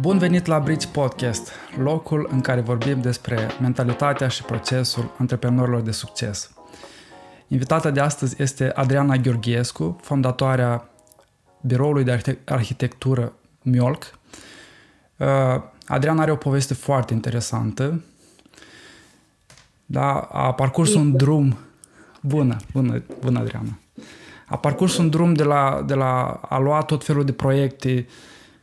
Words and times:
Bun 0.00 0.18
venit 0.18 0.46
la 0.46 0.58
Bridge 0.58 0.86
Podcast, 0.88 1.50
locul 1.78 2.28
în 2.30 2.40
care 2.40 2.60
vorbim 2.60 3.00
despre 3.00 3.48
mentalitatea 3.60 4.28
și 4.28 4.42
procesul 4.42 5.14
antreprenorilor 5.18 5.80
de 5.80 5.90
succes. 5.90 6.50
Invitata 7.48 7.90
de 7.90 8.00
astăzi 8.00 8.42
este 8.42 8.72
Adriana 8.74 9.16
Gheorghescu, 9.16 9.98
fondatoarea 10.02 10.88
biroului 11.60 12.04
de 12.04 12.38
arhitectură 12.44 13.32
Miolc. 13.62 14.18
Uh, 15.16 15.26
Adriana 15.86 16.22
are 16.22 16.30
o 16.30 16.36
poveste 16.36 16.74
foarte 16.74 17.14
interesantă. 17.14 18.04
Da, 19.86 20.12
a 20.32 20.54
parcurs 20.54 20.94
un 20.94 21.16
drum. 21.16 21.58
Bună, 22.20 22.56
bună, 22.72 23.02
bună 23.20 23.38
Adriana. 23.38 23.78
A 24.46 24.56
parcurs 24.56 24.96
un 24.96 25.10
drum 25.10 25.34
de 25.34 25.42
la, 25.42 25.82
de 25.86 25.94
la 25.94 26.40
a 26.48 26.58
lua 26.58 26.82
tot 26.82 27.04
felul 27.04 27.24
de 27.24 27.32
proiecte 27.32 28.06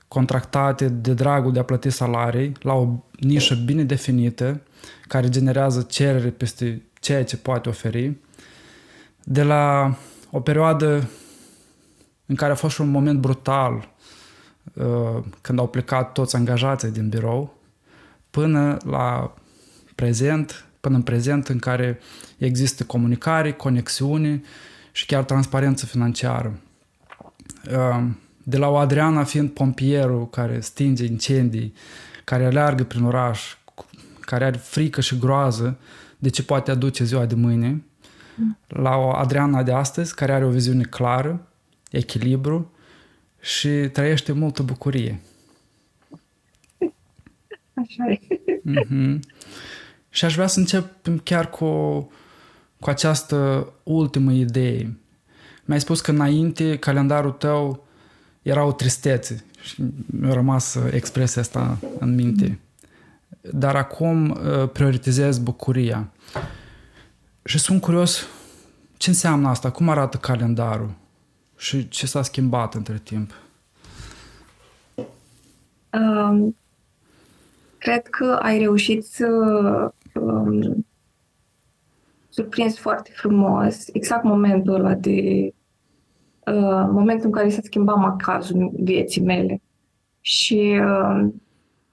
contractate 0.07 0.87
de 0.87 1.13
dragul 1.13 1.51
de 1.51 1.59
a 1.59 1.63
plăti 1.63 1.89
salarii 1.89 2.51
la 2.61 2.73
o 2.73 2.87
nișă 3.19 3.55
bine 3.55 3.83
definită 3.83 4.61
care 5.07 5.29
generează 5.29 5.81
cerere 5.81 6.29
peste 6.29 6.81
ceea 6.99 7.23
ce 7.23 7.37
poate 7.37 7.69
oferi. 7.69 8.13
De 9.23 9.43
la 9.43 9.95
o 10.31 10.39
perioadă 10.39 11.09
în 12.25 12.35
care 12.35 12.51
a 12.51 12.55
fost 12.55 12.75
și 12.75 12.81
un 12.81 12.89
moment 12.89 13.19
brutal 13.19 13.93
uh, 14.73 15.23
când 15.41 15.59
au 15.59 15.67
plecat 15.67 16.11
toți 16.11 16.35
angajații 16.35 16.91
din 16.91 17.09
birou 17.09 17.57
până 18.29 18.77
la 18.85 19.33
prezent, 19.95 20.65
până 20.79 20.95
în 20.95 21.01
prezent 21.01 21.47
în 21.47 21.59
care 21.59 21.99
există 22.37 22.83
comunicare, 22.83 23.53
conexiune 23.53 24.41
și 24.91 25.05
chiar 25.05 25.23
transparență 25.23 25.85
financiară. 25.85 26.59
Uh, 28.45 28.51
de 28.51 28.57
la 28.57 28.67
o 28.67 28.75
Adriana 28.75 29.23
fiind 29.23 29.49
pompierul 29.49 30.29
care 30.29 30.59
stinge 30.59 31.05
incendii, 31.05 31.73
care 32.23 32.45
aleargă 32.45 32.83
prin 32.83 33.03
oraș, 33.03 33.57
care 34.19 34.45
are 34.45 34.57
frică 34.57 35.01
și 35.01 35.17
groază 35.17 35.77
de 36.17 36.29
ce 36.29 36.43
poate 36.43 36.71
aduce 36.71 37.03
ziua 37.03 37.25
de 37.25 37.35
mâine, 37.35 37.83
la 38.67 38.95
o 38.95 39.09
Adriana 39.09 39.63
de 39.63 39.71
astăzi 39.71 40.15
care 40.15 40.33
are 40.33 40.45
o 40.45 40.49
viziune 40.49 40.83
clară, 40.83 41.47
echilibru 41.91 42.71
și 43.39 43.69
trăiește 43.69 44.31
multă 44.31 44.63
bucurie. 44.63 45.21
Așa 47.73 48.03
e. 48.09 48.19
Mm-hmm. 48.65 49.19
Și 50.09 50.25
aș 50.25 50.33
vrea 50.33 50.47
să 50.47 50.59
încep 50.59 50.85
chiar 51.23 51.49
cu, 51.49 51.65
cu 52.79 52.89
această 52.89 53.69
ultimă 53.83 54.31
idee. 54.31 54.97
Mi-ai 55.65 55.79
spus 55.79 56.01
că 56.01 56.11
înainte 56.11 56.77
calendarul 56.77 57.31
tău 57.31 57.84
era 58.45 58.65
o 58.65 58.71
tristețe 58.71 59.43
și 59.61 59.83
mi-a 60.05 60.33
rămas 60.33 60.77
expresia 60.91 61.41
asta 61.41 61.77
în 61.99 62.15
minte. 62.15 62.59
Dar 63.41 63.75
acum 63.75 64.29
uh, 64.29 64.69
prioritizez 64.73 65.39
bucuria. 65.39 66.11
Și 67.43 67.59
sunt 67.59 67.81
curios 67.81 68.27
ce 68.97 69.09
înseamnă 69.09 69.47
asta, 69.47 69.71
cum 69.71 69.89
arată 69.89 70.17
calendarul 70.17 70.91
și 71.57 71.87
ce 71.87 72.05
s-a 72.05 72.21
schimbat 72.21 72.73
între 72.73 73.01
timp. 73.03 73.31
Um, 75.91 76.55
cred 77.77 78.07
că 78.07 78.39
ai 78.41 78.57
reușit 78.57 79.05
să 79.05 79.27
um, 80.13 80.85
surprinzi 82.29 82.79
foarte 82.79 83.11
frumos 83.15 83.87
exact 83.93 84.23
momentul 84.23 84.73
ăla 84.73 84.93
de 84.93 85.53
uh, 86.45 86.87
momentul 86.91 87.25
în 87.25 87.31
care 87.31 87.49
s-a 87.49 87.61
schimbat 87.63 87.97
macazul 87.97 88.71
vieții 88.83 89.21
mele. 89.21 89.61
Și 90.19 90.79
uh, 90.79 91.27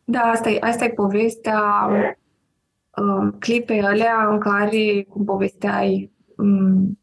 da, 0.04 0.20
asta 0.20 0.50
e, 0.50 0.58
asta 0.60 0.84
e 0.84 0.90
povestea 0.90 1.62
uh, 2.96 3.32
clipei 3.38 3.82
alea 3.82 4.28
în 4.30 4.38
care, 4.38 5.06
cum 5.08 5.24
povesteai, 5.24 6.12
um, 6.36 6.98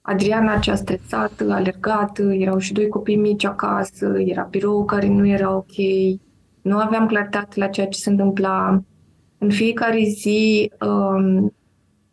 Adriana 0.00 0.58
cea 0.58 0.74
stresată, 0.74 1.52
alergată, 1.52 2.22
erau 2.22 2.58
și 2.58 2.72
doi 2.72 2.88
copii 2.88 3.16
mici 3.16 3.44
acasă, 3.44 4.18
era 4.18 4.42
birou 4.42 4.84
care 4.84 5.08
nu 5.08 5.26
era 5.26 5.56
ok, 5.56 5.76
nu 6.62 6.78
aveam 6.78 7.06
claritate 7.06 7.58
la 7.58 7.66
ceea 7.66 7.86
ce 7.86 7.98
se 7.98 8.10
întâmpla. 8.10 8.82
În 9.38 9.50
fiecare 9.50 10.02
zi 10.02 10.72
um, 10.86 11.54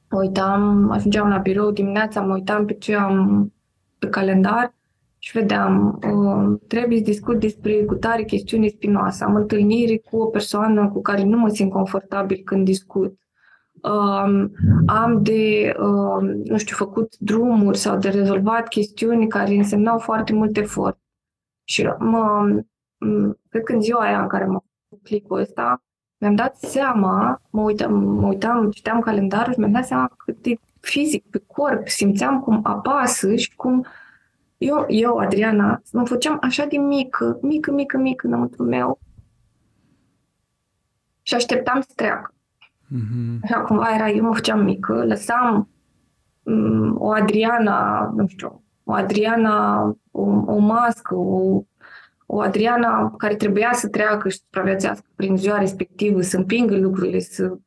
uitam, 0.10 0.90
ajungeam 0.92 1.30
la 1.30 1.38
birou 1.38 1.72
dimineața, 1.72 2.22
mă 2.22 2.34
uitam 2.34 2.66
pe 2.66 2.74
ce 2.74 2.96
am 2.96 3.52
pe 4.00 4.08
calendar 4.08 4.74
și 5.18 5.38
vedeam, 5.38 6.00
uh, 6.04 6.60
trebuie 6.68 6.98
să 6.98 7.04
discut 7.04 7.40
despre 7.40 7.84
cu 7.84 7.96
tare 7.96 8.24
chestiune 8.24 8.68
spinoasă. 8.68 9.24
Am 9.24 9.36
întâlniri 9.36 10.00
cu 10.00 10.18
o 10.18 10.26
persoană 10.26 10.90
cu 10.90 11.02
care 11.02 11.24
nu 11.24 11.38
mă 11.38 11.50
simt 11.50 11.72
confortabil 11.72 12.42
când 12.46 12.66
discut. 12.66 13.20
Uh, 13.82 14.46
am 14.86 15.20
de, 15.22 15.74
uh, 15.80 16.30
nu 16.44 16.58
știu, 16.58 16.76
făcut 16.76 17.18
drumuri 17.18 17.78
sau 17.78 17.98
de 17.98 18.10
rezolvat 18.10 18.68
chestiuni 18.68 19.28
care 19.28 19.54
însemnau 19.54 19.98
foarte 19.98 20.34
mult 20.34 20.58
efort. 20.58 21.00
Și 21.64 21.90
mă, 22.00 22.48
cred 23.50 23.64
că 23.64 23.74
în 23.74 23.82
ziua 23.82 24.02
aia 24.02 24.22
în 24.22 24.28
care 24.28 24.46
m-am 24.46 24.66
făcut 24.90 25.04
clicul 25.06 25.40
ăsta, 25.40 25.84
mi-am 26.18 26.36
dat 26.36 26.56
seama, 26.58 27.42
mă 27.50 27.62
uitam, 27.62 27.94
mă 27.94 28.28
uitam, 28.28 28.72
citeam 28.72 29.00
calendarul 29.00 29.54
și 29.54 29.60
mi-am 29.60 29.72
dat 29.72 29.86
seama 29.86 30.12
cât 30.18 30.42
de 30.42 30.56
fizic, 30.88 31.26
pe 31.30 31.44
corp, 31.48 31.88
simțeam 31.88 32.40
cum 32.40 32.60
apasă 32.64 33.36
și 33.36 33.56
cum 33.56 33.86
eu, 34.58 34.86
eu, 34.88 35.18
Adriana, 35.18 35.82
mă 35.92 36.06
făceam 36.06 36.38
așa 36.42 36.66
de 36.66 36.78
mică, 36.78 37.40
mică, 37.42 37.72
mică, 37.72 37.98
mică 37.98 38.28
înăuntru 38.28 38.64
meu 38.64 39.00
și 41.22 41.34
așteptam 41.34 41.82
să 41.82 41.92
treacă. 41.96 42.34
Mm-hmm. 42.86 43.40
Așa 43.44 43.62
cumva 43.62 43.94
era, 43.96 44.10
eu 44.10 44.24
mă 44.24 44.34
făceam 44.34 44.64
mică, 44.64 45.06
lăsam 45.06 45.70
um, 46.44 46.96
o 47.02 47.12
Adriana, 47.12 48.12
nu 48.16 48.28
știu, 48.28 48.64
o 48.84 48.94
Adriana, 48.94 49.86
o, 50.12 50.22
o 50.46 50.58
mască, 50.58 51.16
o, 51.16 51.64
o 52.26 52.40
Adriana 52.40 53.14
care 53.18 53.36
trebuia 53.36 53.70
să 53.74 53.88
treacă 53.88 54.30
și 54.30 54.36
să 54.38 54.44
supraviețească 54.44 55.06
prin 55.16 55.38
ziua 55.38 55.58
respectivă, 55.58 56.22
să 56.22 56.38
împingă 56.38 56.78
lucrurile, 56.78 57.20
să 57.20 57.58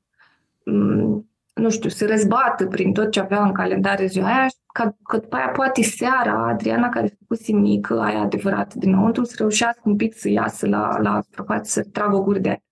um, 0.64 1.29
nu 1.60 1.70
știu, 1.70 1.88
să 1.88 2.06
răzbată 2.06 2.66
prin 2.66 2.92
tot 2.92 3.10
ce 3.10 3.20
avea 3.20 3.42
în 3.42 3.52
calendar 3.52 4.06
ziua 4.06 4.26
aia, 4.26 4.46
ca, 4.72 4.96
că 5.02 5.16
după 5.16 5.36
aia 5.36 5.48
poate 5.48 5.82
seara 5.82 6.48
Adriana, 6.48 6.88
care 6.88 7.06
s-a 7.06 7.16
pus 7.26 7.48
mică, 7.48 8.00
aia 8.00 8.20
adevărat 8.20 8.74
dinăuntru, 8.74 9.24
să 9.24 9.34
reușească 9.38 9.82
un 9.84 9.96
pic 9.96 10.14
să 10.14 10.28
iasă 10.28 10.66
la, 10.68 10.98
la 11.00 11.20
suprafață, 11.22 11.80
să 11.80 11.88
tragă 11.88 12.16
o 12.16 12.22
gură 12.22 12.38
de 12.38 12.48
aia. 12.48 12.62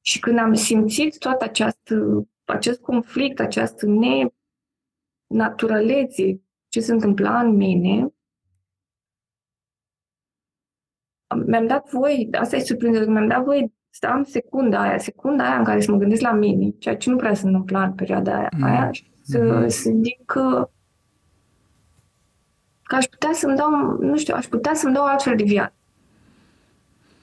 Și 0.00 0.18
când 0.18 0.38
am 0.38 0.54
simțit 0.54 1.18
tot 1.18 1.40
această, 1.40 2.26
acest 2.44 2.80
conflict, 2.80 3.40
această 3.40 3.86
nenaturalețe, 5.28 6.42
ce 6.68 6.80
se 6.80 6.92
întâmpla 6.92 7.40
în 7.40 7.54
mine, 7.54 8.08
mi-am 11.46 11.66
dat 11.66 11.90
voi, 11.90 12.28
asta 12.32 12.56
e 12.56 12.60
surprinzător, 12.60 13.08
mi-am 13.08 13.28
dat 13.28 13.44
voi 13.44 13.72
să 13.90 14.06
am 14.06 14.24
secunda 14.24 14.80
aia, 14.80 14.98
secunda 14.98 15.44
aia 15.44 15.58
în 15.58 15.64
care 15.64 15.80
să 15.80 15.90
mă 15.90 15.96
gândesc 15.96 16.20
la 16.20 16.32
mine, 16.32 16.74
ceea 16.78 16.96
ce 16.96 17.10
nu 17.10 17.16
prea 17.16 17.34
se 17.34 17.46
întâmpla 17.46 17.82
în 17.82 17.92
perioada 17.92 18.36
aia, 18.36 18.48
mm. 18.56 18.62
aia 18.62 18.92
și 18.92 19.10
să, 19.22 19.38
mm-hmm. 19.38 19.66
să 19.66 19.90
zic 20.02 20.24
că, 20.24 20.70
că 22.82 22.94
aș 22.94 23.04
putea 23.04 23.30
să-mi 23.32 23.56
dau, 23.56 23.70
nu 24.00 24.16
știu, 24.16 24.34
aș 24.34 24.46
putea 24.46 24.74
să-mi 24.74 24.94
dau 24.94 25.04
altfel 25.04 25.36
de 25.36 25.44
viață. 25.44 25.72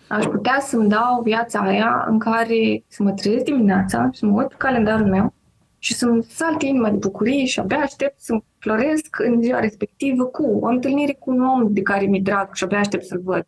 Aș 0.08 0.26
putea 0.26 0.60
să-mi 0.60 0.90
dau 0.90 1.22
viața 1.24 1.60
aia 1.60 2.06
în 2.10 2.20
care 2.20 2.84
să 2.88 3.04
mă 3.04 3.12
trezesc 3.12 3.44
dimineața, 3.44 4.10
să 4.12 4.26
mă 4.26 4.38
uit 4.38 4.48
pe 4.48 4.56
calendarul 4.58 5.08
meu 5.08 5.34
și 5.80 5.94
să-mi 5.94 6.24
salt 6.24 6.62
inima 6.62 6.90
de 6.90 6.98
bucurie 6.98 7.46
și 7.46 7.60
abia 7.60 7.78
aștept 7.78 8.22
să 8.22 8.42
floresc 8.60 9.20
în 9.20 9.42
ziua 9.42 9.60
respectivă 9.60 10.26
cu 10.26 10.60
o 10.62 10.68
întâlnire 10.68 11.14
cu 11.14 11.32
un 11.32 11.42
om 11.42 11.74
de 11.74 11.82
care 11.82 12.06
mi-e 12.06 12.22
drag 12.22 12.54
și 12.54 12.64
abia 12.64 12.80
aștept 12.80 13.06
să-l 13.06 13.22
văd 13.24 13.48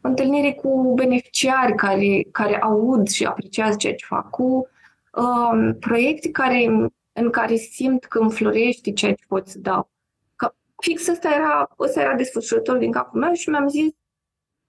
întâlnire 0.00 0.52
cu 0.52 0.92
beneficiari 0.94 1.74
care, 1.74 2.26
care 2.32 2.60
aud 2.60 3.08
și 3.08 3.24
apreciază 3.24 3.76
ceea 3.76 3.94
ce 3.94 4.04
fac, 4.04 4.30
cu 4.30 4.68
um, 5.12 5.74
proiecte 5.78 6.30
care, 6.30 6.90
în 7.12 7.30
care 7.30 7.54
simt 7.54 8.04
că 8.04 8.18
înflorește 8.18 8.92
ceea 8.92 9.14
ce 9.14 9.24
pot 9.28 9.48
să 9.48 9.58
dau. 9.58 9.90
Că 10.36 10.54
fix 10.82 11.08
ăsta 11.08 11.28
era, 11.34 11.68
ăsta 11.78 12.00
era 12.00 12.14
desfășurător 12.14 12.76
din 12.76 12.90
capul 12.90 13.20
meu 13.20 13.32
și 13.32 13.48
mi-am 13.48 13.68
zis, 13.68 13.90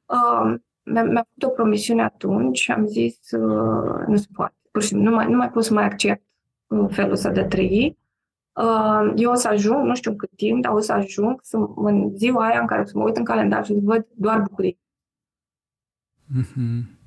um, 0.05 0.63
mi-am, 0.83 1.07
mi-am 1.07 1.27
făcut 1.27 1.43
o 1.43 1.55
promisiune 1.55 2.03
atunci 2.03 2.59
și 2.59 2.71
am 2.71 2.85
zis, 2.85 3.31
uh, 3.31 4.05
nu 4.07 4.15
se 4.15 4.27
poate, 4.33 4.55
pur 4.71 4.81
și 4.81 4.87
simplu, 4.87 5.09
nu 5.09 5.15
mai, 5.15 5.27
nu 5.27 5.37
mai 5.37 5.49
pot 5.49 5.63
să 5.63 5.73
mai 5.73 5.83
accept 5.83 6.23
felul 6.89 7.11
ăsta 7.11 7.29
de 7.29 7.39
a 7.39 7.47
trăi. 7.47 7.97
Uh, 8.53 9.11
eu 9.15 9.31
o 9.31 9.35
să 9.35 9.47
ajung, 9.47 9.85
nu 9.85 9.95
știu 9.95 10.11
în 10.11 10.17
cât 10.17 10.29
timp, 10.35 10.61
dar 10.61 10.73
o 10.73 10.79
să 10.79 10.91
ajung 10.91 11.39
să, 11.43 11.57
în 11.75 12.11
ziua 12.15 12.45
aia 12.45 12.59
în 12.59 12.67
care 12.67 12.81
o 12.81 12.85
să 12.85 12.97
mă 12.97 13.03
uit 13.03 13.17
în 13.17 13.23
calendar 13.23 13.65
și 13.65 13.73
să 13.73 13.79
văd 13.83 14.07
doar 14.15 14.41
bucurii. 14.41 14.79
Mm-hmm. 16.37 16.97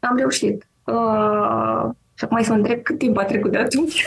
Am 0.00 0.16
reușit. 0.16 0.68
Uh, 0.84 1.90
și 2.14 2.24
acum 2.24 2.42
să 2.42 2.50
mă 2.50 2.56
întreb 2.56 2.82
cât 2.82 2.98
timp 2.98 3.16
a 3.16 3.24
trecut 3.24 3.50
de 3.50 3.58
atunci. 3.58 4.04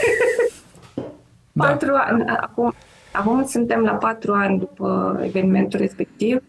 da. 1.52 1.66
patru 1.66 1.94
ani. 1.94 2.24
Acum, 2.26 2.74
acum 3.12 3.46
suntem 3.46 3.82
la 3.82 3.94
patru 3.94 4.34
ani 4.34 4.60
după 4.60 5.20
evenimentul 5.24 5.80
respectiv 5.80 6.44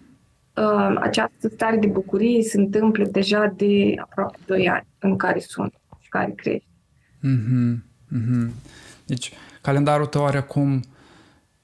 uh, 0.55 0.97
această 1.01 1.49
stare 1.49 1.77
de 1.77 1.87
bucurie 1.87 2.43
se 2.43 2.59
întâmplă 2.59 3.05
deja 3.05 3.53
de 3.56 3.95
aproape 3.97 4.39
2 4.47 4.69
ani 4.69 4.87
în 4.99 5.17
care 5.17 5.41
sunt 5.41 5.75
și 6.01 6.09
care 6.09 6.33
crește. 6.37 6.67
Mm-hmm. 7.23 7.75
Mm-hmm. 8.17 8.51
Deci, 9.06 9.33
calendarul 9.61 10.06
tău 10.06 10.27
are 10.27 10.37
acum 10.37 10.81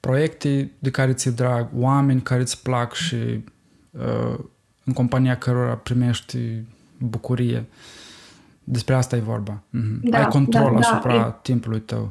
proiecte 0.00 0.72
de 0.78 0.90
care 0.90 1.12
ți-e 1.12 1.30
drag, 1.30 1.68
oameni 1.74 2.20
care 2.20 2.40
îți 2.40 2.62
plac 2.62 2.94
și 2.94 3.44
uh, 3.90 4.38
în 4.90 4.96
compania 4.96 5.36
cărora 5.36 5.74
primești 5.74 6.38
bucurie. 6.98 7.64
Despre 8.64 8.94
asta 8.94 9.16
e 9.16 9.20
vorba. 9.20 9.52
Mm-hmm. 9.52 10.00
Da, 10.02 10.18
Ai 10.18 10.26
control 10.26 10.72
da, 10.72 10.78
da. 10.80 10.88
asupra 10.88 11.16
da, 11.16 11.30
timpului 11.30 11.80
tău. 11.80 12.10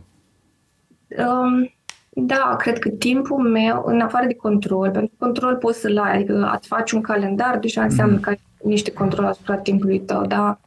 Um, 1.18 1.74
da, 2.10 2.56
cred 2.58 2.80
că 2.80 2.90
timpul 2.90 3.50
meu, 3.50 3.84
în 3.86 4.00
afară 4.00 4.26
de 4.26 4.34
control, 4.34 4.92
pentru 4.92 5.12
că 5.18 5.26
control 5.26 5.56
poți 5.56 5.80
să-l 5.80 5.98
ai, 5.98 6.16
adică 6.16 6.50
ați 6.52 6.68
faci 6.68 6.92
un 6.92 7.02
calendar, 7.02 7.60
deja 7.60 7.84
înseamnă 7.84 8.16
mm. 8.16 8.20
că 8.20 8.30
ai 8.30 8.40
niște 8.64 8.92
control 8.92 9.26
asupra 9.26 9.56
timpului 9.58 10.00
tău, 10.00 10.26
dar 10.26 10.60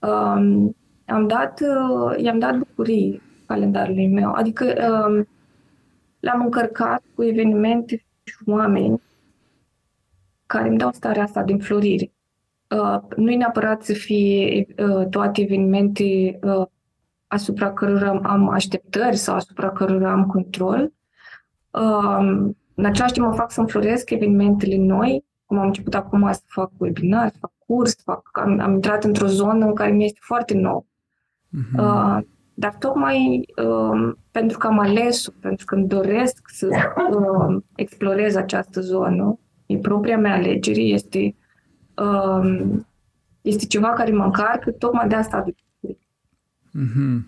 um, 0.00 0.76
am 1.06 1.26
dat, 1.26 1.60
uh, 1.60 2.22
i-am 2.22 2.38
dat 2.38 2.56
bucurii 2.56 3.22
calendarului 3.46 4.08
meu, 4.08 4.32
adică 4.32 4.64
um, 4.64 5.26
l-am 6.20 6.40
încărcat 6.40 7.02
cu 7.14 7.24
evenimente 7.24 8.04
și 8.24 8.36
oameni 8.46 9.00
care 10.46 10.68
îmi 10.68 10.78
dau 10.78 10.92
starea 10.92 11.22
asta 11.22 11.42
de 11.42 11.52
înflorire. 11.52 12.12
Uh, 12.70 12.98
nu 13.16 13.30
e 13.30 13.36
neapărat 13.36 13.82
să 13.82 13.92
fie 13.92 14.66
uh, 14.78 15.06
toate 15.08 15.40
evenimente 15.40 16.38
uh, 16.42 16.66
asupra 17.26 17.72
cărora 17.72 18.20
am 18.22 18.48
așteptări 18.48 19.16
sau 19.16 19.34
asupra 19.34 19.70
cărora 19.70 20.10
am 20.10 20.26
control. 20.26 20.92
Um, 21.70 22.56
în 22.74 22.84
același 22.84 23.12
timp 23.12 23.26
mă 23.26 23.34
fac 23.34 23.50
să 23.50 23.60
înfloresc 23.60 24.10
evenimentele 24.10 24.76
noi, 24.76 25.24
cum 25.44 25.58
am 25.58 25.66
început 25.66 25.94
acum 25.94 26.32
să 26.32 26.40
fac 26.46 26.70
webinar, 26.76 27.28
să 27.30 27.36
fac 27.40 27.52
curs, 27.66 27.90
să 27.90 28.00
fac, 28.04 28.30
am, 28.32 28.60
am 28.60 28.72
intrat 28.72 29.04
într-o 29.04 29.26
zonă 29.26 29.66
în 29.66 29.74
care 29.74 29.90
mi 29.90 30.04
este 30.04 30.18
foarte 30.22 30.54
nou. 30.54 30.86
Uh-huh. 31.56 31.78
Uh, 31.78 32.18
dar 32.54 32.74
tocmai 32.78 33.48
uh, 33.64 34.12
pentru 34.30 34.58
că 34.58 34.66
am 34.66 34.78
ales 34.78 35.28
pentru 35.40 35.64
că 35.64 35.74
îmi 35.74 35.86
doresc 35.86 36.40
să 36.46 36.68
uh, 37.10 37.62
explorez 37.74 38.34
această 38.34 38.80
zonă, 38.80 39.38
e 39.38 39.45
propria 39.74 40.18
mea 40.18 40.34
alegere, 40.34 40.80
este, 40.80 41.34
uh, 41.94 42.72
este 43.40 43.66
ceva 43.66 43.88
care 43.88 44.10
mă 44.10 44.24
încarcă, 44.24 44.70
tocmai 44.70 45.08
de 45.08 45.14
asta 45.14 45.44
Mm-hmm. 46.78 47.20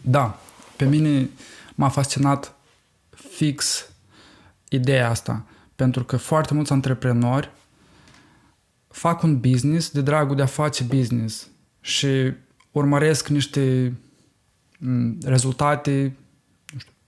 Da, 0.00 0.40
pe 0.76 0.84
mine 0.84 1.28
m-a 1.74 1.88
fascinat 1.88 2.54
fix 3.10 3.90
ideea 4.68 5.10
asta, 5.10 5.46
pentru 5.76 6.04
că 6.04 6.16
foarte 6.16 6.54
mulți 6.54 6.72
antreprenori 6.72 7.50
fac 8.88 9.22
un 9.22 9.40
business 9.40 9.90
de 9.90 10.00
dragul 10.00 10.36
de 10.36 10.42
a 10.42 10.46
face 10.46 10.84
business 10.84 11.48
și 11.80 12.32
urmăresc 12.70 13.28
niște 13.28 13.92
mm, 14.78 15.18
rezultate 15.24 16.16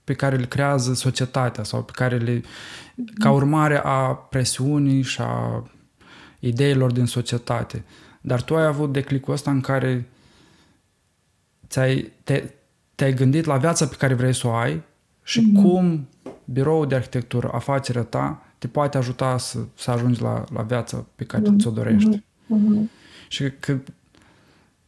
pe 0.05 0.13
care 0.13 0.35
le 0.35 0.45
creează 0.45 0.93
societatea 0.93 1.63
sau 1.63 1.83
pe 1.83 1.91
care 1.95 2.17
le, 2.17 2.41
ca 3.19 3.31
urmare 3.31 3.81
a 3.83 4.13
presiunii 4.13 5.01
și 5.01 5.21
a 5.21 5.63
ideilor 6.39 6.91
din 6.91 7.05
societate. 7.05 7.83
Dar 8.21 8.41
tu 8.41 8.55
ai 8.55 8.65
avut 8.65 8.91
declicul 8.91 9.33
ăsta 9.33 9.51
în 9.51 9.61
care 9.61 10.09
ți-ai, 11.67 12.11
te, 12.23 12.43
te-ai 12.95 13.13
gândit 13.13 13.45
la 13.45 13.57
viața 13.57 13.87
pe 13.87 13.95
care 13.95 14.13
vrei 14.13 14.33
să 14.33 14.47
o 14.47 14.53
ai 14.53 14.81
și 15.23 15.41
mm-hmm. 15.41 15.61
cum 15.61 16.07
biroul 16.45 16.87
de 16.87 16.95
arhitectură, 16.95 17.49
afacerea 17.53 18.03
ta, 18.03 18.45
te 18.57 18.67
poate 18.67 18.97
ajuta 18.97 19.37
să, 19.37 19.59
să 19.75 19.91
ajungi 19.91 20.21
la, 20.21 20.43
la 20.53 20.61
viața 20.61 21.05
pe 21.15 21.23
care 21.23 21.43
mm-hmm. 21.43 21.59
ți-o 21.59 21.71
dorești. 21.71 22.17
Mm-hmm. 22.17 22.89
Și 23.27 23.51
că 23.59 23.77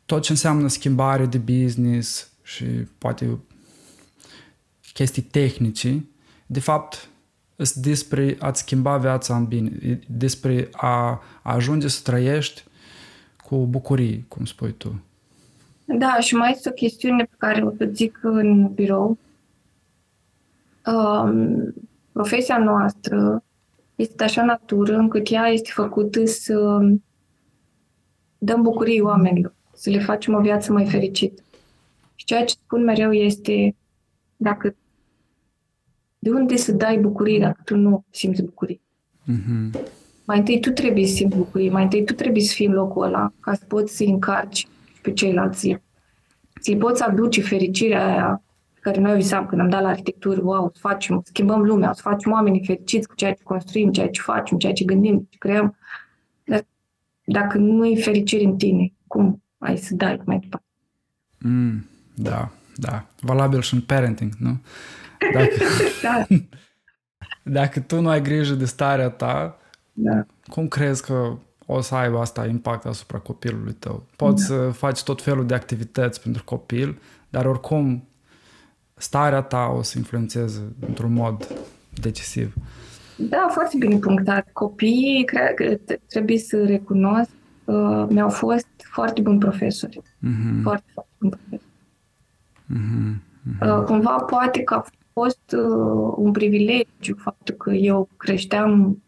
tot 0.06 0.22
ce 0.22 0.32
înseamnă 0.32 0.68
schimbare 0.68 1.26
de 1.26 1.38
business 1.38 2.32
și 2.44 2.64
poate 2.98 3.38
chestii 4.98 5.22
tehnice, 5.22 6.06
de 6.46 6.60
fapt, 6.60 7.10
sunt 7.56 7.86
despre 7.86 8.36
a-ți 8.40 8.60
schimba 8.60 8.98
viața 8.98 9.36
în 9.36 9.46
bine, 9.46 10.00
despre 10.08 10.70
a, 10.72 11.22
a 11.42 11.54
ajunge 11.54 11.88
să 11.88 12.00
trăiești 12.04 12.64
cu 13.44 13.66
bucurie, 13.66 14.26
cum 14.28 14.46
spui 14.46 14.72
tu. 14.72 15.02
Da, 15.86 16.20
și 16.20 16.36
mai 16.36 16.52
este 16.52 16.70
o 16.70 16.72
chestiune 16.72 17.24
pe 17.24 17.36
care 17.38 17.62
o 17.62 17.72
să 17.78 17.90
zic 17.94 18.20
în 18.22 18.74
birou. 18.74 19.18
Um, 20.86 21.74
profesia 22.12 22.58
noastră 22.58 23.44
este 23.96 24.14
de 24.16 24.24
așa 24.24 24.44
natură 24.44 24.98
încât 24.98 25.32
ea 25.32 25.48
este 25.48 25.70
făcută 25.74 26.26
să 26.26 26.80
dăm 28.38 28.62
bucurii 28.62 29.02
oamenilor, 29.02 29.54
să 29.74 29.90
le 29.90 30.00
facem 30.00 30.34
o 30.34 30.42
viață 30.42 30.72
mai 30.72 30.86
fericită. 30.86 31.42
Și 32.16 32.26
ceea 32.26 32.46
ce 32.46 32.56
spun 32.64 32.84
mereu 32.84 33.12
este 33.12 33.76
dacă 34.38 34.76
de 36.28 36.34
unde 36.34 36.56
să 36.56 36.72
dai 36.72 36.98
bucurii 36.98 37.40
dacă 37.40 37.62
tu 37.66 37.76
nu 37.76 38.06
simți 38.10 38.44
bucurii? 38.44 38.82
Mm-hmm. 39.32 39.80
Mai 40.26 40.38
întâi 40.38 40.60
tu 40.60 40.70
trebuie 40.70 41.08
să 41.08 41.14
simți 41.14 41.38
bucurii, 41.38 41.70
mai 41.70 41.84
întâi 41.84 42.04
tu 42.04 42.14
trebuie 42.14 42.44
să 42.44 42.54
fii 42.54 42.66
în 42.66 42.74
locul 42.74 43.04
ăla 43.04 43.34
ca 43.40 43.54
să 43.54 43.64
poți 43.68 43.96
să-i 43.96 44.10
încarci 44.10 44.68
pe 45.02 45.12
ceilalți. 45.12 45.78
Ți 46.60 46.76
poți 46.76 47.04
aduce 47.04 47.42
fericirea 47.42 48.06
aia 48.06 48.42
care 48.80 49.00
noi 49.00 49.16
visam 49.16 49.46
când 49.46 49.62
am 49.62 49.70
dat 49.70 49.82
la 49.82 49.88
arhitectură, 49.88 50.42
wow, 50.44 50.70
să 50.74 50.80
facem, 50.80 51.22
schimbăm 51.26 51.62
lumea, 51.62 51.94
să 51.94 52.02
facem 52.02 52.32
oamenii 52.32 52.66
fericiți 52.66 53.08
cu 53.08 53.16
ceea 53.16 53.34
ce 53.34 53.44
construim, 53.44 53.92
ceea 53.92 54.10
ce 54.10 54.22
facem, 54.22 54.58
ceea 54.58 54.74
ce 54.74 54.84
gândim, 54.84 55.28
ce 55.30 55.38
creăm. 55.38 55.78
Dar 56.44 56.66
dacă 57.26 57.58
nu 57.58 57.86
e 57.86 58.02
fericire 58.02 58.44
în 58.44 58.58
tine, 58.58 58.94
cum 59.08 59.44
ai 59.58 59.78
să 59.78 59.96
dai 59.96 60.22
mai 60.26 60.40
departe? 60.40 60.68
Mm, 61.40 61.86
da, 62.14 62.52
da. 62.76 63.06
Valabil 63.20 63.62
și 63.62 63.74
în 63.74 63.82
parenting, 63.82 64.34
nu? 64.40 64.60
Dacă, 65.34 65.54
da. 66.04 66.26
dacă 67.44 67.80
tu 67.80 68.02
nu 68.02 68.10
ai 68.10 68.22
grijă 68.22 68.54
de 68.54 68.66
starea 68.66 69.10
ta, 69.10 69.58
da. 69.94 70.26
cum 70.48 70.68
crezi 70.68 71.06
că 71.06 71.38
o 71.66 71.82
să 71.82 71.96
aibă 71.96 72.20
asta 72.20 72.46
impact 72.46 72.86
asupra 72.86 73.18
copilului 73.18 73.74
tău. 73.74 74.04
Poți 74.16 74.50
da. 74.50 74.56
să 74.56 74.70
faci 74.70 75.04
tot 75.04 75.22
felul 75.22 75.46
de 75.46 75.54
activități 75.54 76.22
pentru 76.22 76.44
copil, 76.44 77.02
dar 77.30 77.46
oricum 77.46 78.08
starea 78.94 79.42
ta 79.42 79.74
o 79.78 79.82
să 79.82 79.98
influențeze 79.98 80.62
într-un 80.88 81.14
mod 81.14 81.48
decisiv. 82.02 82.54
Da, 83.18 83.48
foarte 83.52 83.78
bine 83.78 83.98
punctat. 83.98 84.50
Copiii, 84.54 85.26
cred 85.26 85.54
că 85.54 85.94
trebuie 86.08 86.38
să 86.38 86.64
recunosc, 86.66 87.30
uh, 87.66 88.06
mi-au 88.10 88.30
fost 88.30 88.68
foarte 88.78 89.22
buni 89.22 89.40
profesori. 89.40 90.02
Mm-hmm. 90.02 90.62
Foarte, 90.64 90.86
foarte 90.94 91.12
buni 91.18 91.32
profesori. 91.32 91.72
Mm-hmm. 92.74 93.26
Mm-hmm. 93.48 93.78
Uh, 93.78 93.84
cumva 93.86 94.16
poate 94.16 94.64
că 94.64 94.74
a 94.74 94.86
fost 95.22 95.52
uh, 95.52 96.14
un 96.16 96.32
privilegiu 96.32 97.16
faptul 97.18 97.56
că 97.56 97.72
eu 97.72 98.10
creșteam 98.18 99.04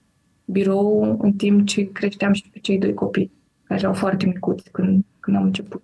birou 0.46 1.20
în 1.22 1.34
timp 1.34 1.68
ce 1.68 1.92
creșteam 1.92 2.34
și 2.34 2.50
pe 2.50 2.60
cei 2.60 2.78
doi 2.78 2.94
copii, 2.94 3.32
care 3.64 3.80
erau 3.80 3.94
foarte 3.94 4.26
micuți 4.26 4.70
când, 4.72 5.06
când 5.20 5.38
am 5.38 5.44
început. 5.44 5.84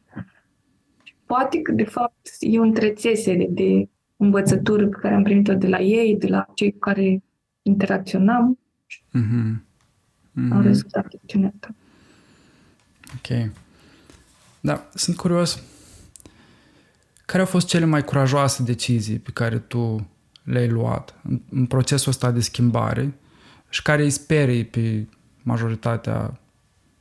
Poate 1.26 1.62
că, 1.62 1.72
de 1.72 1.84
fapt, 1.84 2.28
e 2.40 2.60
o 2.60 2.64
întrețesere 2.64 3.48
de 3.50 3.90
învățătură 4.16 4.88
pe 4.88 4.98
care 5.02 5.14
am 5.14 5.24
primit-o 5.24 5.54
de 5.54 5.68
la 5.68 5.80
ei, 5.80 6.16
de 6.18 6.28
la 6.28 6.46
cei 6.54 6.72
cu 6.72 6.80
care 6.80 7.24
interacționam. 7.62 8.60
Mm-hmm. 8.90 9.64
Mm-hmm. 10.32 10.52
Am 10.52 10.62
rezultat 10.62 11.08
chestiunea 11.08 11.52
asta. 11.54 11.76
Ok. 13.16 13.52
Da, 14.60 14.90
sunt 14.94 15.16
curios. 15.16 15.64
Care 17.26 17.40
au 17.40 17.48
fost 17.48 17.68
cele 17.68 17.86
mai 17.86 18.04
curajoase 18.04 18.64
decizii 18.64 19.20
pe 19.20 19.32
care 19.34 19.60
tu 19.60 20.08
le-ai 20.46 20.68
luat 20.68 21.20
în, 21.24 21.42
în 21.50 21.66
procesul 21.66 22.12
ăsta 22.12 22.32
de 22.32 22.40
schimbare 22.40 23.14
și 23.70 23.82
care 23.82 24.04
îi 24.04 24.10
sperie 24.10 24.64
pe 24.64 25.08
majoritatea, 25.44 26.40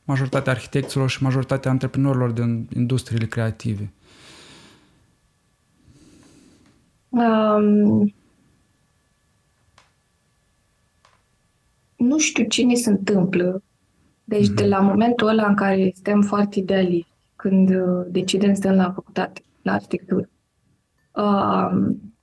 majoritatea 0.03 0.51
arhitecților 0.53 1.09
și 1.09 1.23
majoritatea 1.23 1.71
antreprenorilor 1.71 2.31
din 2.31 2.67
industriile 2.75 3.25
creative? 3.25 3.93
Um, 7.09 8.13
nu 11.95 12.17
știu 12.17 12.45
ce 12.47 12.73
se 12.73 12.89
întâmplă. 12.89 13.63
Deci, 14.23 14.49
mm-hmm. 14.49 14.55
de 14.55 14.65
la 14.65 14.79
momentul 14.79 15.27
ăla 15.27 15.47
în 15.47 15.55
care 15.55 15.91
suntem 15.93 16.21
foarte 16.21 16.59
idealiști, 16.59 17.11
când 17.35 17.69
uh, 17.69 18.05
decidem 18.09 18.53
să 18.53 18.61
stăm 18.61 18.75
la 18.75 18.91
facultate, 18.91 19.41
la 19.61 19.73
arhitectură, 19.73 20.29
um, 21.11 22.14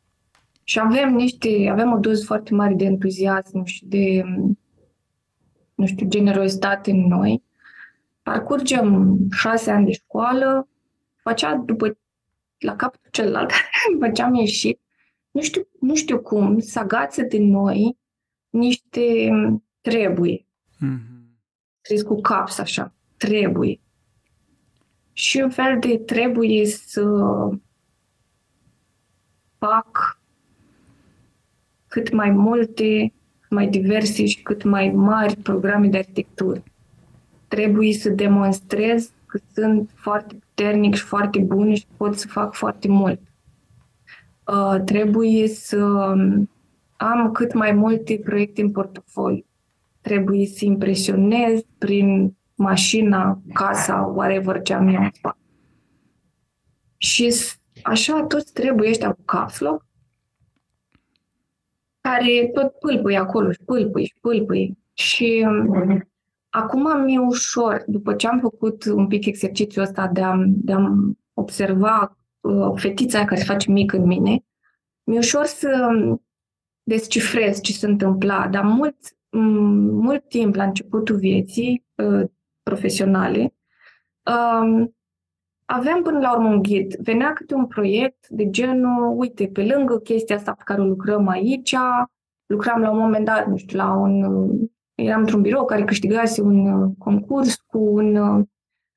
și 0.65 0.79
avem 0.79 1.15
niște, 1.15 1.69
avem 1.71 1.93
o 1.93 1.99
doză 1.99 2.25
foarte 2.25 2.55
mare 2.55 2.75
de 2.75 2.85
entuziasm 2.85 3.65
și 3.65 3.85
de, 3.85 4.23
nu 5.75 5.87
știu, 5.87 6.07
generozitate 6.09 6.91
în 6.91 7.07
noi. 7.07 7.43
Parcurgem 8.23 9.17
șase 9.31 9.71
ani 9.71 9.85
de 9.85 9.93
școală, 9.93 10.69
facea 11.17 11.55
după, 11.55 11.99
la 12.59 12.77
capul 12.77 13.01
celălalt, 13.11 13.51
după 13.93 14.11
ce 14.11 14.23
am 14.23 14.35
ieșit, 14.35 14.81
nu 15.31 15.43
știu, 15.43 15.69
nu 15.81 15.95
știu 15.95 16.21
cum, 16.21 16.59
să 16.59 16.79
agață 16.79 17.23
de 17.23 17.39
noi 17.39 17.99
niște 18.51 19.31
trebuie. 19.81 20.47
Mm-hmm. 20.77 21.23
Scris 21.81 22.03
cu 22.03 22.21
caps 22.21 22.59
așa. 22.59 22.95
Trebuie. 23.17 23.81
Și 25.13 25.41
un 25.41 25.51
fel 25.51 25.79
de 25.79 25.99
trebuie 25.99 26.67
să 26.67 27.05
fac 29.59 30.22
cât 31.93 32.13
mai 32.13 32.31
multe, 32.31 33.13
mai 33.51 33.67
diverse 33.69 34.27
și 34.27 34.43
cât 34.43 34.63
mai 34.63 34.89
mari 34.89 35.37
programe 35.37 35.89
de 35.89 35.97
arhitectură. 35.97 36.63
Trebuie 37.49 37.93
să 37.93 38.09
demonstrez 38.09 39.11
că 39.27 39.39
sunt 39.55 39.91
foarte 39.95 40.35
puternic 40.35 40.95
și 40.95 41.03
foarte 41.03 41.39
bun 41.39 41.75
și 41.75 41.87
pot 41.97 42.19
să 42.19 42.27
fac 42.27 42.55
foarte 42.55 42.89
mult. 42.89 43.21
Uh, 44.47 44.81
trebuie 44.85 45.49
să 45.49 45.79
am 46.97 47.31
cât 47.33 47.53
mai 47.53 47.73
multe 47.73 48.21
proiecte 48.25 48.61
în 48.61 48.71
portofoliu. 48.71 49.45
Trebuie 50.01 50.47
să 50.47 50.65
impresionez 50.65 51.61
prin 51.79 52.37
mașina, 52.55 53.41
casa, 53.53 54.13
whatever 54.15 54.63
ce 54.63 54.75
am 54.75 54.89
eu 54.89 55.03
în 55.03 55.11
spate. 55.13 55.39
Și 56.97 57.35
așa 57.83 58.23
toți 58.23 58.53
trebuie 58.53 58.89
ăștia 58.89 59.13
cu 59.13 59.23
caps 59.25 59.59
lock, 59.59 59.85
care 62.03 62.51
tot 62.55 62.73
pâlpâi 62.79 63.17
acolo 63.17 63.51
și 63.53 63.61
pâlpâi 63.65 64.05
și 64.05 64.15
pâlpâi. 64.21 64.79
Și 64.93 65.47
um, 65.47 66.09
acum 66.49 67.03
mi-e 67.05 67.19
ușor, 67.19 67.83
după 67.87 68.15
ce 68.15 68.29
am 68.29 68.39
făcut 68.39 68.85
un 68.85 69.07
pic 69.07 69.27
exercițiul 69.27 69.85
ăsta 69.85 70.09
de 70.09 70.23
a, 70.23 70.35
de 70.47 70.73
a 70.73 70.93
observa 71.35 72.17
uh, 72.41 72.73
fetița 72.75 73.25
care 73.25 73.41
se 73.41 73.47
face 73.47 73.71
mică 73.71 73.97
în 73.97 74.07
mine, 74.07 74.45
mi-e 75.05 75.19
ușor 75.19 75.45
să 75.45 75.89
um, 75.91 76.27
descifrez 76.83 77.61
ce 77.61 77.73
se 77.73 77.87
întâmpla, 77.87 78.49
dar 78.49 78.65
mult, 78.65 78.97
mult 80.01 80.29
timp 80.29 80.55
la 80.55 80.65
începutul 80.65 81.17
vieții 81.17 81.87
uh, 81.95 82.31
profesionale, 82.63 83.55
um, 84.63 84.97
aveam 85.65 86.03
până 86.03 86.19
la 86.19 86.33
urmă 86.33 86.49
un 86.49 86.63
ghid. 86.63 86.95
Venea 86.95 87.33
câte 87.33 87.55
un 87.55 87.67
proiect 87.67 88.29
de 88.29 88.51
genul, 88.51 89.19
uite, 89.19 89.49
pe 89.49 89.65
lângă 89.65 89.99
chestia 89.99 90.37
asta 90.37 90.53
pe 90.53 90.63
care 90.65 90.81
o 90.81 90.85
lucrăm 90.85 91.29
aici, 91.29 91.75
lucram 92.47 92.81
la 92.81 92.91
un 92.91 92.99
moment 92.99 93.25
dat, 93.25 93.47
nu 93.47 93.57
știu, 93.57 93.79
la 93.79 93.93
un... 93.93 94.49
Eram 94.95 95.21
într-un 95.21 95.41
birou 95.41 95.65
care 95.65 95.85
câștigase 95.85 96.41
un 96.41 96.67
uh, 96.67 96.91
concurs 96.99 97.57
cu 97.57 97.79
un 97.79 98.17
uh, 98.17 98.45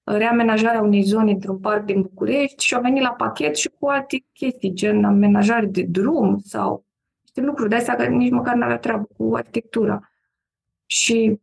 reamenajarea 0.04 0.82
unei 0.82 1.02
zone 1.02 1.32
într-un 1.32 1.60
parc 1.60 1.86
din 1.86 2.02
București 2.02 2.66
și 2.66 2.76
au 2.76 2.82
venit 2.82 3.02
la 3.02 3.12
pachet 3.12 3.56
și 3.56 3.70
cu 3.80 3.88
alte 3.88 4.26
chestii, 4.34 4.74
gen 4.74 5.04
amenajare 5.04 5.66
de 5.66 5.84
drum 5.84 6.38
sau 6.40 6.86
niște 7.22 7.42
lucruri 7.42 7.70
de 7.70 7.76
astea 7.76 7.96
care 7.96 8.10
nici 8.10 8.32
măcar 8.32 8.56
nu 8.56 8.64
aveau 8.64 8.80
treabă 8.80 9.08
cu 9.18 9.36
arhitectura. 9.36 10.10
Și 10.86 11.42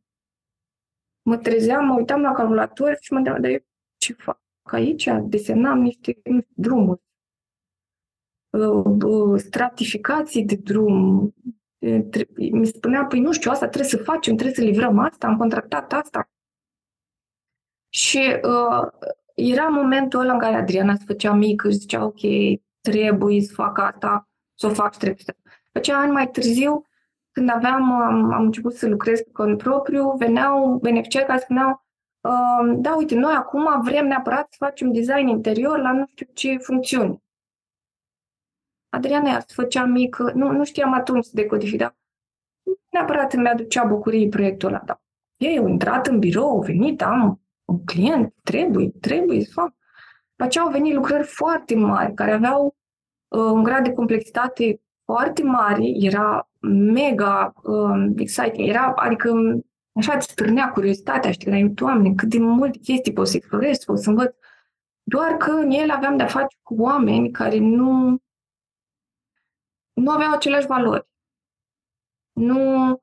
mă 1.23 1.37
trezeam, 1.37 1.87
mă 1.87 1.95
uitam 1.95 2.21
la 2.21 2.33
calculator 2.33 2.97
și 3.01 3.13
mă 3.13 3.19
întrebam, 3.19 3.43
dar 3.43 3.51
eu 3.51 3.65
ce 3.97 4.13
fac 4.13 4.42
aici? 4.73 5.09
Desenam 5.23 5.79
niște 5.81 6.21
drumuri, 6.55 7.01
uh, 8.51 8.85
uh, 9.05 9.39
stratificații 9.41 10.45
de 10.45 10.57
drum. 10.57 11.35
Mi 12.37 12.67
spunea, 12.67 13.05
păi 13.05 13.21
nu 13.21 13.33
știu, 13.33 13.51
asta 13.51 13.69
trebuie 13.69 13.91
să 13.91 13.97
facem, 13.97 14.35
trebuie 14.35 14.55
să 14.55 14.63
livrăm 14.63 14.99
asta, 14.99 15.27
am 15.27 15.37
contractat 15.37 15.93
asta. 15.93 16.31
Și 17.89 18.19
uh, 18.43 19.11
era 19.35 19.69
momentul 19.69 20.21
ăla 20.21 20.33
în 20.33 20.39
care 20.39 20.55
Adriana 20.55 20.95
se 20.95 21.05
făcea 21.07 21.33
mică 21.33 21.71
și 21.71 21.77
zicea, 21.77 22.05
ok, 22.05 22.21
trebuie 22.81 23.41
să 23.41 23.53
fac 23.55 23.79
asta, 23.79 24.29
să 24.55 24.67
o 24.67 24.71
fac 24.71 24.93
și 24.93 24.99
trebuie 24.99 25.23
să... 25.25 25.37
Făcea 25.73 25.99
ani 25.99 26.13
mai 26.13 26.31
târziu, 26.31 26.87
când 27.33 27.51
aveam, 27.51 27.93
am, 27.93 28.33
am 28.33 28.45
început 28.45 28.75
să 28.75 28.89
lucrez 28.89 29.21
pe 29.21 29.31
cont 29.33 29.59
propriu, 29.59 30.15
veneau 30.17 30.79
beneficiari 30.79 31.27
care 31.27 31.39
spuneau, 31.39 31.71
uh, 31.71 31.82
da, 32.75 32.95
uite, 32.97 33.15
noi 33.15 33.33
acum 33.33 33.83
vrem 33.83 34.07
neapărat 34.07 34.47
să 34.51 34.57
facem 34.59 34.93
design 34.93 35.27
interior 35.27 35.79
la 35.79 35.93
nu 35.93 36.07
știu 36.07 36.27
ce 36.33 36.57
funcțiuni. 36.57 37.23
Adriana 38.89 39.31
ea 39.31 39.41
se 39.41 39.53
făcea 39.55 39.85
mică, 39.85 40.33
nu, 40.35 40.51
nu 40.51 40.65
știam 40.65 40.93
atunci 40.93 41.25
să 41.25 41.31
decodific, 41.35 41.79
dar 41.79 41.97
neapărat 42.91 43.33
îmi 43.33 43.49
aducea 43.49 43.85
bucurie 43.85 44.29
proiectul 44.29 44.69
ăla, 44.69 44.83
dar 44.85 45.03
ei 45.37 45.59
au 45.59 45.69
intrat 45.69 46.07
în 46.07 46.19
birou, 46.19 46.49
au 46.51 46.61
venit, 46.61 47.03
am 47.03 47.41
un 47.65 47.85
client, 47.85 48.35
trebuie, 48.43 48.89
trebuie 49.01 49.45
să 49.45 49.51
fac. 49.53 49.75
După 50.31 50.45
aceea 50.45 50.65
au 50.65 50.71
venit 50.71 50.95
lucrări 50.95 51.27
foarte 51.27 51.75
mari, 51.75 52.15
care 52.15 52.33
aveau 52.33 52.77
uh, 53.29 53.41
un 53.41 53.63
grad 53.63 53.85
de 53.85 53.93
complexitate 53.93 54.81
foarte 55.05 55.43
mare, 55.43 55.83
era 55.83 56.51
mega 56.69 57.53
um, 57.63 58.15
exciting, 58.17 58.69
era, 58.69 58.93
adică 58.97 59.33
așa 59.95 60.15
îți 60.15 60.31
stârnea 60.31 60.71
curiozitatea, 60.71 61.31
știi, 61.31 61.51
că 61.51 61.73
Doamne, 61.73 62.15
cât 62.15 62.29
de 62.29 62.39
multe 62.39 62.79
chestii 62.79 63.13
pot 63.13 63.29
să 63.29 63.37
explorez, 63.37 63.85
pot 63.85 63.99
să 63.99 64.09
învăț. 64.09 64.35
Doar 65.03 65.37
că 65.37 65.51
în 65.51 65.71
el 65.71 65.91
aveam 65.91 66.17
de-a 66.17 66.27
face 66.27 66.57
cu 66.63 66.75
oameni 66.79 67.31
care 67.31 67.59
nu, 67.59 68.23
nu 69.93 70.11
aveau 70.11 70.33
aceleași 70.33 70.67
valori. 70.67 71.07
Nu, 72.33 73.03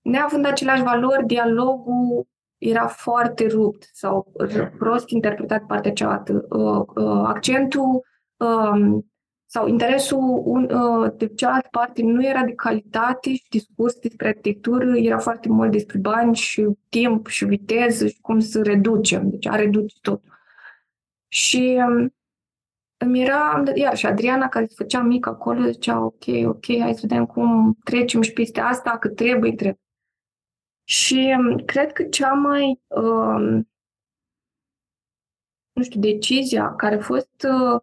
neavând 0.00 0.46
aceleași 0.46 0.82
valori, 0.82 1.26
dialogul 1.26 2.28
era 2.58 2.86
foarte 2.86 3.46
rupt 3.46 3.90
sau 3.92 4.32
prost 4.78 5.08
interpretat 5.08 5.66
partea 5.66 5.92
cealaltă. 5.92 6.46
Uh, 6.48 6.84
uh, 6.94 7.24
accentul 7.26 8.04
um, 8.36 9.10
sau 9.48 9.68
interesul 9.68 10.42
un, 10.44 10.70
uh, 10.70 11.12
de 11.16 11.26
cealaltă 11.26 11.68
parte 11.70 12.02
nu 12.02 12.26
era 12.26 12.44
de 12.44 12.54
calitate 12.54 13.34
și 13.34 13.44
discurs 13.48 13.98
despre 13.98 14.28
arhitectură, 14.28 14.96
era 14.96 15.18
foarte 15.18 15.48
mult 15.48 15.72
despre 15.72 15.98
bani 15.98 16.36
și 16.36 16.66
timp 16.88 17.26
și 17.26 17.44
viteză 17.44 18.06
și 18.06 18.20
cum 18.20 18.38
să 18.38 18.62
reducem, 18.62 19.30
deci 19.30 19.46
a 19.46 19.54
reduce 19.54 19.96
tot. 20.00 20.22
Și 21.28 21.82
um, 21.88 22.14
îmi 22.96 23.22
era, 23.22 23.62
iar 23.74 23.96
și 23.96 24.06
Adriana 24.06 24.48
care 24.48 24.66
se 24.66 24.74
făcea 24.76 25.00
mică 25.00 25.28
acolo, 25.28 25.70
zicea 25.70 26.04
ok, 26.04 26.24
ok, 26.46 26.64
hai 26.80 26.94
să 26.94 27.00
vedem 27.00 27.26
cum 27.26 27.78
trecem 27.84 28.22
și 28.22 28.32
peste 28.32 28.60
asta, 28.60 28.98
că 28.98 29.08
trebuie, 29.08 29.52
trebuie. 29.52 29.80
Și 30.84 31.34
um, 31.38 31.56
cred 31.56 31.92
că 31.92 32.02
cea 32.02 32.32
mai, 32.32 32.80
um, 32.86 33.68
nu 35.72 35.82
știu, 35.82 36.00
decizia 36.00 36.74
care 36.74 36.94
a 36.94 37.00
fost 37.00 37.46
uh, 37.48 37.80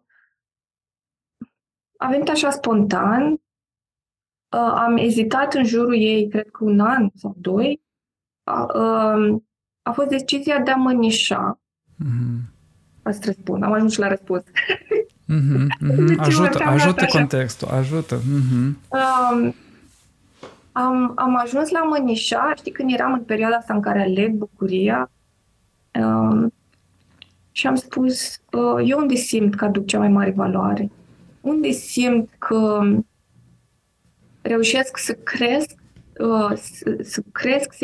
a 1.96 2.08
venit 2.08 2.28
așa 2.28 2.50
spontan. 2.50 3.32
Uh, 3.32 4.72
am 4.74 4.96
ezitat 4.96 5.54
în 5.54 5.64
jurul 5.64 5.94
ei, 5.94 6.28
cred 6.28 6.50
că 6.50 6.64
un 6.64 6.80
an 6.80 7.08
sau 7.14 7.34
doi. 7.38 7.80
Uh, 8.44 8.66
uh, 8.74 9.40
a 9.82 9.92
fost 9.92 10.08
decizia 10.08 10.58
de 10.58 10.70
a 10.70 10.76
mă 10.76 10.92
nișa. 10.92 11.60
Mm-hmm. 12.04 12.52
Asta 13.02 13.26
răspund, 13.26 13.62
am 13.62 13.72
ajuns 13.72 13.96
la 13.96 14.08
răspuns. 14.08 14.42
Mm-hmm, 15.28 15.66
mm-hmm. 15.80 16.18
Ajută, 16.18 16.64
ajută 16.64 17.06
contextul, 17.06 17.68
ajută. 17.68 18.18
Mm-hmm. 18.18 18.74
Uh, 18.88 19.52
am, 20.72 21.12
am 21.14 21.36
ajuns 21.36 21.70
la 21.70 21.82
mănișa, 21.82 22.52
știi, 22.56 22.72
când 22.72 22.92
eram 22.92 23.12
în 23.12 23.22
perioada 23.22 23.56
asta 23.56 23.74
în 23.74 23.80
care 23.80 24.00
aleg 24.00 24.32
bucuria 24.32 25.10
uh, 26.00 26.46
și 27.52 27.66
am 27.66 27.74
spus, 27.74 28.40
uh, 28.52 28.88
eu 28.88 28.98
unde 28.98 29.14
simt 29.14 29.54
că 29.54 29.64
aduc 29.64 29.86
cea 29.86 29.98
mai 29.98 30.08
mare 30.08 30.30
valoare? 30.30 30.90
Unde 31.44 31.70
simt 31.70 32.30
că 32.38 32.80
reușesc 34.42 34.96
să 34.96 35.14
cresc, 35.14 35.74
uh, 36.20 36.52
să 37.02 37.22
cresc 37.32 37.74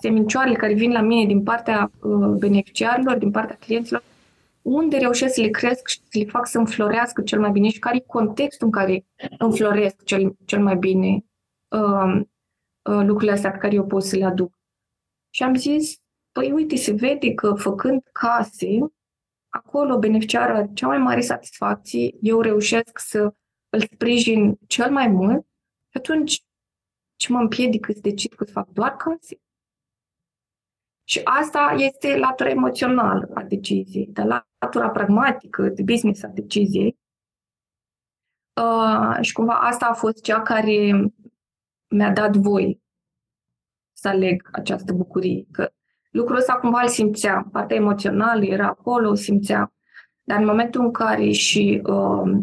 semincioarele 0.00 0.56
care 0.56 0.74
vin 0.74 0.92
la 0.92 1.00
mine 1.00 1.26
din 1.26 1.42
partea 1.42 1.90
uh, 2.00 2.28
beneficiarilor, 2.28 3.16
din 3.16 3.30
partea 3.30 3.56
clienților, 3.56 4.02
unde 4.62 4.96
reușesc 4.96 5.34
să 5.34 5.40
le 5.40 5.48
cresc 5.48 5.88
și 5.88 5.98
să 5.98 6.18
le 6.18 6.24
fac 6.24 6.46
să 6.46 6.58
înflorească 6.58 7.22
cel 7.22 7.40
mai 7.40 7.50
bine 7.50 7.68
și 7.68 7.78
care 7.78 7.96
e 7.96 8.04
contextul 8.06 8.66
în 8.66 8.72
care 8.72 9.04
înfloresc 9.38 10.04
cel, 10.04 10.36
cel 10.44 10.62
mai 10.62 10.76
bine 10.76 11.24
uh, 11.68 12.20
uh, 12.82 13.04
lucrurile 13.04 13.32
astea 13.32 13.50
pe 13.50 13.58
care 13.58 13.74
eu 13.74 13.86
pot 13.86 14.02
să 14.02 14.16
le 14.16 14.24
aduc. 14.24 14.58
Și 15.30 15.42
am 15.42 15.54
zis, 15.54 15.96
păi 16.32 16.52
uite, 16.52 16.76
se 16.76 16.92
vede 16.92 17.34
că 17.34 17.54
făcând 17.54 18.02
case, 18.12 18.78
acolo 19.58 19.98
beneficiarul 19.98 20.56
are 20.56 20.70
cea 20.74 20.86
mai 20.86 20.98
mare 20.98 21.20
satisfacție, 21.20 22.14
eu 22.20 22.40
reușesc 22.40 22.98
să 22.98 23.34
îl 23.68 23.80
sprijin 23.80 24.58
cel 24.66 24.90
mai 24.90 25.08
mult, 25.08 25.46
și 25.90 25.96
atunci 25.96 26.44
ce 27.16 27.32
mă 27.32 27.38
împiedică 27.38 27.92
să 27.92 27.98
decid 28.02 28.34
că 28.34 28.44
să 28.44 28.52
fac 28.52 28.68
doar 28.68 28.96
case? 28.96 29.40
Și 31.04 31.20
asta 31.24 31.74
este 31.76 32.16
latura 32.16 32.50
emoțională 32.50 33.30
a 33.34 33.42
deciziei, 33.42 34.06
dar 34.06 34.46
latura 34.58 34.90
pragmatică 34.90 35.68
de 35.68 35.82
business 35.82 36.22
a 36.22 36.28
deciziei. 36.28 36.98
Uh, 38.60 39.18
și 39.20 39.32
cumva 39.32 39.60
asta 39.60 39.86
a 39.86 39.92
fost 39.92 40.22
cea 40.22 40.42
care 40.42 40.90
mi-a 41.88 42.12
dat 42.12 42.36
voi 42.36 42.82
să 43.92 44.08
aleg 44.08 44.48
această 44.52 44.92
bucurie. 44.92 45.46
Că 45.50 45.72
lucrul 46.10 46.36
ăsta 46.36 46.54
cumva 46.54 46.80
îl 46.80 46.88
simțeam. 46.88 47.48
Partea 47.52 47.76
emoțională 47.76 48.44
era 48.44 48.66
acolo, 48.66 49.08
o 49.08 49.14
simțeam. 49.14 49.72
Dar 50.22 50.38
în 50.38 50.46
momentul 50.46 50.80
în 50.80 50.92
care 50.92 51.30
și 51.30 51.82
uh, 51.84 52.38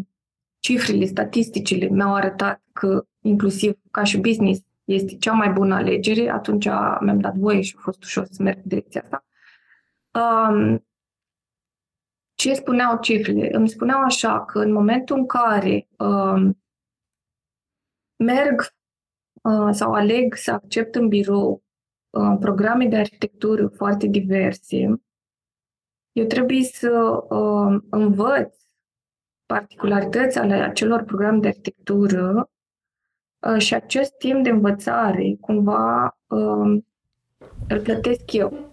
cifrele, 0.58 1.04
statisticile 1.04 1.86
mi-au 1.86 2.14
arătat 2.14 2.62
că, 2.72 3.06
inclusiv 3.20 3.78
ca 3.90 4.04
și 4.04 4.18
business, 4.18 4.60
este 4.84 5.16
cea 5.16 5.32
mai 5.32 5.50
bună 5.50 5.74
alegere, 5.74 6.30
atunci 6.30 6.64
mi-am 7.00 7.20
dat 7.20 7.34
voie 7.34 7.60
și 7.60 7.74
a 7.78 7.80
fost 7.80 8.02
ușor 8.02 8.26
să 8.30 8.42
merg 8.42 8.56
în 8.56 8.62
direcția 8.64 9.00
asta. 9.00 9.24
Um, 10.12 10.86
ce 12.34 12.54
spuneau 12.54 12.98
cifrele? 13.00 13.48
Îmi 13.52 13.68
spuneau 13.68 14.02
așa 14.02 14.44
că 14.44 14.58
în 14.58 14.72
momentul 14.72 15.16
în 15.16 15.26
care 15.26 15.88
um, 15.98 16.62
merg 18.16 18.74
uh, 19.42 19.68
sau 19.70 19.92
aleg 19.92 20.34
să 20.34 20.52
accept 20.52 20.94
în 20.94 21.08
birou 21.08 21.62
uh, 22.16 22.36
programe 22.40 22.86
de 22.86 22.96
arhitectură 22.96 23.66
foarte 23.66 24.06
diverse, 24.06 25.00
eu 26.12 26.24
trebuie 26.24 26.62
să 26.62 27.24
uh, 27.28 27.80
învăț 27.90 28.54
particularități 29.46 30.38
ale 30.38 30.54
acelor 30.54 31.02
programe 31.02 31.38
de 31.38 31.48
arhitectură 31.48 32.50
uh, 33.38 33.58
și 33.58 33.74
acest 33.74 34.16
timp 34.18 34.42
de 34.42 34.50
învățare 34.50 35.36
cumva 35.40 36.18
uh, 36.26 36.82
îl 37.68 37.80
plătesc 37.82 38.32
eu. 38.32 38.70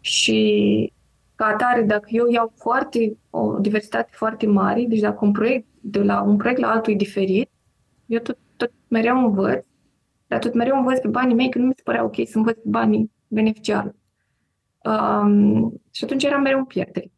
Și 0.00 0.92
ca 1.34 1.46
atare, 1.46 1.82
dacă 1.82 2.06
eu 2.10 2.28
iau 2.28 2.52
foarte, 2.56 3.18
o 3.30 3.58
diversitate 3.58 4.10
foarte 4.12 4.46
mare, 4.46 4.84
deci 4.88 5.00
dacă 5.00 5.24
un 5.24 5.32
proiect, 5.32 5.66
de 5.80 6.02
la 6.02 6.22
un 6.22 6.36
proiect 6.36 6.60
la 6.60 6.70
altul 6.70 6.92
e 6.92 6.96
diferit, 6.96 7.50
eu 8.06 8.18
tot, 8.20 8.38
tot 8.56 8.72
mereu 8.88 9.18
învăț, 9.18 9.66
dar 10.28 10.38
tot 10.38 10.54
mereu 10.54 10.76
învăț 10.76 10.98
pe 10.98 11.08
banii 11.08 11.34
mei, 11.34 11.50
că 11.50 11.58
nu 11.58 11.66
mi 11.66 11.72
se 11.76 11.82
părea 11.84 12.04
ok 12.04 12.14
să 12.24 12.36
învăț 12.38 12.54
pe 12.54 12.68
banii 12.68 13.10
beneficiari. 13.28 13.94
Um, 14.84 15.80
și 15.90 16.04
atunci 16.04 16.24
eram 16.24 16.42
mereu 16.42 16.58
în 16.58 16.64
pierdere. 16.64 17.10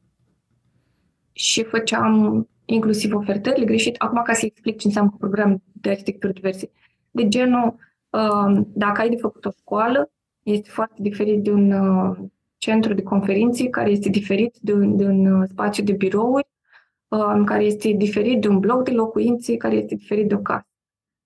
Și 1.33 1.65
făceam 1.65 2.49
inclusiv 2.65 3.15
ofertările 3.15 3.65
greșit. 3.65 3.95
Acum, 3.99 4.23
ca 4.23 4.33
să 4.33 4.47
explic 4.47 4.79
ce 4.79 4.87
înseamnă 4.87 5.15
program 5.19 5.63
de 5.73 5.91
arhitectură 5.91 6.33
diverse. 6.33 6.71
De 7.11 7.29
genul, 7.29 7.77
um, 8.11 8.69
dacă 8.75 9.01
ai 9.01 9.09
de 9.09 9.17
făcut 9.17 9.45
o 9.45 9.51
școală, 9.59 10.11
este 10.43 10.71
foarte 10.71 11.03
diferit 11.03 11.43
de 11.43 11.53
un 11.53 11.71
uh, 11.73 12.17
centru 12.59 12.95
de 12.95 13.03
conferințe, 13.03 13.69
care 13.69 13.91
este 13.91 14.09
diferit 14.09 14.57
de 14.61 14.73
un, 14.73 14.97
de 14.97 15.05
un 15.05 15.27
uh, 15.27 15.49
spațiu 15.49 15.85
de 15.85 15.93
birouri, 15.93 16.49
uh, 17.09 17.43
care 17.45 17.65
este 17.65 17.91
diferit 17.91 18.41
de 18.41 18.49
un 18.49 18.59
bloc 18.59 18.85
de 18.85 18.91
locuințe, 18.91 19.57
care 19.57 19.75
este 19.75 19.95
diferit 19.95 20.29
de 20.29 20.35
o 20.35 20.39
casă. 20.39 20.70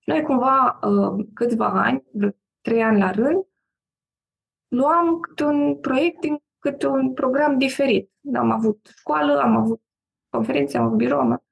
Noi 0.05 0.21
cumva 0.21 0.79
uh, 0.81 1.25
câțiva 1.33 1.83
ani, 1.83 2.03
vreo 2.11 2.29
trei 2.61 2.83
ani 2.83 2.99
la 2.99 3.11
rând, 3.11 3.45
luam 4.67 5.19
câte 5.19 5.43
un 5.43 5.79
proiect 5.79 6.19
din 6.19 6.43
câte 6.59 6.87
un 6.87 7.13
program 7.13 7.57
diferit. 7.57 8.11
Am 8.35 8.51
avut 8.51 8.89
școală, 8.97 9.39
am 9.39 9.55
avut 9.55 9.81
conferințe, 10.29 10.77
am 10.77 10.85
avut 10.85 10.97
birou. 10.97 11.43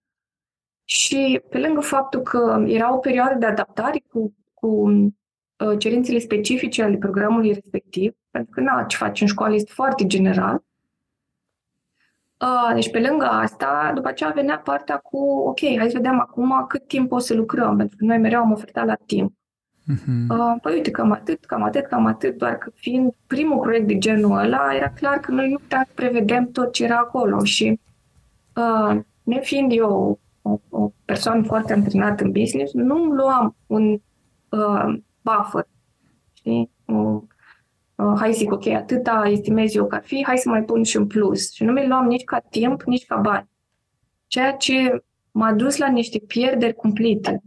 Și 0.84 1.42
pe 1.50 1.60
lângă 1.60 1.80
faptul 1.80 2.22
că 2.22 2.64
era 2.68 2.94
o 2.94 2.98
perioadă 2.98 3.38
de 3.38 3.46
adaptare 3.46 4.04
cu, 4.08 4.36
cu 4.54 4.68
uh, 4.68 5.78
cerințele 5.78 6.20
specifice 6.20 6.84
ale 6.84 6.98
programului 6.98 7.54
respectiv, 7.54 8.14
pentru 8.30 8.52
că 8.52 8.62
na, 8.62 8.84
ce 8.84 8.98
faci 8.98 9.22
în 9.22 9.28
școală 9.28 9.54
este 9.54 9.72
foarte 9.74 10.06
general, 10.06 10.64
Uh, 10.64 10.73
deci, 12.74 12.92
pe 12.92 13.00
lângă 13.00 13.26
asta, 13.26 13.92
după 13.96 14.08
aceea 14.08 14.30
venea 14.30 14.58
partea 14.58 14.98
cu, 14.98 15.18
ok, 15.18 15.60
hai 15.60 15.90
să 15.90 15.98
vedem 15.98 16.20
acum 16.20 16.66
cât 16.68 16.88
timp 16.88 17.12
o 17.12 17.20
să 17.20 17.34
lucrăm, 17.34 17.78
pentru 17.78 17.98
că 17.98 18.06
noi 18.06 18.18
mereu 18.18 18.40
am 18.40 18.52
ofertat 18.52 18.86
la 18.86 18.96
timp. 19.06 19.32
Uh-huh. 19.92 20.28
Uh, 20.30 20.56
păi 20.62 20.74
uite, 20.74 20.92
cam 20.92 21.12
atât, 21.12 21.46
cam 21.46 21.64
atât, 21.64 21.86
cam 21.86 22.06
atât, 22.06 22.38
doar 22.38 22.58
că 22.58 22.72
fiind 22.76 23.14
primul 23.28 23.60
proiect 23.60 23.88
de 23.88 23.98
genul 23.98 24.38
ăla, 24.38 24.76
era 24.76 24.90
clar 24.90 25.20
că 25.20 25.32
noi 25.32 25.50
nu 25.50 25.58
puteam 25.58 25.84
să 25.84 25.92
prevedem 25.96 26.52
tot 26.52 26.72
ce 26.72 26.84
era 26.84 26.98
acolo 26.98 27.44
și 27.44 27.80
uh, 28.56 29.00
ne 29.24 29.40
fiind 29.40 29.72
eu 29.72 30.20
o, 30.42 30.60
o 30.70 30.92
persoană 31.06 31.44
foarte 31.44 31.74
antrenată 31.74 32.24
în 32.24 32.32
business, 32.32 32.74
nu 32.74 33.04
îmi 33.04 33.14
luam 33.14 33.56
un 33.68 34.02
uh, 34.50 34.96
buffer, 35.22 35.68
știi? 36.34 36.72
Uh, 36.86 36.96
uh, 36.96 37.22
hai 37.96 38.34
zic, 38.34 38.52
ok, 38.52 38.68
atâta 38.68 39.24
estimez 39.28 39.76
eu 39.76 39.88
că 39.88 39.96
ar 39.96 40.04
fi, 40.04 40.24
hai 40.26 40.38
să 40.38 40.50
mai 40.50 40.64
pun 40.64 40.84
și 40.84 40.98
un 40.98 41.08
plus. 41.08 41.52
Și 41.52 41.64
nu 41.64 41.72
mi 41.72 41.88
luam 41.88 42.06
nici 42.06 42.24
ca 42.24 42.40
timp, 42.40 42.82
nici 42.82 43.06
ca 43.06 43.16
bani. 43.16 43.50
Ceea 44.28 44.52
ce 44.52 45.04
m-a 45.32 45.54
dus 45.54 45.78
la 45.78 45.88
niște 45.88 46.20
pierderi 46.20 46.74
cumplite. 46.74 47.42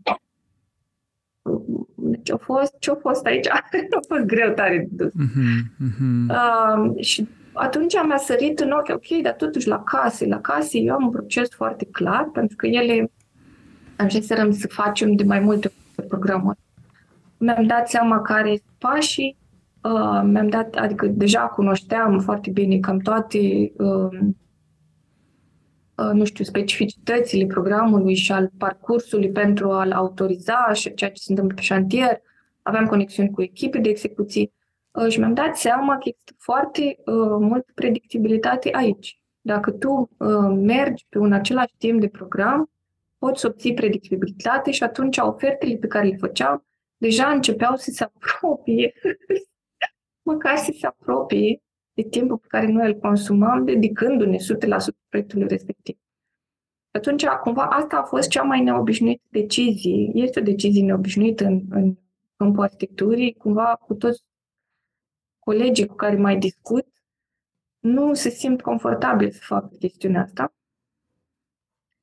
Deci 1.94 2.30
a 2.30 2.36
fost, 2.36 2.74
ce 2.78 2.90
a 2.90 2.94
fost 2.94 3.26
aici? 3.26 3.48
a 3.50 3.64
fost 4.08 4.22
greu 4.22 4.52
tare 4.52 4.88
de 4.90 5.04
dus. 5.04 5.12
Uh-huh, 5.12 5.86
uh-huh. 5.86 6.28
Uh, 6.28 7.04
și 7.04 7.28
atunci 7.52 7.94
mi-a 8.06 8.16
sărit 8.16 8.60
în 8.60 8.70
ochi, 8.70 8.88
ok, 8.88 9.22
dar 9.22 9.32
totuși 9.32 9.68
la 9.68 9.82
case, 9.82 10.26
la 10.26 10.40
case 10.40 10.78
eu 10.78 10.94
am 10.94 11.04
un 11.04 11.10
proces 11.10 11.48
foarte 11.50 11.84
clar, 11.84 12.28
pentru 12.32 12.56
că 12.56 12.66
ele 12.66 13.10
am 13.96 14.08
știut 14.08 14.54
să 14.54 14.68
facem 14.68 15.14
de 15.14 15.24
mai 15.24 15.40
multe 15.40 15.72
programări. 16.08 16.58
Mi-am 17.38 17.66
dat 17.66 17.88
seama 17.88 18.22
care 18.22 18.48
sunt 18.48 18.62
pașii, 18.78 19.36
uh, 19.92 20.22
mi-am 20.24 20.48
dat, 20.48 20.74
adică 20.74 21.06
deja 21.06 21.40
cunoșteam 21.40 22.18
foarte 22.18 22.50
bine 22.50 22.78
cam 22.78 22.98
toate 22.98 23.72
uh, 23.76 24.18
Uh, 25.96 26.10
nu 26.12 26.24
știu, 26.24 26.44
specificitățile 26.44 27.46
programului 27.46 28.14
și 28.14 28.32
al 28.32 28.50
parcursului 28.58 29.30
pentru 29.30 29.70
a-l 29.70 29.92
autoriza 29.92 30.72
și 30.72 30.94
ceea 30.94 31.10
ce 31.10 31.20
se 31.20 31.30
întâmplă 31.30 31.54
pe 31.54 31.62
șantier. 31.62 32.20
Aveam 32.62 32.86
conexiuni 32.86 33.30
cu 33.30 33.42
echipe 33.42 33.78
de 33.78 33.88
execuții 33.88 34.52
uh, 34.90 35.08
și 35.08 35.18
mi-am 35.18 35.34
dat 35.34 35.56
seama 35.56 35.92
că 35.92 36.08
există 36.08 36.32
foarte 36.38 36.80
uh, 36.80 37.36
multă 37.40 37.72
predictibilitate 37.74 38.68
aici. 38.72 39.20
Dacă 39.40 39.70
tu 39.70 40.08
mergi 40.54 41.06
pe 41.08 41.18
un 41.18 41.32
același 41.32 41.74
timp 41.78 42.00
de 42.00 42.08
program, 42.08 42.70
poți 43.18 43.40
să 43.40 43.46
obții 43.46 43.74
predictibilitate 43.74 44.70
și 44.70 44.82
atunci 44.82 45.18
ofertele 45.18 45.76
pe 45.76 45.86
care 45.86 46.08
le 46.08 46.16
făceam 46.16 46.64
deja 46.96 47.26
începeau 47.26 47.76
să 47.76 47.90
se 47.90 48.04
apropie, 48.04 48.92
măcar 50.26 50.56
să 50.56 50.74
se 50.78 50.86
apropie 50.86 51.62
de 51.92 52.02
timpul 52.02 52.38
pe 52.38 52.46
care 52.48 52.66
noi 52.66 52.86
îl 52.86 52.98
consumam, 52.98 53.64
dedicându-ne 53.64 54.36
100% 54.36 54.38
proiectului 55.08 55.48
respectiv. 55.48 55.98
Atunci, 56.90 57.24
cumva, 57.26 57.64
asta 57.64 57.96
a 57.96 58.02
fost 58.02 58.28
cea 58.28 58.42
mai 58.42 58.60
neobișnuită 58.60 59.22
decizie. 59.28 60.10
Este 60.14 60.40
o 60.40 60.42
decizie 60.42 60.84
neobișnuită 60.84 61.44
în, 61.44 61.62
în 61.70 61.96
câmpul 62.36 62.62
arhitecturii. 62.62 63.34
Cumva, 63.34 63.76
cu 63.86 63.94
toți 63.94 64.22
colegii 65.38 65.86
cu 65.86 65.94
care 65.94 66.16
mai 66.16 66.38
discut, 66.38 66.86
nu 67.78 68.14
se 68.14 68.28
simt 68.28 68.62
confortabil 68.62 69.30
să 69.30 69.40
facă 69.42 69.68
chestiunea 69.78 70.22
asta. 70.22 70.54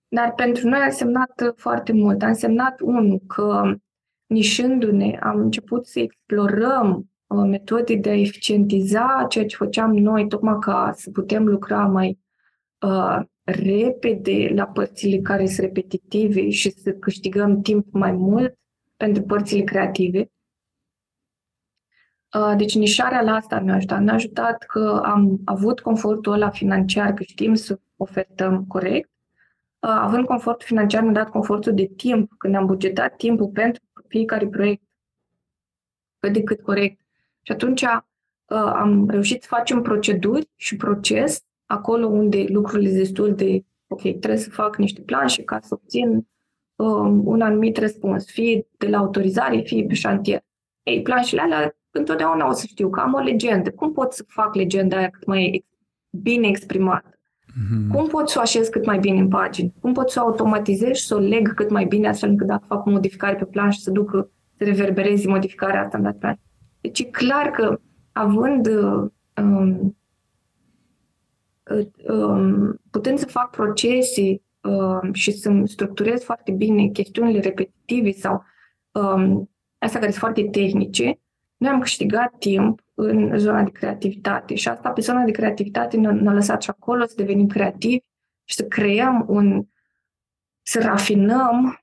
Dar 0.08 0.34
pentru 0.34 0.68
noi 0.68 0.80
a 0.80 0.86
însemnat 0.86 1.54
foarte 1.56 1.94
mult. 1.94 2.22
A 2.22 2.28
însemnat, 2.28 2.80
unul, 2.80 3.20
că 3.28 3.76
nișându-ne 4.26 5.20
am 5.22 5.40
început 5.40 5.86
să 5.86 6.00
explorăm 6.00 6.88
Uh, 6.98 7.13
metode 7.34 7.96
de 7.96 8.10
a 8.10 8.20
eficientiza 8.20 9.26
ceea 9.30 9.46
ce 9.46 9.56
făceam 9.56 9.92
noi, 9.98 10.28
tocmai 10.28 10.58
ca 10.60 10.94
să 10.96 11.10
putem 11.12 11.48
lucra 11.48 11.86
mai 11.86 12.20
uh, 12.80 13.20
repede 13.44 14.52
la 14.56 14.66
părțile 14.66 15.18
care 15.18 15.46
sunt 15.46 15.60
repetitive 15.60 16.50
și 16.50 16.72
să 16.72 16.92
câștigăm 16.92 17.62
timp 17.62 17.88
mai 17.92 18.12
mult 18.12 18.58
pentru 18.98 19.24
părțile 19.24 19.64
creative. 19.64 20.32
Uh, 22.34 22.54
deci 22.58 22.76
nișarea 22.76 23.22
la 23.22 23.36
asta 23.36 23.60
mi-a 23.60 23.74
ajutat. 23.76 24.02
Ne-a 24.02 24.14
ajutat 24.14 24.64
că 24.64 25.02
am 25.06 25.42
avut 25.46 25.80
confortul 25.80 26.34
ăla 26.34 26.50
financiar, 26.50 27.14
că 27.14 27.24
știm 27.24 27.54
să 27.54 27.80
ofertăm 27.98 28.66
corect. 28.66 29.10
Uh, 29.80 29.90
având 29.90 30.26
confortul 30.26 30.68
financiar, 30.68 31.04
mi-a 31.04 31.12
dat 31.12 31.30
confortul 31.30 31.74
de 31.74 31.92
timp, 31.96 32.32
când 32.38 32.56
am 32.56 32.66
bugetat 32.66 33.16
timpul 33.16 33.48
pentru 33.48 33.84
fiecare 34.08 34.48
proiect 34.48 34.84
cât 36.20 36.34
de 36.34 36.44
cât 36.44 36.62
corect 36.62 37.03
și 37.44 37.52
atunci 37.52 37.82
uh, 37.82 38.72
am 38.74 39.10
reușit 39.10 39.42
să 39.42 39.48
facem 39.52 39.82
proceduri 39.82 40.50
și 40.56 40.76
proces 40.76 41.44
acolo 41.66 42.08
unde 42.08 42.46
lucrurile 42.48 42.88
sunt 42.88 43.00
destul 43.00 43.36
de 43.36 43.66
ok, 43.88 44.02
trebuie 44.02 44.38
să 44.38 44.50
fac 44.50 44.78
niște 44.78 45.02
planșe 45.02 45.44
ca 45.44 45.60
să 45.62 45.74
obțin 45.74 46.28
uh, 46.76 47.22
un 47.24 47.42
anumit 47.42 47.78
răspuns, 47.78 48.26
fie 48.32 48.68
de 48.78 48.88
la 48.88 48.98
autorizare, 48.98 49.62
fie 49.62 49.86
pe 49.86 49.94
șantier. 49.94 50.42
Ei, 50.84 51.02
planșele 51.02 51.42
alea 51.42 51.76
întotdeauna 51.92 52.48
o 52.48 52.52
să 52.52 52.66
știu 52.68 52.90
că 52.90 53.00
am 53.00 53.14
o 53.14 53.20
legendă. 53.20 53.72
Cum 53.72 53.94
pot 53.94 54.14
să 54.14 54.24
fac 54.28 54.56
legenda 54.56 54.98
aia 54.98 55.10
cât 55.10 55.26
mai 55.26 55.66
bine 56.10 56.48
exprimată? 56.48 57.10
Mm-hmm. 57.10 57.92
Cum 57.92 58.08
pot 58.08 58.30
să 58.30 58.38
o 58.38 58.42
așez 58.42 58.68
cât 58.68 58.86
mai 58.86 59.00
bine 59.00 59.20
în 59.20 59.28
pagină? 59.28 59.72
Cum 59.82 59.94
pot 59.94 60.10
să 60.10 60.22
o 60.22 60.28
automatizez 60.28 60.96
și 60.96 61.06
să 61.06 61.16
o 61.16 61.20
leg 61.20 61.54
cât 61.54 61.70
mai 61.70 61.86
bine 61.86 62.08
astfel 62.08 62.30
încât 62.30 62.48
dacă 62.48 62.66
fac 62.68 62.86
o 62.86 62.90
modificare 62.90 63.36
pe 63.36 63.46
planșă 63.46 63.80
să 63.82 63.92
ducă, 63.92 64.32
să 64.58 64.64
reverbereze 64.64 65.28
modificarea 65.28 65.84
asta 65.84 65.98
în 65.98 66.04
dat 66.04 66.18
planșă? 66.18 66.42
Deci 66.84 67.00
e 67.00 67.04
clar 67.04 67.50
că 67.50 67.80
având 68.12 68.68
um, 68.68 69.98
um, 72.08 72.82
putând 72.92 73.18
să 73.18 73.26
fac 73.26 73.50
procese 73.50 74.42
um, 74.62 75.14
și 75.14 75.32
să 75.32 75.62
structurez 75.66 76.24
foarte 76.24 76.52
bine 76.52 76.88
chestiunile 76.88 77.40
repetitive 77.40 78.12
sau 78.12 78.44
um, 78.92 79.50
astea 79.78 80.00
care 80.00 80.12
sunt 80.12 80.24
foarte 80.24 80.44
tehnice, 80.44 81.20
noi 81.58 81.72
am 81.72 81.80
câștigat 81.80 82.38
timp 82.38 82.82
în 82.94 83.38
zona 83.38 83.64
de 83.64 83.72
creativitate 83.72 84.56
și 84.56 84.68
asta 84.68 84.90
pe 84.90 85.02
zona 85.02 85.24
de 85.24 85.32
creativitate 85.32 85.98
ne-a, 85.98 86.12
ne 86.12 86.34
lăsat 86.34 86.62
și 86.62 86.70
acolo 86.70 87.06
să 87.06 87.14
devenim 87.18 87.48
creativi 87.48 88.04
și 88.44 88.56
să 88.56 88.64
creăm 88.64 89.26
un, 89.28 89.66
să 90.62 90.80
rafinăm 90.82 91.83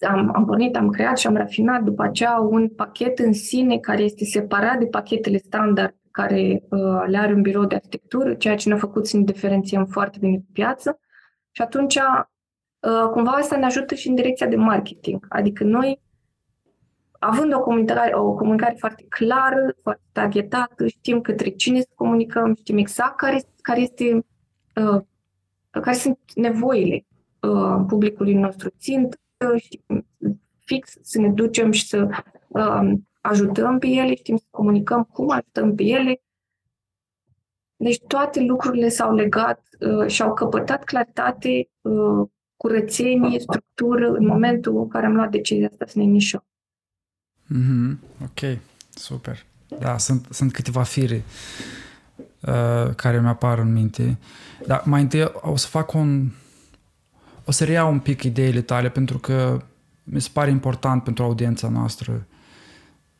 am, 0.00 0.30
am 0.34 0.44
pornit, 0.44 0.76
am 0.76 0.88
creat 0.88 1.18
și 1.18 1.26
am 1.26 1.36
rafinat 1.36 1.82
după 1.82 2.02
aceea 2.02 2.38
un 2.38 2.68
pachet 2.68 3.18
în 3.18 3.32
sine 3.32 3.78
care 3.78 4.02
este 4.02 4.24
separat 4.24 4.78
de 4.78 4.86
pachetele 4.86 5.36
standard 5.36 5.94
care 6.10 6.62
uh, 6.68 7.04
le 7.06 7.18
are 7.18 7.32
un 7.32 7.42
birou 7.42 7.64
de 7.64 7.74
arhitectură, 7.74 8.34
ceea 8.34 8.56
ce 8.56 8.68
ne-a 8.68 8.78
făcut 8.78 9.06
să 9.06 9.16
ne 9.16 9.22
diferențiem 9.22 9.86
foarte 9.86 10.18
bine 10.20 10.36
pe 10.36 10.46
piață. 10.52 11.00
Și 11.50 11.62
atunci, 11.62 11.94
uh, 11.96 13.08
cumva 13.10 13.30
asta 13.30 13.56
ne 13.56 13.64
ajută 13.64 13.94
și 13.94 14.08
în 14.08 14.14
direcția 14.14 14.46
de 14.46 14.56
marketing. 14.56 15.26
Adică 15.28 15.64
noi, 15.64 16.00
având 17.18 17.54
o 17.54 17.60
comunicare, 17.60 18.14
o 18.14 18.34
comunicare 18.34 18.74
foarte 18.78 19.06
clară, 19.08 19.76
foarte 19.82 20.02
targetată, 20.12 20.86
știm 20.86 21.20
către 21.20 21.48
cine 21.48 21.80
să 21.80 21.88
comunicăm, 21.94 22.54
știm 22.54 22.76
exact 22.76 23.16
care, 23.16 23.42
care, 23.62 23.80
este, 23.80 24.26
uh, 24.74 25.00
care 25.70 25.96
sunt 25.96 26.18
nevoile 26.34 27.06
uh, 27.40 27.84
publicului 27.86 28.34
nostru 28.34 28.68
țint, 28.78 29.08
știm 29.08 29.27
fix 30.64 30.96
să 31.02 31.20
ne 31.20 31.28
ducem 31.28 31.70
și 31.70 31.86
să 31.86 32.08
uh, 32.48 32.92
ajutăm 33.20 33.78
pe 33.78 33.86
ele, 33.86 34.14
știm 34.14 34.36
să 34.36 34.44
comunicăm 34.50 35.02
cum 35.02 35.30
ajutăm 35.30 35.74
pe 35.74 35.82
ele. 35.82 36.22
Deci 37.76 38.00
toate 38.06 38.40
lucrurile 38.40 38.88
s-au 38.88 39.14
legat 39.14 39.62
uh, 39.80 40.06
și 40.06 40.22
au 40.22 40.34
căpătat 40.34 40.84
claritate, 40.84 41.70
uh, 41.80 42.28
curățenie, 42.56 43.38
structură 43.38 44.10
în 44.10 44.26
momentul 44.26 44.76
în 44.76 44.88
care 44.88 45.06
am 45.06 45.14
luat 45.14 45.30
decizia 45.30 45.68
asta 45.72 45.86
să 45.86 45.98
ne 45.98 46.04
nișăm. 46.04 46.46
Mm-hmm. 47.44 47.98
Ok, 48.22 48.58
super. 48.90 49.46
Da, 49.78 49.98
sunt, 49.98 50.26
sunt 50.30 50.52
câteva 50.52 50.82
fire 50.82 51.22
uh, 52.40 52.94
care 52.94 53.20
mi 53.20 53.26
apar 53.26 53.58
în 53.58 53.72
minte. 53.72 54.18
Dar 54.66 54.82
mai 54.84 55.00
întâi 55.00 55.30
o 55.34 55.56
să 55.56 55.66
fac 55.66 55.92
un... 55.92 56.30
O 57.48 57.50
să 57.50 57.64
reiau 57.64 57.90
un 57.90 57.98
pic 57.98 58.22
ideile 58.22 58.60
tale 58.60 58.88
pentru 58.88 59.18
că 59.18 59.64
mi 60.04 60.20
se 60.20 60.28
pare 60.32 60.50
important 60.50 61.02
pentru 61.02 61.24
audiența 61.24 61.68
noastră 61.68 62.26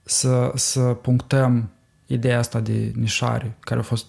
să, 0.03 0.53
să 0.55 0.81
punctăm 0.81 1.71
ideea 2.07 2.39
asta 2.39 2.61
de 2.61 2.93
nișare, 2.95 3.57
care 3.61 3.81
a 3.81 3.83
fost 3.83 4.07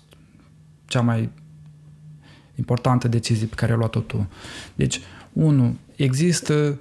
cea 0.86 1.02
mai 1.02 1.30
importantă 2.56 3.08
decizie 3.08 3.48
pe 3.48 3.56
care 3.56 3.72
ai 3.72 3.78
luat-o 3.78 4.00
tu. 4.00 4.30
Deci, 4.76 5.02
unu, 5.34 5.78
există 5.96 6.80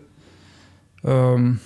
um, 1.02 1.58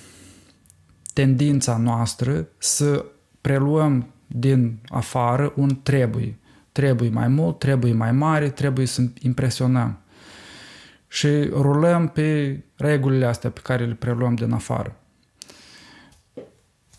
tendința 1.13 1.77
noastră 1.77 2.49
să 2.59 3.05
preluăm 3.41 4.07
din 4.27 4.79
afară 4.89 5.53
un 5.57 5.83
trebuie. 5.83 6.39
Trebuie 6.73 7.11
mai 7.11 7.29
mult, 7.29 7.59
trebuie 7.59 7.93
mai 7.93 8.13
mare, 8.13 8.51
trebuie 8.51 8.87
să 8.87 9.03
impresionăm. 9.21 10.02
Și 11.13 11.29
rulăm 11.43 12.09
pe 12.09 12.61
regulile 12.77 13.25
astea 13.25 13.51
pe 13.51 13.61
care 13.63 13.87
le 13.87 13.95
preluăm 13.95 14.35
din 14.35 14.53
afară 14.53 14.97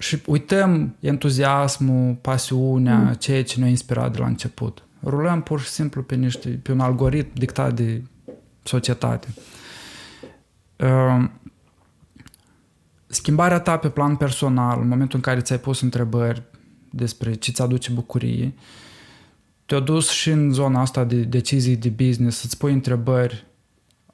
și 0.04 0.22
uităm 0.26 0.96
entuziasmul, 1.00 2.14
pasiunea, 2.14 2.98
mm. 2.98 3.14
ceea 3.14 3.44
ce 3.44 3.60
ne-a 3.60 3.70
inspirat 3.70 4.12
de 4.12 4.18
la 4.18 4.26
început. 4.26 4.84
Rulăm 5.04 5.42
pur 5.42 5.60
și 5.60 5.68
simplu 5.68 6.04
pe, 6.04 6.16
niște, 6.16 6.50
pe 6.50 6.72
un 6.72 6.80
algoritm 6.80 7.32
dictat 7.34 7.74
de 7.74 8.04
societate. 8.64 9.28
Uh, 10.76 11.30
schimbarea 13.08 13.60
ta 13.60 13.78
pe 13.78 13.90
plan 13.90 14.16
personal, 14.16 14.82
în 14.82 14.88
momentul 14.88 15.16
în 15.16 15.22
care 15.22 15.40
ți-ai 15.40 15.60
pus 15.60 15.82
întrebări 15.82 16.44
despre 16.90 17.34
ce 17.34 17.52
ți 17.52 17.62
aduce 17.62 17.92
bucurie, 17.92 18.54
te-a 19.66 19.80
dus 19.80 20.10
și 20.10 20.30
în 20.30 20.52
zona 20.52 20.82
asta 20.82 21.04
de 21.04 21.22
decizii 21.22 21.76
de 21.76 21.90
business, 21.90 22.40
să-ți 22.40 22.58
pui 22.58 22.74
întrebări 22.74 23.46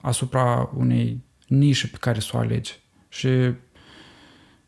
asupra 0.02 0.70
unei 0.78 1.24
nișe 1.48 1.88
pe 1.88 1.98
care 2.00 2.20
să 2.20 2.32
o 2.34 2.38
alegi. 2.38 2.80
Și 3.08 3.28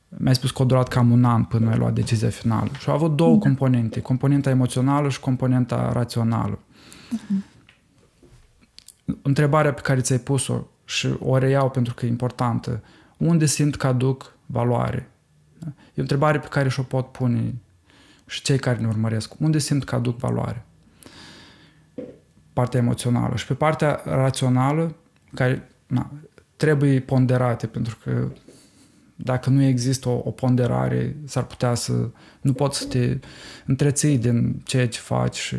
mi-ai 0.08 0.36
spus 0.36 0.52
că 0.52 0.62
a 0.62 0.66
durat 0.66 0.88
cam 0.88 1.12
un 1.12 1.24
an 1.24 1.44
până 1.44 1.70
ai 1.70 1.78
luat 1.78 1.94
decizia 1.94 2.30
finală. 2.30 2.70
Și 2.80 2.90
au 2.90 2.96
avut 2.96 3.16
două 3.16 3.34
da. 3.34 3.40
componente, 3.40 4.02
componenta 4.02 4.50
emoțională 4.50 5.10
și 5.10 5.20
componenta 5.20 5.92
rațională. 5.92 6.60
Uh-huh. 6.60 7.50
Întrebarea 9.22 9.74
pe 9.74 9.82
care 9.82 10.02
ți-ai 10.02 10.20
pus-o 10.20 10.68
și 10.86 11.10
o 11.20 11.38
reiau 11.38 11.70
pentru 11.70 11.94
că 11.94 12.06
e 12.06 12.10
importantă, 12.10 12.84
unde 13.18 13.46
simt 13.46 13.76
că 13.76 13.88
aduc 13.88 14.36
valoare? 14.46 15.12
E 15.68 15.98
o 15.98 16.02
întrebare 16.02 16.40
pe 16.40 16.48
care 16.48 16.70
și-o 16.70 16.84
pot 16.84 17.12
pune 17.12 17.56
și 18.26 18.42
cei 18.42 18.60
care 18.60 18.80
ne 18.80 18.88
urmăresc. 18.88 19.34
Unde 19.40 19.58
simt 19.58 19.84
că 19.84 19.96
aduc 19.96 20.18
valoare? 20.18 20.66
Partea 22.54 22.80
emoțională. 22.80 23.36
Și 23.36 23.46
pe 23.46 23.54
partea 23.54 24.02
rațională, 24.06 24.96
care 25.34 25.70
na, 25.88 26.12
trebuie 26.56 27.00
ponderate, 27.00 27.68
pentru 27.68 27.98
că 28.04 28.32
dacă 29.16 29.50
nu 29.50 29.64
există 29.64 30.10
o, 30.10 30.22
o 30.26 30.32
ponderare, 30.32 31.16
s-ar 31.26 31.46
putea 31.46 31.74
să 31.74 32.10
nu 32.42 32.54
poți 32.54 32.78
să 32.78 32.86
te 32.86 33.20
întreții 33.66 34.18
din 34.18 34.62
ceea 34.66 34.88
ce 34.88 35.00
faci 35.00 35.38
și 35.38 35.56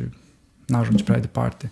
nu 0.66 0.76
ajungi 0.76 1.04
prea 1.04 1.18
departe. 1.18 1.70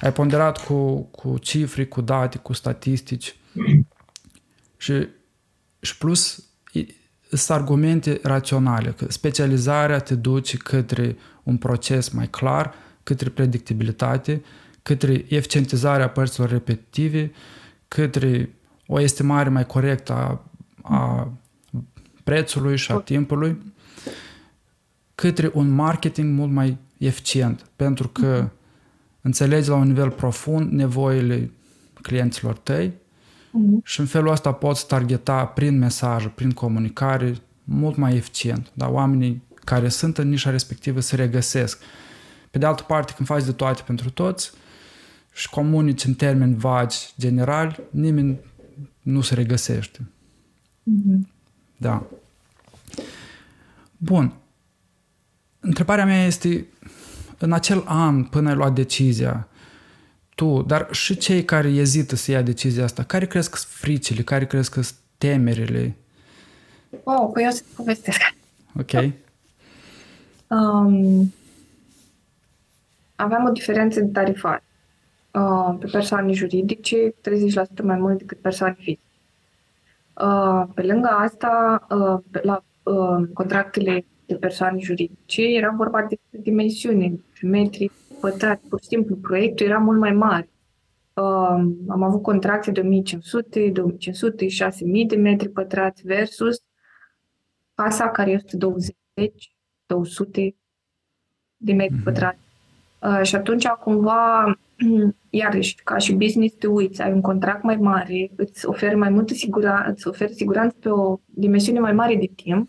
Ai 0.00 0.12
ponderat 0.12 0.64
cu, 0.64 1.00
cu 1.00 1.38
cifre, 1.38 1.84
cu 1.84 2.00
date, 2.00 2.38
cu 2.38 2.52
statistici 2.52 3.36
și, 4.76 5.08
și 5.80 5.98
plus 5.98 6.44
sunt 7.32 7.58
argumente 7.58 8.20
raționale, 8.22 8.90
că 8.90 9.06
specializarea 9.08 9.98
te 9.98 10.14
duce 10.14 10.56
către 10.56 11.16
un 11.42 11.56
proces 11.56 12.08
mai 12.08 12.28
clar, 12.28 12.74
către 13.02 13.30
predictibilitate, 13.30 14.42
către 14.82 15.24
eficientizarea 15.28 16.08
părților 16.08 16.48
repetitive, 16.48 17.32
către 17.88 18.54
o 18.86 19.00
estimare 19.00 19.48
mai 19.48 19.66
corectă 19.66 20.12
a 20.12 20.50
a 20.82 21.32
prețului 22.24 22.76
și 22.76 22.92
a 22.92 22.96
timpului 22.96 23.72
către 25.14 25.50
un 25.54 25.70
marketing 25.70 26.38
mult 26.38 26.50
mai 26.50 26.78
eficient, 26.98 27.66
pentru 27.76 28.08
că 28.08 28.50
înțelegi 29.20 29.68
la 29.68 29.74
un 29.74 29.86
nivel 29.86 30.10
profund 30.10 30.72
nevoile 30.72 31.50
clienților 32.02 32.56
tăi 32.56 32.88
uh-huh. 32.88 33.82
și 33.82 34.00
în 34.00 34.06
felul 34.06 34.30
ăsta 34.30 34.52
poți 34.52 34.86
targeta 34.86 35.44
prin 35.44 35.78
mesaj, 35.78 36.26
prin 36.34 36.50
comunicare 36.50 37.36
mult 37.64 37.96
mai 37.96 38.14
eficient. 38.16 38.70
Dar 38.72 38.88
oamenii 38.88 39.42
care 39.64 39.88
sunt 39.88 40.18
în 40.18 40.28
nișa 40.28 40.50
respectivă 40.50 41.00
se 41.00 41.16
regăsesc. 41.16 41.82
Pe 42.50 42.58
de 42.58 42.66
altă 42.66 42.82
parte, 42.82 43.12
când 43.16 43.28
faci 43.28 43.44
de 43.44 43.52
toate 43.52 43.82
pentru 43.86 44.10
toți 44.10 44.52
și 45.32 45.50
comunici 45.50 46.04
în 46.04 46.14
termeni 46.14 46.54
vagi, 46.54 47.12
generali, 47.18 47.80
nimeni 47.90 48.38
nu 49.02 49.20
se 49.20 49.34
regăsește. 49.34 49.98
Mm-hmm. 50.82 51.28
Da. 51.76 52.06
Bun. 53.96 54.32
Întrebarea 55.60 56.04
mea 56.04 56.24
este, 56.24 56.66
în 57.38 57.52
acel 57.52 57.84
an 57.86 58.24
până 58.24 58.48
ai 58.48 58.54
luat 58.54 58.74
decizia, 58.74 59.48
tu, 60.34 60.62
dar 60.62 60.88
și 60.90 61.16
cei 61.16 61.44
care 61.44 61.68
ezită 61.68 62.16
să 62.16 62.30
ia 62.30 62.42
decizia 62.42 62.84
asta, 62.84 63.02
care 63.02 63.26
crezi 63.26 63.50
că 63.50 63.56
sunt 63.56 63.72
fricile, 63.72 64.22
care 64.22 64.46
crezi 64.46 64.70
că 64.70 64.82
sunt 64.82 64.98
temerile? 65.18 65.96
Oh, 67.04 67.30
păi 67.32 67.44
eu 67.44 67.50
să 67.50 67.62
povestesc. 67.76 68.18
Ok. 68.78 68.92
Um, 70.46 71.32
aveam 73.14 73.44
o 73.44 73.50
diferență 73.50 74.00
de 74.00 74.06
tarifare 74.06 74.62
uh, 75.32 75.76
pe 75.78 75.88
persoane 75.92 76.32
juridice, 76.32 77.14
30% 77.14 77.14
mai 77.82 77.98
mult 77.98 78.18
decât 78.18 78.38
persoane 78.38 78.76
fizice. 78.78 79.00
Uh, 80.22 80.66
pe 80.74 80.82
lângă 80.82 81.08
asta, 81.08 81.86
uh, 81.90 82.40
la 82.42 82.64
uh, 82.82 83.28
contractele 83.32 84.04
de 84.26 84.34
persoane 84.34 84.78
juridice 84.78 85.42
era 85.42 85.74
vorba 85.76 86.02
de 86.02 86.18
dimensiune, 86.30 87.20
metri 87.42 87.90
pătrați. 88.20 88.68
Pur 88.68 88.80
și 88.80 88.86
simplu, 88.86 89.16
proiectul 89.16 89.66
era 89.66 89.78
mult 89.78 89.98
mai 89.98 90.12
mare. 90.12 90.48
Am 91.88 92.02
avut 92.02 92.22
contracte 92.22 92.70
de 92.70 92.80
1500, 92.80 93.70
2500, 93.70 94.48
6000 94.48 95.06
de 95.06 95.16
metri 95.16 95.48
pătrați 95.48 96.02
versus 96.02 96.62
casa 97.74 98.08
care 98.08 98.30
este 98.30 98.56
120, 98.56 99.54
200 99.86 100.54
de 101.56 101.72
metri 101.72 101.96
mm-hmm. 101.96 102.04
pătrați. 102.04 102.38
Și 103.22 103.34
atunci, 103.34 103.66
cumva, 103.66 104.58
iarăși, 105.30 105.74
ca 105.74 105.98
și 105.98 106.12
business, 106.12 106.54
te 106.54 106.66
uiți, 106.66 107.02
ai 107.02 107.12
un 107.12 107.20
contract 107.20 107.62
mai 107.62 107.76
mare, 107.76 108.30
îți 108.36 108.66
oferi 108.66 108.94
mai 108.94 109.10
multă 109.10 109.34
siguranță, 109.34 109.90
îți 109.90 110.08
oferi 110.08 110.32
siguranță 110.32 110.76
pe 110.80 110.88
o 110.88 111.18
dimensiune 111.24 111.78
mai 111.78 111.92
mare 111.92 112.16
de 112.16 112.30
timp, 112.34 112.68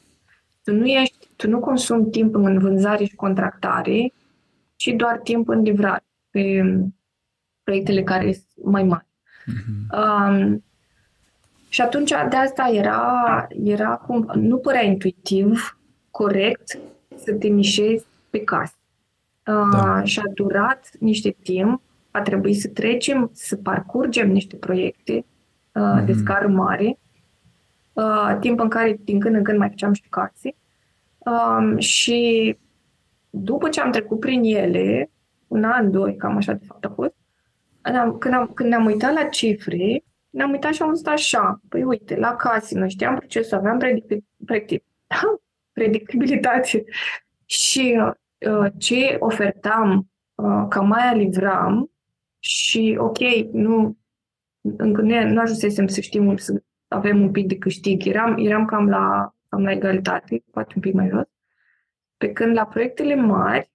tu 0.64 0.74
nu, 0.74 0.86
ești, 0.86 1.28
tu 1.36 1.50
nu 1.50 1.60
consumi 1.60 2.10
timp 2.10 2.36
în 2.36 2.60
vânzare 2.60 3.04
și 3.04 3.16
contractare, 3.16 4.14
ci 4.76 4.94
doar 4.98 5.20
timp 5.24 5.48
în 5.48 5.62
livrare 5.62 6.06
pe 6.30 6.64
proiectele 7.64 8.04
care 8.04 8.34
sunt 8.34 8.72
mai 8.72 8.84
mari. 8.84 9.06
Mm-hmm. 9.46 9.98
Um, 9.98 10.64
și 11.70 11.82
atunci 11.82 12.10
de 12.10 12.36
asta 12.36 12.72
era, 12.74 13.48
era 13.64 13.96
cum, 13.96 14.32
nu 14.36 14.58
părea 14.58 14.84
intuitiv, 14.84 15.80
corect, 16.12 16.80
să 17.16 17.34
te 17.34 17.48
mișezi 17.48 18.06
pe 18.30 18.40
casă. 18.40 18.76
Uh, 19.48 19.70
da. 19.72 20.04
Și 20.04 20.20
a 20.20 20.32
durat 20.34 20.90
niște 21.00 21.36
timp 21.44 21.82
a 22.12 22.22
trebuit 22.22 22.60
să 22.60 22.68
trecem, 22.68 23.30
să 23.34 23.56
parcurgem 23.56 24.32
niște 24.32 24.56
proiecte 24.56 25.26
uh, 25.72 25.82
mm-hmm. 25.82 26.06
de 26.06 26.14
scară 26.14 26.48
mare 26.48 27.00
uh, 27.94 28.38
timp 28.40 28.60
în 28.60 28.70
care 28.70 29.00
din 29.04 29.20
când 29.20 29.36
în 29.36 29.44
când 29.44 29.58
mai 29.58 29.70
făceam 29.70 29.94
și 29.94 30.10
cărți. 30.10 30.56
Um, 31.18 31.78
și 31.78 32.58
după 33.30 33.70
ce 33.70 33.82
am 33.82 33.92
trecut 33.92 34.20
prin 34.20 34.44
ele, 34.44 35.12
un 35.48 35.64
an, 35.64 35.92
doi, 35.92 36.16
cam 36.16 36.36
așa 36.36 36.54
de 36.54 36.66
fapt 36.66 36.86
a 36.86 36.90
fost, 36.96 37.14
când, 38.20 38.34
am, 38.34 38.52
când 38.54 38.70
ne-am 38.70 38.86
uitat 38.86 39.14
la 39.14 39.24
cifre, 39.24 40.04
ne-am 40.30 40.52
uitat 40.52 40.74
și 40.74 40.82
am 40.82 40.88
văzut 40.88 41.08
așa, 41.08 41.62
păi 41.70 41.84
uite, 41.84 42.16
la 42.16 42.36
case, 42.36 42.78
noi 42.78 42.90
știam 42.90 43.16
procesul, 43.16 43.58
aveam 43.58 43.78
predict, 43.78 44.24
predict, 44.46 44.86
predictibilitate 45.74 46.84
și 47.46 48.02
uh, 48.50 48.72
ce 48.78 49.16
ofertam 49.20 50.10
uh, 50.36 50.66
ca 50.70 50.82
mai 50.82 51.18
livram 51.18 51.92
și 52.44 52.98
ok, 53.00 53.18
nu, 53.52 53.98
încă 54.62 55.02
nu, 55.02 55.28
nu 55.28 55.40
ajunsesem 55.40 55.88
să 55.88 56.02
știm 56.02 56.38
să 56.38 56.64
avem 56.88 57.22
un 57.22 57.32
pic 57.32 57.48
de 57.48 57.58
câștig, 57.58 58.06
eram, 58.06 58.38
eram 58.38 58.66
cam 58.66 58.90
la, 58.90 59.36
cam 59.50 59.64
la 59.64 59.72
egalitate, 59.72 60.44
poate 60.52 60.74
un 60.76 60.82
pic 60.82 60.94
mai 60.94 61.10
jos, 61.10 61.26
pe 62.18 62.32
când 62.32 62.56
la 62.56 62.66
proiectele 62.66 63.16
mari, 63.16 63.72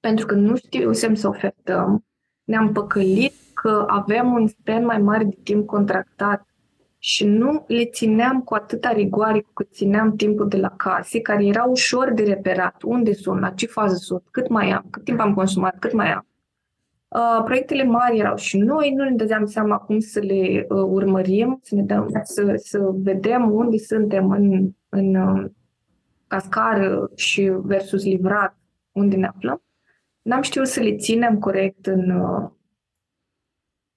pentru 0.00 0.26
că 0.26 0.34
nu 0.34 0.56
știusem 0.56 1.14
să 1.14 1.28
ofertăm, 1.28 2.06
ne-am 2.44 2.72
păcălit 2.72 3.34
că 3.54 3.84
avem 3.88 4.32
un 4.32 4.46
span 4.46 4.84
mai 4.84 4.98
mare 4.98 5.24
de 5.24 5.38
timp 5.42 5.66
contractat 5.66 6.46
și 6.98 7.26
nu 7.26 7.64
le 7.68 7.84
țineam 7.84 8.42
cu 8.42 8.54
atâta 8.54 8.92
rigoare 8.92 9.40
cu 9.40 9.50
cât 9.52 9.72
țineam 9.72 10.16
timpul 10.16 10.48
de 10.48 10.56
la 10.56 10.70
case, 10.70 11.20
care 11.20 11.44
era 11.44 11.64
ușor 11.64 12.12
de 12.12 12.22
reperat. 12.22 12.82
Unde 12.82 13.12
sunt, 13.12 13.40
la 13.40 13.50
ce 13.50 13.66
fază 13.66 13.94
sunt, 13.94 14.22
cât 14.30 14.48
mai 14.48 14.70
am, 14.70 14.86
cât 14.90 15.04
timp 15.04 15.20
am 15.20 15.34
consumat, 15.34 15.78
cât 15.78 15.92
mai 15.92 16.12
am. 16.12 16.27
Uh, 17.08 17.42
proiectele 17.44 17.84
mari 17.84 18.18
erau 18.18 18.36
și 18.36 18.58
noi 18.58 18.92
nu 18.92 19.04
ne 19.04 19.14
dădeam 19.14 19.46
seama 19.46 19.78
cum 19.78 19.98
să 19.98 20.20
le 20.20 20.66
uh, 20.68 20.82
urmărim, 20.82 21.58
să, 21.62 21.74
ne 21.74 21.82
dăm, 21.82 22.08
să, 22.22 22.54
să 22.56 22.78
vedem 22.92 23.52
unde 23.52 23.76
suntem 23.76 24.30
în, 24.30 24.70
în 24.88 25.14
uh, 25.14 25.50
cascară 26.26 27.10
și 27.14 27.42
versus 27.42 28.04
livrat, 28.04 28.58
unde 28.92 29.16
ne 29.16 29.26
aflăm. 29.26 29.62
N-am 30.22 30.42
știut 30.42 30.66
să 30.66 30.80
le 30.80 30.96
ținem 30.96 31.38
corect 31.38 31.86
în, 31.86 32.10
uh, 32.10 32.50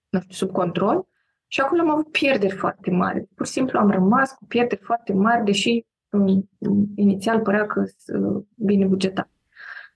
nu 0.09 0.19
știu, 0.19 0.33
sub 0.33 0.51
control 0.51 1.07
și 1.47 1.61
acolo 1.61 1.81
am 1.81 1.89
avut 1.89 2.11
pierderi 2.11 2.55
foarte 2.55 2.91
mari. 2.91 3.27
Pur 3.35 3.45
și 3.45 3.51
simplu 3.51 3.79
am 3.79 3.89
rămas 3.89 4.31
cu 4.33 4.45
pierderi 4.45 4.81
foarte 4.81 5.13
mari, 5.13 5.45
deși 5.45 5.85
um, 6.11 6.49
inițial 6.95 7.39
părea 7.39 7.65
că 7.65 7.83
sunt 7.97 8.47
bine 8.55 8.85
bugetat. 8.85 9.29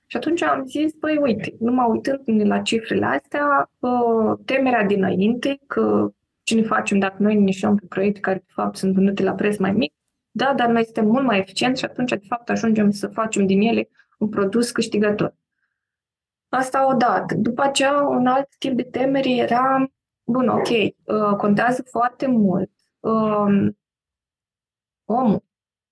Și 0.08 0.18
atunci 0.18 0.42
am 0.42 0.66
zis, 0.66 0.94
băi, 0.94 1.18
uite, 1.18 1.56
numai 1.60 1.86
uitându-ne 1.90 2.44
la 2.44 2.62
cifrele 2.62 3.06
astea, 3.06 3.72
uh, 3.80 4.40
temerea 4.46 4.84
dinainte 4.84 5.60
că 5.68 6.10
ce 6.44 6.56
ne 6.56 6.62
facem 6.62 7.00
dacă 7.00 7.16
noi 7.20 7.36
ne 7.36 7.44
ieșim 7.46 7.76
pe 7.76 7.86
proiecte 7.90 8.20
care, 8.20 8.38
de 8.38 8.52
fapt, 8.54 8.76
sunt 8.76 8.94
vândute 8.94 9.24
la 9.24 9.34
preț 9.34 9.58
mai 9.58 9.72
mic, 9.72 9.94
da, 10.32 10.54
dar 10.54 10.70
noi 10.70 10.84
suntem 10.84 11.06
mult 11.06 11.26
mai 11.26 11.40
eficienți 11.40 11.80
și 11.80 11.86
atunci, 11.86 12.10
de 12.10 12.26
fapt, 12.28 12.50
ajungem 12.50 12.92
să 12.92 13.08
facem 13.08 13.46
din 13.46 13.62
ele 13.62 13.90
un 14.18 14.30
produs 14.30 14.72
câștigător. 14.72 15.36
Asta 16.50 16.88
odată. 16.94 17.36
După 17.36 17.62
aceea, 17.62 18.02
un 18.02 18.28
alt 18.28 18.48
tip 18.58 18.76
de 18.76 18.84
temeri 18.84 19.38
era, 19.38 19.92
bun, 20.24 20.48
ok, 20.48 20.68
uh, 20.70 21.36
contează 21.38 21.84
foarte 21.90 22.28
mult 22.28 22.72
um, 23.00 23.78
omul 25.06 25.44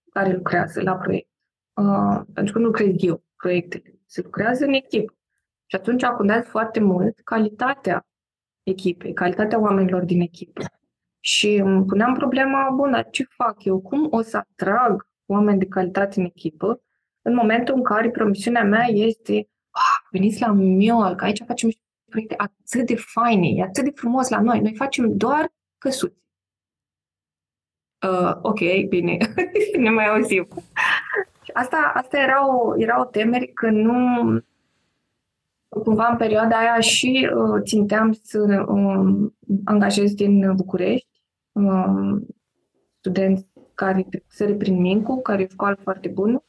care 0.09 0.33
lucrează 0.33 0.81
la 0.81 0.95
proiect. 0.95 1.29
Uh, 1.73 2.21
pentru 2.33 2.53
că 2.53 2.59
nu 2.59 2.71
cred 2.71 2.95
eu 2.97 3.23
proiectele. 3.35 3.92
Se 4.13 4.21
lucrează 4.21 4.65
în 4.65 4.73
echipă. 4.73 5.13
Și 5.65 5.75
atunci 5.75 6.03
contează 6.05 6.47
foarte 6.49 6.79
mult 6.79 7.19
calitatea 7.23 8.07
echipei, 8.63 9.13
calitatea 9.13 9.59
oamenilor 9.59 10.03
din 10.03 10.21
echipă. 10.21 10.61
Și 11.19 11.55
îmi 11.55 11.85
puneam 11.85 12.13
problema, 12.13 12.69
bună, 12.69 13.01
ce 13.01 13.23
fac 13.23 13.63
eu? 13.63 13.81
Cum 13.81 14.07
o 14.11 14.21
să 14.21 14.37
atrag 14.37 15.07
oameni 15.25 15.59
de 15.59 15.65
calitate 15.65 16.19
în 16.19 16.25
echipă 16.25 16.81
în 17.21 17.33
momentul 17.33 17.75
în 17.75 17.83
care 17.83 18.09
promisiunea 18.09 18.63
mea 18.63 18.85
este 18.87 19.49
ah, 19.69 20.07
veniți 20.11 20.41
la 20.41 20.51
Miol, 20.51 21.15
că 21.15 21.23
aici 21.23 21.43
facem 21.45 21.69
proiecte 22.09 22.35
atât 22.37 22.85
de 22.85 22.95
faine, 22.95 23.47
e 23.47 23.61
atât 23.61 23.83
de 23.83 23.91
frumos 23.95 24.29
la 24.29 24.41
noi. 24.41 24.59
Noi 24.59 24.75
facem 24.75 25.17
doar 25.17 25.53
căsuți. 25.77 26.21
Uh, 28.07 28.37
ok, 28.41 28.59
bine, 28.89 29.17
ne 29.83 29.89
mai 29.89 30.07
auzim. 30.07 30.47
Asta, 31.51 31.91
asta 31.95 32.17
era, 32.17 32.55
o, 32.55 32.73
era 32.77 32.99
o 33.01 33.05
temere 33.05 33.45
că 33.45 33.69
nu 33.69 33.93
cumva 35.67 36.07
în 36.07 36.17
perioada 36.17 36.57
aia 36.57 36.79
și 36.79 37.29
uh, 37.35 37.61
ținteam 37.63 38.11
să 38.21 38.65
uh, 38.67 39.31
angajez 39.65 40.13
din 40.13 40.55
București 40.55 41.21
uh, 41.51 42.21
studenți 42.99 43.47
care 43.73 44.05
trecuse 44.09 44.55
prin 44.55 44.81
Mincu, 44.81 45.21
care 45.21 45.41
e 45.41 45.45
o 45.45 45.51
școală 45.51 45.77
foarte 45.83 46.07
bună 46.07 46.43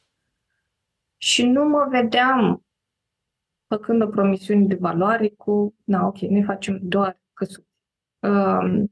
și 1.17 1.45
nu 1.45 1.67
mă 1.67 1.87
vedeam 1.89 2.65
făcând 3.67 4.01
o 4.01 4.07
promisiune 4.07 4.65
de 4.65 4.77
valoare 4.79 5.27
cu, 5.27 5.75
na, 5.83 6.07
ok, 6.07 6.17
noi 6.17 6.43
facem 6.43 6.79
doar 6.81 7.19
căsuți. 7.33 7.67
Um, 8.19 8.91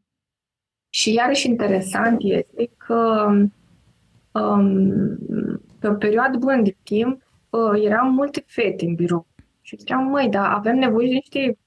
și 0.89 1.13
iarăși 1.13 1.47
interesant 1.47 2.17
este 2.19 2.71
că 2.77 3.29
um, 4.31 5.17
pe 5.83 5.89
o 5.89 5.93
perioadă 5.93 6.37
bună 6.37 6.61
de 6.61 6.77
timp 6.83 7.21
uh, 7.49 7.83
eram 7.83 8.13
multe 8.13 8.43
fete 8.47 8.85
în 8.85 8.95
birou. 8.95 9.27
Și 9.61 9.77
ziceam, 9.77 10.03
măi, 10.03 10.29
dar 10.29 10.51
avem 10.51 10.77
nevoie 10.77 11.07
de 11.07 11.13
niște 11.13 11.57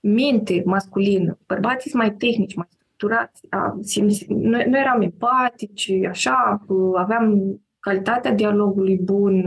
minte 0.00 0.62
masculină. 0.64 1.38
Bărbații 1.46 1.90
sunt 1.90 2.02
mai 2.02 2.14
tehnici, 2.14 2.54
mai 2.54 2.66
structurați. 2.70 3.46
A, 3.50 3.78
simți, 3.80 4.26
noi, 4.28 4.64
noi 4.64 4.80
eram 4.80 5.00
empatici, 5.00 5.90
așa, 6.08 6.64
aveam 6.96 7.56
calitatea 7.80 8.32
dialogului 8.32 8.96
bun, 8.96 9.42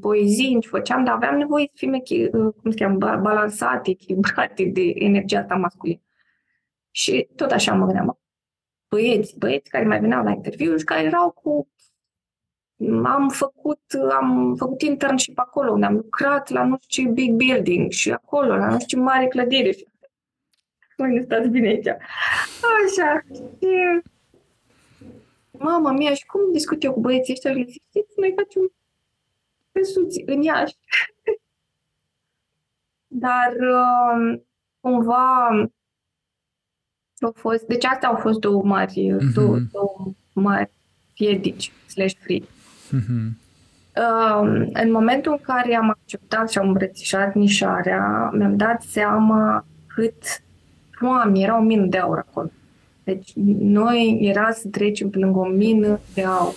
poezii 0.00 0.60
ce 0.60 0.68
făceam, 0.68 1.04
dar 1.04 1.14
aveam 1.14 1.36
nevoie 1.36 1.70
să 1.74 1.86
fim 1.86 2.02
cum 2.62 2.70
se 2.70 2.76
cheamă, 2.76 2.96
balansate, 2.96 3.90
echilibrate 3.90 4.64
de 4.64 4.92
energia 4.94 5.38
asta 5.38 5.54
masculină. 5.54 6.00
Și 6.90 7.28
tot 7.36 7.50
așa 7.50 7.74
mă 7.74 7.84
gândeam, 7.84 8.18
băieți, 8.88 9.38
băieți 9.38 9.70
care 9.70 9.84
mai 9.84 10.00
veneau 10.00 10.24
la 10.24 10.30
interviu 10.30 10.76
și 10.76 10.84
care 10.84 11.02
erau 11.02 11.30
cu 11.30 11.68
am 13.04 13.28
făcut, 13.28 13.80
am 14.10 14.54
făcut 14.56 14.82
internship 14.82 15.38
acolo, 15.38 15.72
unde 15.72 15.86
am 15.86 15.94
lucrat 15.94 16.48
la 16.48 16.64
nu 16.64 16.78
știu 16.80 17.04
ce 17.04 17.10
big 17.10 17.34
building 17.34 17.90
și 17.90 18.10
acolo, 18.10 18.56
la 18.56 18.66
nu 18.66 18.80
știu 18.80 18.86
ce 18.86 18.96
mare 18.96 19.26
clădire. 19.26 19.74
Măi, 20.96 21.16
nu 21.16 21.22
stați 21.22 21.48
bine 21.48 21.68
aici. 21.68 21.86
Așa. 21.86 23.24
Și 23.30 24.00
mama 25.50 25.92
mea, 25.92 26.14
și 26.14 26.26
cum 26.26 26.52
discut 26.52 26.82
eu 26.82 26.92
cu 26.92 27.00
băieții 27.00 27.32
ăștia? 27.32 27.52
Le 27.52 27.64
zic, 27.68 27.82
știți, 27.88 28.12
noi 28.16 28.34
facem 28.36 28.72
pesuți 29.72 30.22
în 30.26 30.42
Iași. 30.42 30.76
Dar 33.06 33.52
um, 33.56 34.44
cumva 34.80 35.48
au 37.20 37.32
fost, 37.34 37.66
deci 37.66 37.84
astea 37.84 38.08
au 38.08 38.16
fost 38.16 38.38
două 38.38 38.62
mari, 38.62 39.12
mm-hmm. 39.12 39.34
două, 39.34 39.58
două 39.72 40.12
mari 40.32 40.70
piedici 41.14 41.72
slash 41.86 42.14
free. 42.14 42.42
Mm-hmm. 42.94 43.48
Uh, 43.96 44.68
în 44.72 44.90
momentul 44.90 45.32
în 45.32 45.38
care 45.42 45.76
am 45.76 45.90
acceptat 45.90 46.50
și 46.50 46.58
am 46.58 46.66
îmbrățișat 46.66 47.34
nișarea, 47.34 48.30
mi-am 48.32 48.56
dat 48.56 48.82
seama 48.82 49.64
cât, 49.86 50.42
oameni, 51.02 51.42
era 51.42 51.58
o 51.58 51.62
mină 51.62 51.86
de 51.86 51.98
aur 51.98 52.18
acolo. 52.18 52.50
Deci 53.04 53.32
noi 53.58 54.18
era 54.20 54.50
să 54.50 54.68
trecem 54.68 55.10
pe 55.10 55.18
lângă 55.18 55.38
o 55.38 55.48
mină 55.48 56.00
de 56.14 56.24
aur. 56.24 56.54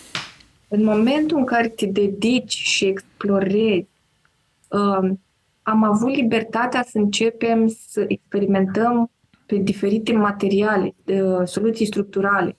În 0.68 0.84
momentul 0.84 1.38
în 1.38 1.46
care 1.46 1.68
te 1.68 1.86
dedici 1.86 2.54
și 2.54 2.86
explorezi, 2.86 3.88
uh, 4.68 5.10
am 5.62 5.84
avut 5.84 6.16
libertatea 6.16 6.84
să 6.90 6.98
începem 6.98 7.68
să 7.90 8.06
experimentăm 8.08 9.12
pe 9.46 9.56
diferite 9.56 10.14
materiale, 10.14 10.96
uh, 11.06 11.48
soluții 11.48 11.86
structurale. 11.86 12.58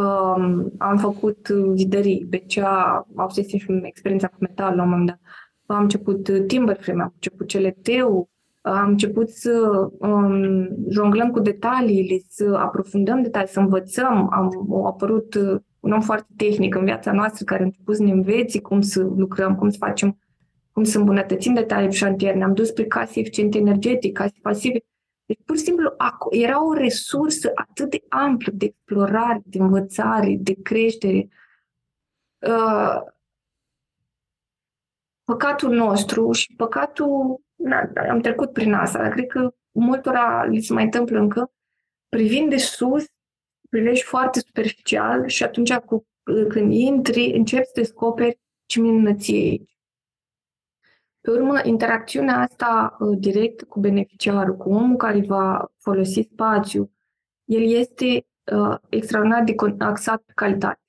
Uh, 0.00 0.66
am 0.78 0.96
făcut 0.96 1.48
vidării, 1.48 2.28
BCA, 2.28 3.06
au 3.16 3.28
și 3.28 3.66
experiența 3.82 4.26
cu 4.26 4.36
metal 4.38 4.76
la 4.76 4.82
un 4.82 4.88
moment 4.88 5.06
dat. 5.06 5.20
Am 5.66 5.82
început 5.82 6.46
timber 6.46 6.76
frame, 6.80 7.02
am 7.02 7.12
început 7.14 7.52
CLT-ul, 7.52 8.28
am 8.60 8.88
început 8.88 9.28
să 9.28 9.86
um, 9.98 10.68
jonglăm 10.88 11.30
cu 11.30 11.40
detaliile, 11.40 12.20
să 12.28 12.56
aprofundăm 12.58 13.22
detalii, 13.22 13.48
să 13.48 13.60
învățăm. 13.60 14.28
Am 14.32 14.66
au 14.70 14.86
apărut 14.86 15.34
uh, 15.34 15.60
un 15.80 15.92
om 15.92 16.00
foarte 16.00 16.28
tehnic 16.36 16.74
în 16.74 16.84
viața 16.84 17.12
noastră 17.12 17.44
care 17.44 17.62
a 17.62 17.64
început 17.64 17.96
să 17.96 18.02
ne 18.02 18.10
înveți 18.10 18.58
cum 18.58 18.80
să 18.80 19.02
lucrăm, 19.16 19.54
cum 19.54 19.70
să 19.70 19.76
facem, 19.80 20.18
cum 20.72 20.82
să 20.82 20.98
îmbunătățim 20.98 21.54
detalii 21.54 21.88
pe 21.88 21.94
șantier. 21.94 22.34
Ne-am 22.34 22.54
dus 22.54 22.70
pe 22.70 22.86
case 22.86 23.20
eficiente 23.20 23.58
energetic, 23.58 24.12
case 24.12 24.34
pasive. 24.42 24.78
Deci, 25.30 25.40
pur 25.44 25.56
și 25.56 25.62
simplu, 25.62 25.94
era 26.30 26.64
o 26.64 26.72
resursă 26.72 27.50
atât 27.54 27.90
de 27.90 28.02
amplă 28.08 28.52
de 28.54 28.64
explorare, 28.64 29.42
de 29.44 29.58
învățare, 29.58 30.36
de 30.38 30.54
creștere. 30.62 31.28
Uh, 32.38 32.96
păcatul 35.24 35.74
nostru 35.74 36.32
și 36.32 36.54
păcatul 36.56 37.40
na, 37.54 37.90
am 38.10 38.20
trecut 38.20 38.52
prin 38.52 38.72
asta, 38.72 38.98
dar 38.98 39.10
cred 39.10 39.26
că 39.26 39.54
multora 39.70 40.44
li 40.44 40.60
se 40.60 40.72
mai 40.72 40.84
întâmplă 40.84 41.18
încă, 41.18 41.52
privind 42.08 42.50
de 42.50 42.56
sus, 42.56 43.04
privești 43.68 44.04
foarte 44.04 44.40
superficial 44.40 45.26
și 45.26 45.42
atunci 45.42 45.74
cu, 45.74 46.06
când 46.48 46.72
intri, 46.72 47.32
începi 47.36 47.64
să 47.64 47.72
descoperi 47.74 48.40
ce 48.66 48.80
minunăție 48.80 49.38
e 49.38 49.48
aici. 49.48 49.79
Pe 51.20 51.30
urmă, 51.30 51.60
interacțiunea 51.62 52.38
asta 52.38 52.96
uh, 52.98 53.18
direct 53.18 53.62
cu 53.62 53.80
beneficiarul, 53.80 54.56
cu 54.56 54.70
omul 54.70 54.96
care 54.96 55.24
va 55.26 55.70
folosi 55.78 56.28
spațiu, 56.32 56.90
el 57.44 57.70
este 57.70 58.26
uh, 58.52 58.76
extraordinar 58.88 59.44
de 59.44 59.54
axat 59.78 60.22
pe 60.22 60.32
calitate. 60.34 60.80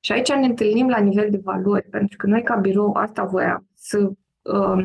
Și 0.00 0.12
aici 0.12 0.32
ne 0.32 0.46
întâlnim 0.46 0.88
la 0.88 0.98
nivel 0.98 1.30
de 1.30 1.40
valori, 1.44 1.82
pentru 1.82 2.16
că 2.16 2.26
noi 2.26 2.42
ca 2.42 2.56
birou 2.56 2.92
asta 2.92 3.24
voiam, 3.24 3.68
să 3.74 3.98
uh, 4.42 4.84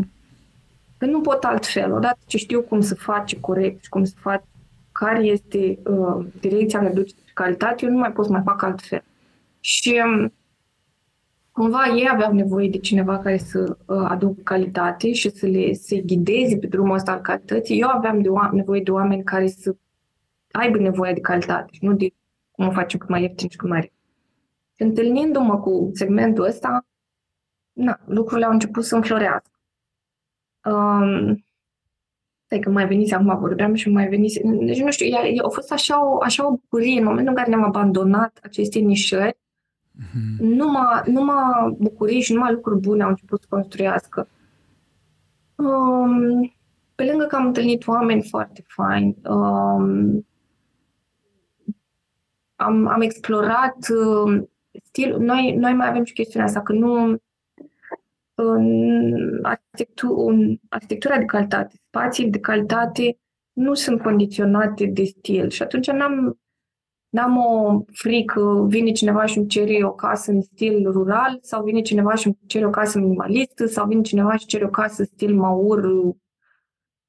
că 0.98 1.06
nu 1.06 1.22
pot 1.22 1.44
altfel. 1.44 1.92
Odată 1.92 2.20
ce 2.26 2.38
știu 2.38 2.62
cum 2.62 2.82
să 2.82 2.96
face 2.96 3.40
corect 3.40 3.84
și 3.84 3.90
cum 3.90 4.04
să 4.04 4.14
fac, 4.20 4.44
care 4.92 5.24
este 5.24 5.80
uh, 5.86 6.26
direcția 6.40 6.80
de 6.80 6.90
duce 6.90 7.16
calitate, 7.34 7.86
eu 7.86 7.92
nu 7.92 7.98
mai 7.98 8.12
pot 8.12 8.26
să 8.26 8.32
mai 8.32 8.42
fac 8.46 8.62
altfel. 8.64 9.04
Și 9.60 10.02
um, 10.06 10.34
cumva 11.56 11.88
ei 11.96 12.10
aveau 12.12 12.34
nevoie 12.34 12.70
de 12.70 12.78
cineva 12.78 13.20
care 13.20 13.38
să 13.38 13.78
uh, 13.86 14.06
aducă 14.08 14.42
calitate 14.44 15.14
și 15.14 15.30
să 15.30 15.46
le 15.46 15.74
să 15.74 15.96
ghideze 15.96 16.58
pe 16.58 16.68
drumul 16.68 16.96
ăsta 16.96 17.12
al 17.12 17.22
calității. 17.22 17.80
Eu 17.80 17.88
aveam 17.88 18.22
de 18.22 18.30
oameni, 18.30 18.56
nevoie 18.56 18.82
de 18.82 18.92
oameni 18.92 19.24
care 19.24 19.48
să 19.48 19.76
aibă 20.52 20.78
nevoie 20.78 21.14
de 21.14 21.20
calitate 21.20 21.70
și 21.72 21.86
nu 21.86 21.94
de 21.94 22.14
cum 22.52 22.68
o 22.68 22.72
facem 22.72 23.00
cât 23.00 23.10
mai 23.10 23.22
ieftin 23.22 23.50
și 23.50 23.58
cât 23.58 23.70
mai 23.70 23.94
Întâlnindu-mă 24.78 25.60
cu 25.60 25.90
segmentul 25.94 26.44
ăsta, 26.44 26.86
na, 27.74 28.00
lucrurile 28.06 28.46
au 28.46 28.52
început 28.52 28.84
să 28.84 28.96
înflorească. 28.96 29.60
Um, 30.66 31.46
Stai 32.46 32.60
că 32.60 32.70
mai 32.70 32.88
veniți 32.88 33.14
acum 33.14 33.40
vorbeam 33.40 33.74
și 33.74 33.90
mai 33.90 34.08
veniți... 34.08 34.40
Deci 34.44 34.82
nu 34.82 34.92
știu, 34.92 35.16
a, 35.16 35.46
a 35.46 35.50
fost 35.50 35.72
așa 35.72 36.06
o, 36.06 36.22
așa 36.22 36.48
o 36.48 36.50
bucurie 36.50 37.00
în 37.00 37.06
momentul 37.06 37.30
în 37.30 37.36
care 37.36 37.50
ne-am 37.50 37.64
abandonat 37.64 38.40
aceste 38.44 38.80
nișări, 38.80 39.38
mm-hmm. 39.98 40.38
numai, 40.38 41.02
numai 41.06 41.76
bucurii 41.78 42.22
și 42.22 42.34
numai 42.34 42.52
lucruri 42.52 42.80
bune 42.80 43.04
au 43.04 43.10
început 43.10 43.42
să 43.42 43.48
construiască. 43.50 44.28
Um, 45.56 46.54
pe 46.96 47.06
lângă 47.06 47.26
că 47.26 47.36
am 47.36 47.46
întâlnit 47.46 47.88
oameni 47.88 48.24
foarte 48.24 48.64
faini, 48.68 49.16
um, 49.24 50.26
am, 52.56 52.88
am 52.88 53.02
explorat 53.02 53.78
uh, 53.90 54.44
stil. 54.84 55.18
Noi, 55.20 55.56
noi 55.56 55.74
mai 55.74 55.88
avem 55.88 56.04
și 56.04 56.14
chestiunea 56.14 56.48
asta, 56.48 56.62
că 56.62 56.74
nu 56.74 57.20
în 58.36 59.40
arhitectura, 59.42 60.36
arhitectura 60.70 61.18
de 61.18 61.26
calitate, 61.26 61.76
spații 61.88 62.30
de 62.30 62.40
calitate 62.40 63.18
nu 63.54 63.74
sunt 63.74 64.02
condiționate 64.02 64.86
de 64.86 65.04
stil 65.04 65.50
și 65.50 65.62
atunci 65.62 65.92
n-am, 65.92 66.40
n-am 67.16 67.38
o 67.38 67.84
frică, 67.92 68.66
vine 68.68 68.92
cineva 68.92 69.26
și 69.26 69.38
îmi 69.38 69.48
cere 69.48 69.84
o 69.84 69.92
casă 69.92 70.32
în 70.32 70.42
stil 70.42 70.92
rural 70.92 71.38
sau 71.42 71.64
vine 71.64 71.82
cineva 71.82 72.16
și 72.16 72.26
îmi 72.26 72.38
cere 72.46 72.66
o 72.66 72.70
casă 72.70 73.00
minimalistă 73.00 73.66
sau 73.66 73.88
vine 73.88 74.02
cineva 74.02 74.36
și 74.36 74.46
cere 74.46 74.66
o 74.66 74.70
casă 74.70 75.02
în 75.02 75.06
stil 75.06 75.36
maur 75.36 75.90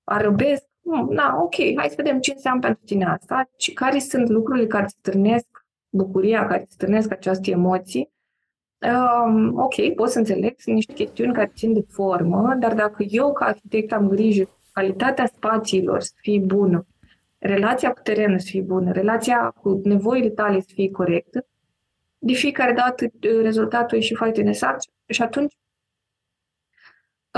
arăbesc. 0.05 0.65
Na, 1.09 1.39
ok, 1.43 1.55
hai 1.77 1.89
să 1.89 1.95
vedem 1.97 2.21
ce 2.21 2.33
înseamnă 2.33 2.61
pentru 2.61 2.85
tine 2.85 3.05
asta, 3.05 3.51
și 3.57 3.73
care 3.73 3.99
sunt 3.99 4.29
lucrurile 4.29 4.67
care 4.67 4.85
îți 4.85 4.97
stârnesc 4.99 5.47
bucuria, 5.89 6.47
care 6.47 6.63
îți 6.63 6.73
stârnesc 6.73 7.13
această 7.13 7.51
emoții 7.51 8.15
Um, 8.81 9.59
ok, 9.59 9.95
pot 9.95 10.09
să 10.09 10.19
înțeleg, 10.19 10.55
sunt 10.59 10.75
niște 10.75 10.93
chestiuni 10.93 11.33
care 11.33 11.53
țin 11.55 11.73
de 11.73 11.85
formă, 11.89 12.57
dar 12.59 12.75
dacă 12.75 13.03
eu, 13.09 13.33
ca 13.33 13.45
arhitect, 13.45 13.93
am 13.93 14.09
grijă 14.09 14.49
calitatea 14.73 15.27
spațiilor 15.27 16.01
să 16.01 16.13
fie 16.17 16.39
bună, 16.39 16.87
relația 17.47 17.93
cu 17.93 18.01
terenul 18.03 18.39
să 18.39 18.47
fie 18.49 18.63
bună, 18.63 18.93
relația 18.93 19.55
cu 19.61 19.81
nevoile 19.85 20.29
tale 20.29 20.61
să 20.61 20.71
fie 20.75 20.91
corectă, 20.91 21.47
de 22.19 22.33
fiecare 22.33 22.73
dată 22.73 23.05
uh, 23.05 23.43
rezultatul 23.43 23.99
e 23.99 24.01
și 24.01 24.15
foarte 24.15 24.39
interesant 24.39 24.77
și 25.07 25.23
atunci 25.23 25.57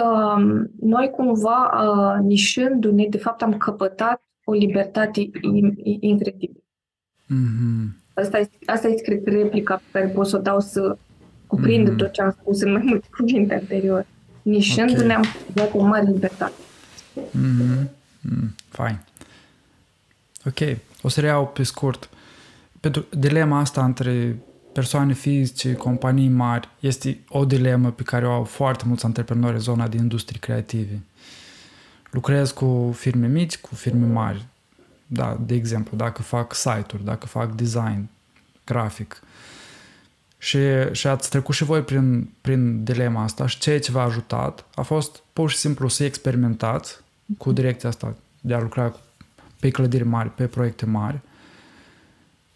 um, 0.02 0.70
noi 0.80 1.10
cumva 1.10 1.70
uh, 1.72 2.24
nișându-ne, 2.24 3.06
de 3.08 3.18
fapt 3.18 3.42
am 3.42 3.56
căpătat 3.56 4.22
o 4.44 4.52
libertate 4.52 5.30
incredibilă. 6.00 6.62
Mm-hmm. 7.24 8.06
Asta 8.14 8.38
este, 8.38 8.56
asta 8.66 8.88
este, 8.88 9.02
cred, 9.02 9.26
replica 9.26 9.74
pe 9.74 9.98
care 9.98 10.06
pot 10.06 10.26
să 10.26 10.36
o 10.36 10.40
dau 10.40 10.60
să 10.60 10.98
cuprinde 11.46 11.92
mm-hmm. 11.92 11.96
tot 11.96 12.10
ce 12.12 12.22
am 12.22 12.30
spus 12.30 12.60
în 12.60 12.72
mai 12.72 12.82
multe 12.84 13.06
cuvinte 13.16 13.54
anterior. 13.54 14.06
Nișându-ne 14.42 15.02
okay. 15.02 15.14
am 15.14 15.24
dat 15.54 15.70
o 15.74 15.86
mare 15.86 16.06
libertate. 16.06 16.52
Mm-hmm. 17.18 17.96
Mm, 18.20 18.54
fine. 18.68 19.04
Ok, 20.48 20.76
o 21.02 21.08
să 21.08 21.20
reiau 21.20 21.46
pe 21.46 21.62
scurt. 21.62 22.08
Pentru 22.80 23.06
dilema 23.10 23.58
asta 23.58 23.84
între 23.84 24.38
persoane 24.72 25.12
fizice, 25.12 25.72
companii 25.72 26.28
mari, 26.28 26.68
este 26.80 27.18
o 27.28 27.44
dilemă 27.44 27.90
pe 27.90 28.02
care 28.02 28.26
o 28.26 28.32
au 28.32 28.44
foarte 28.44 28.84
mulți 28.86 29.04
antreprenori 29.04 29.54
în 29.54 29.60
zona 29.60 29.88
de 29.88 29.96
industrie 29.96 30.38
creative. 30.38 31.00
Lucrez 32.10 32.50
cu 32.50 32.94
firme 32.96 33.26
mici, 33.26 33.58
cu 33.58 33.74
firme 33.74 34.06
mari. 34.06 34.46
Da, 35.06 35.38
de 35.46 35.54
exemplu, 35.54 35.96
dacă 35.96 36.22
fac 36.22 36.54
site-uri, 36.54 37.04
dacă 37.04 37.26
fac 37.26 37.54
design, 37.54 38.08
grafic, 38.64 39.22
și, 40.38 40.58
și 40.92 41.06
ați 41.06 41.30
trecut 41.30 41.54
și 41.54 41.64
voi 41.64 41.82
prin, 41.82 42.30
prin 42.40 42.84
dilema 42.84 43.22
asta 43.22 43.46
și 43.46 43.58
ceea 43.58 43.80
ce 43.80 43.90
v-a 43.90 44.02
ajutat 44.02 44.64
a 44.74 44.82
fost 44.82 45.22
pur 45.32 45.50
și 45.50 45.56
simplu 45.56 45.88
să 45.88 46.04
experimentați 46.04 46.96
cu 47.38 47.52
direcția 47.52 47.88
asta 47.88 48.16
de 48.40 48.54
a 48.54 48.60
lucra 48.60 48.94
pe 49.60 49.70
clădiri 49.70 50.04
mari, 50.04 50.30
pe 50.30 50.46
proiecte 50.46 50.86
mari 50.86 51.20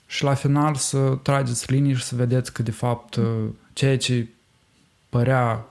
și 0.07 0.25
la 0.25 0.35
final 0.35 0.75
să 0.75 1.19
trageți 1.23 1.73
linii 1.73 1.95
și 1.95 2.03
să 2.03 2.15
vedeți 2.15 2.53
că 2.53 2.63
de 2.63 2.71
fapt 2.71 3.19
ceea 3.73 3.99
ce 3.99 4.29
părea 5.09 5.65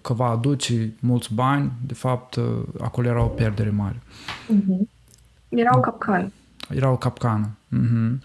că 0.00 0.12
va 0.12 0.26
aduce 0.26 0.92
mulți 1.00 1.34
bani, 1.34 1.72
de 1.86 1.94
fapt 1.94 2.38
acolo 2.80 3.08
era 3.08 3.22
o 3.22 3.26
pierdere 3.26 3.70
mare. 3.70 4.02
Mm-hmm. 4.54 4.88
Era 5.48 5.76
o 5.76 5.80
capcană. 5.80 6.32
Era 6.70 6.90
o 6.90 6.96
capcană. 6.96 7.48
Mm-hmm. 7.76 8.18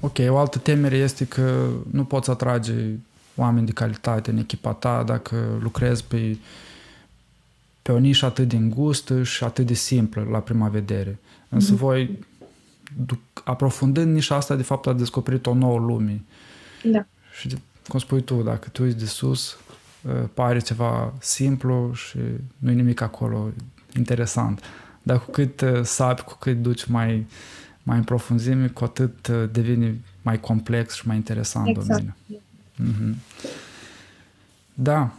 Ok, 0.00 0.18
o 0.28 0.38
altă 0.38 0.58
temere 0.58 0.96
este 0.96 1.26
că 1.26 1.68
nu 1.90 2.04
poți 2.04 2.30
atrage 2.30 2.74
oameni 3.34 3.66
de 3.66 3.72
calitate 3.72 4.30
în 4.30 4.38
echipa 4.38 4.72
ta 4.72 5.02
dacă 5.02 5.36
lucrezi 5.60 6.04
pe, 6.04 6.38
pe 7.90 7.96
o 7.96 7.98
nișă 7.98 8.26
atât 8.26 8.48
de 8.48 8.56
îngustă 8.56 9.22
și 9.22 9.44
atât 9.44 9.66
de 9.66 9.74
simplă 9.74 10.26
la 10.30 10.38
prima 10.38 10.68
vedere. 10.68 11.18
Însă 11.48 11.74
mm-hmm. 11.74 11.78
voi, 11.78 12.18
aprofundând 13.44 14.14
nișa 14.14 14.34
asta, 14.34 14.56
de 14.56 14.62
fapt, 14.62 14.86
a 14.86 14.92
descoperit 14.92 15.46
o 15.46 15.54
nouă 15.54 15.78
lume. 15.78 16.22
Da. 16.84 17.06
Și, 17.40 17.56
cum 17.88 17.98
spui 17.98 18.22
tu, 18.22 18.42
dacă 18.42 18.68
tu 18.68 18.84
ești 18.84 18.98
de 18.98 19.06
sus, 19.06 19.58
ă, 20.08 20.12
pare 20.34 20.58
ceva 20.58 21.14
simplu 21.20 21.90
și 21.94 22.18
nu 22.58 22.70
e 22.70 22.74
nimic 22.74 23.00
acolo 23.00 23.50
interesant. 23.96 24.62
Dar 25.02 25.18
cu 25.18 25.30
cât 25.30 25.62
ă, 25.62 25.82
sapi, 25.82 26.22
cu 26.22 26.36
cât 26.38 26.62
duci 26.62 26.84
mai 26.84 27.16
uh, 27.16 27.24
mai 27.82 27.96
în 27.96 28.04
profunzime, 28.04 28.66
cu 28.66 28.84
atât 28.84 29.26
uh, 29.26 29.48
devine 29.52 30.00
mai 30.22 30.40
complex 30.40 30.94
și 30.94 31.06
mai 31.06 31.16
interesant 31.16 31.68
exact. 31.68 31.86
domeniul. 31.88 32.14
Mm-hmm. 32.82 33.16
Da. 34.74 35.14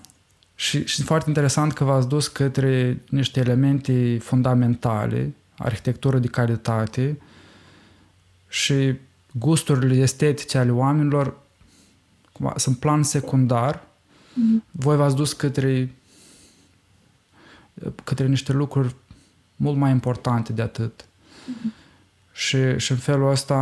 Și, 0.62 0.86
și 0.86 1.02
foarte 1.02 1.26
interesant 1.28 1.74
că 1.74 1.84
v-ați 1.84 2.08
dus 2.08 2.28
către 2.28 3.02
niște 3.10 3.40
elemente 3.40 4.18
fundamentale, 4.18 5.34
arhitectură 5.58 6.20
de 6.20 6.28
calitate 6.28 7.22
și 8.48 8.94
gusturile 9.32 10.02
estetice 10.02 10.58
ale 10.58 10.72
oamenilor 10.72 11.38
cum, 12.32 12.54
sunt 12.56 12.78
plan 12.78 13.04
secundar. 13.04 13.76
Mm-hmm. 13.78 14.72
Voi 14.72 14.96
v-ați 14.96 15.16
dus 15.16 15.34
către 15.34 15.96
către 18.04 18.28
niște 18.28 18.54
lucruri 18.54 18.96
mult 19.56 19.78
mai 19.78 19.92
importante 19.92 20.54
de 20.54 20.62
atât. 20.62 21.06
Mm-hmm. 21.06 21.72
Și, 22.34 22.78
și 22.78 22.92
în 22.92 22.98
felul 22.98 23.30
ăsta... 23.30 23.56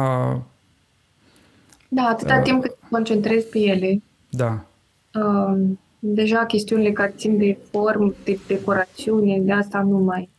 Da, 1.88 2.04
atâta 2.04 2.36
uh, 2.38 2.44
timp 2.44 2.62
cât 2.62 2.72
te 2.80 2.86
concentrezi 2.90 3.46
pe 3.46 3.60
ele. 3.60 4.02
Da. 4.30 4.66
Uh, 5.14 5.78
deja 6.00 6.46
chestiunile 6.46 6.92
care 6.92 7.14
țin 7.18 7.38
de 7.38 7.58
formă, 7.72 8.14
de 8.24 8.40
decorațiune, 8.48 9.40
de 9.40 9.52
asta 9.52 9.82
nu 9.82 9.98
mai... 9.98 10.30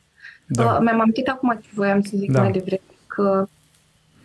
Da. 0.47 0.65
Uh, 0.65 0.79
mi-am 0.81 1.01
amintit 1.01 1.29
acum 1.29 1.59
ce 1.63 1.69
voiam 1.75 2.03
să 2.03 2.17
zic 2.17 2.33
da. 2.33 2.41
mai 2.41 2.51
devreme, 2.51 2.83
că 3.07 3.47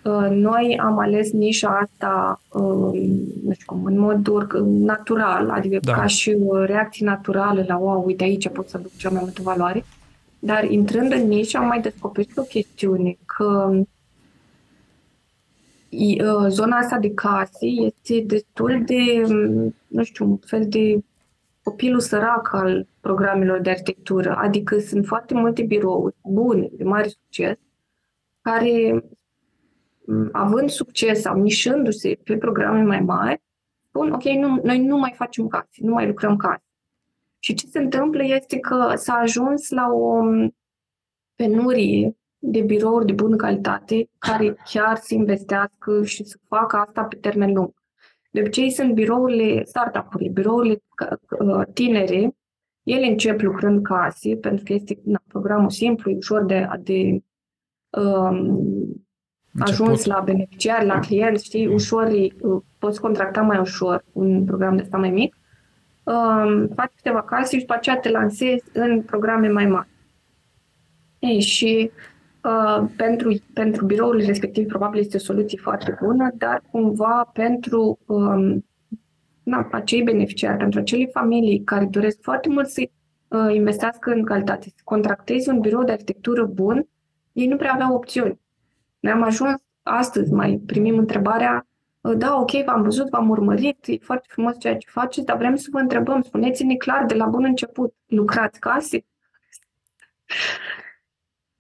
uh, 0.03 0.27
noi 0.29 0.79
am 0.81 0.99
ales 0.99 1.31
nișa 1.31 1.79
asta, 1.81 2.41
uh, 2.49 2.99
nu 3.43 3.53
știu 3.53 3.65
cum, 3.65 3.86
în 3.86 3.99
mod 3.99 4.27
natural, 4.63 5.49
adică 5.49 5.79
da. 5.81 5.93
ca 5.93 6.05
și 6.05 6.38
o 6.47 6.63
reacție 6.63 7.05
naturală 7.05 7.65
la, 7.67 7.77
wow, 7.77 8.03
uite 8.05 8.23
aici 8.23 8.49
pot 8.49 8.69
să 8.69 8.77
duc 8.77 8.95
cea 8.97 9.09
mai 9.09 9.21
multă 9.21 9.41
valoare. 9.41 9.86
Dar 10.39 10.63
intrând 10.63 11.11
în 11.11 11.27
nișă 11.27 11.57
am 11.57 11.67
mai 11.67 11.81
descoperit 11.81 12.38
o 12.38 12.41
chestiune, 12.41 13.17
că 13.25 13.71
Uh, 15.97 16.47
zona 16.49 16.77
asta 16.77 16.97
de 16.99 17.13
case 17.13 17.65
este 17.65 18.23
destul 18.25 18.83
de, 18.86 19.23
mm, 19.27 19.75
nu 19.88 20.03
știu, 20.03 20.25
un 20.25 20.38
fel 20.38 20.65
de 20.67 21.03
copilul 21.66 21.99
sărac 21.99 22.53
al 22.53 22.88
programelor 22.99 23.59
de 23.59 23.70
arhitectură. 23.70 24.36
Adică 24.36 24.78
sunt 24.80 25.05
foarte 25.05 25.34
multe 25.34 25.63
birouri 25.63 26.16
bune, 26.24 26.70
de 26.72 26.84
mare 26.84 27.07
succes, 27.07 27.57
care 28.41 29.03
având 30.32 30.70
succes 30.70 31.22
sau 31.22 31.41
nișându-se 31.41 32.20
pe 32.24 32.38
programe 32.38 32.82
mai 32.82 32.99
mari, 32.99 33.41
spun, 33.88 34.11
ok, 34.11 34.24
nu, 34.24 34.59
noi 34.63 34.80
nu 34.80 34.97
mai 34.97 35.13
facem 35.16 35.47
case, 35.47 35.68
nu 35.76 35.93
mai 35.93 36.07
lucrăm 36.07 36.36
case. 36.36 36.63
Și 37.39 37.53
ce 37.53 37.68
se 37.68 37.80
întâmplă 37.80 38.24
este 38.24 38.59
că 38.59 38.93
s-a 38.95 39.13
ajuns 39.13 39.70
la 39.70 39.88
o 39.91 40.22
penurie 41.36 42.18
de 42.38 42.61
birouri 42.61 43.05
de 43.05 43.13
bună 43.13 43.36
calitate 43.36 44.09
care 44.18 44.55
chiar 44.72 44.97
să 44.97 45.13
investească 45.13 46.03
și 46.03 46.24
să 46.24 46.38
facă 46.47 46.78
asta 46.78 47.03
pe 47.03 47.16
termen 47.16 47.53
lung. 47.53 47.74
De 48.36 48.41
obicei 48.41 48.71
sunt 48.71 48.93
birourile 48.93 49.63
startup-urile, 49.63 50.29
birourile 50.29 50.83
uh, 51.39 51.65
tinere, 51.73 52.36
ele 52.83 53.05
încep 53.05 53.41
lucrând 53.41 53.83
case, 53.83 54.36
pentru 54.36 54.63
că 54.63 54.73
este 54.73 54.99
na, 55.03 55.21
programul 55.27 55.69
simplu, 55.69 56.11
ușor 56.15 56.45
de, 56.45 56.67
de 56.79 57.23
um, 57.89 59.05
ajuns 59.59 60.05
la 60.05 60.19
beneficiari, 60.19 60.86
la 60.86 60.99
clienți, 60.99 61.45
știi, 61.45 61.67
ușor, 61.67 62.07
uh, 62.07 62.61
poți 62.79 63.01
contracta 63.01 63.41
mai 63.41 63.59
ușor 63.59 64.03
un 64.11 64.45
program 64.45 64.75
de 64.75 64.81
asta 64.81 64.97
mai 64.97 65.11
mic. 65.11 65.38
Um, 66.03 66.67
faci 66.67 66.91
câteva 66.95 67.23
case 67.23 67.55
și 67.55 67.61
după 67.61 67.73
aceea 67.73 67.97
te 67.97 68.09
lansezi 68.09 68.63
în 68.73 69.01
programe 69.01 69.47
mai 69.47 69.65
mari. 69.65 69.89
Ei, 71.19 71.39
și 71.39 71.91
uh, 71.91 72.14
pentru, 72.95 73.35
pentru 73.53 73.85
biroul 73.85 74.21
respectiv 74.25 74.67
probabil 74.67 74.99
este 74.99 75.17
o 75.17 75.19
soluție 75.19 75.59
foarte 75.61 75.97
bună, 76.01 76.31
dar 76.37 76.63
cumva 76.71 77.29
pentru 77.33 77.99
um, 78.05 78.65
na, 79.43 79.67
acei 79.71 80.03
beneficiari, 80.03 80.57
pentru 80.57 80.79
acele 80.79 81.05
familii 81.05 81.63
care 81.63 81.85
doresc 81.85 82.17
foarte 82.21 82.49
mult 82.49 82.67
să 82.67 82.89
uh, 83.27 83.53
investească 83.53 84.11
în 84.11 84.23
calitate, 84.23 84.69
să 84.69 84.81
contractezi 84.83 85.49
un 85.49 85.59
birou 85.59 85.83
de 85.83 85.91
arhitectură 85.91 86.45
bun, 86.45 86.87
ei 87.31 87.47
nu 87.47 87.55
prea 87.55 87.73
aveau 87.73 87.95
opțiuni. 87.95 88.39
Noi 88.99 89.11
am 89.11 89.23
ajuns 89.23 89.61
astăzi, 89.83 90.33
mai 90.33 90.61
primim 90.65 90.97
întrebarea, 90.97 91.67
uh, 92.01 92.17
da, 92.17 92.39
ok, 92.39 92.51
v-am 92.65 92.81
văzut, 92.81 93.09
v-am 93.09 93.29
urmărit, 93.29 93.77
e 93.85 93.97
foarte 94.01 94.27
frumos 94.29 94.55
ceea 94.59 94.77
ce 94.77 94.89
faceți, 94.89 95.25
dar 95.25 95.37
vrem 95.37 95.55
să 95.55 95.67
vă 95.71 95.79
întrebăm, 95.79 96.21
spuneți-ne 96.21 96.75
clar 96.75 97.05
de 97.05 97.13
la 97.13 97.25
bun 97.25 97.43
început, 97.43 97.93
lucrați 98.05 98.59
case? 98.59 99.05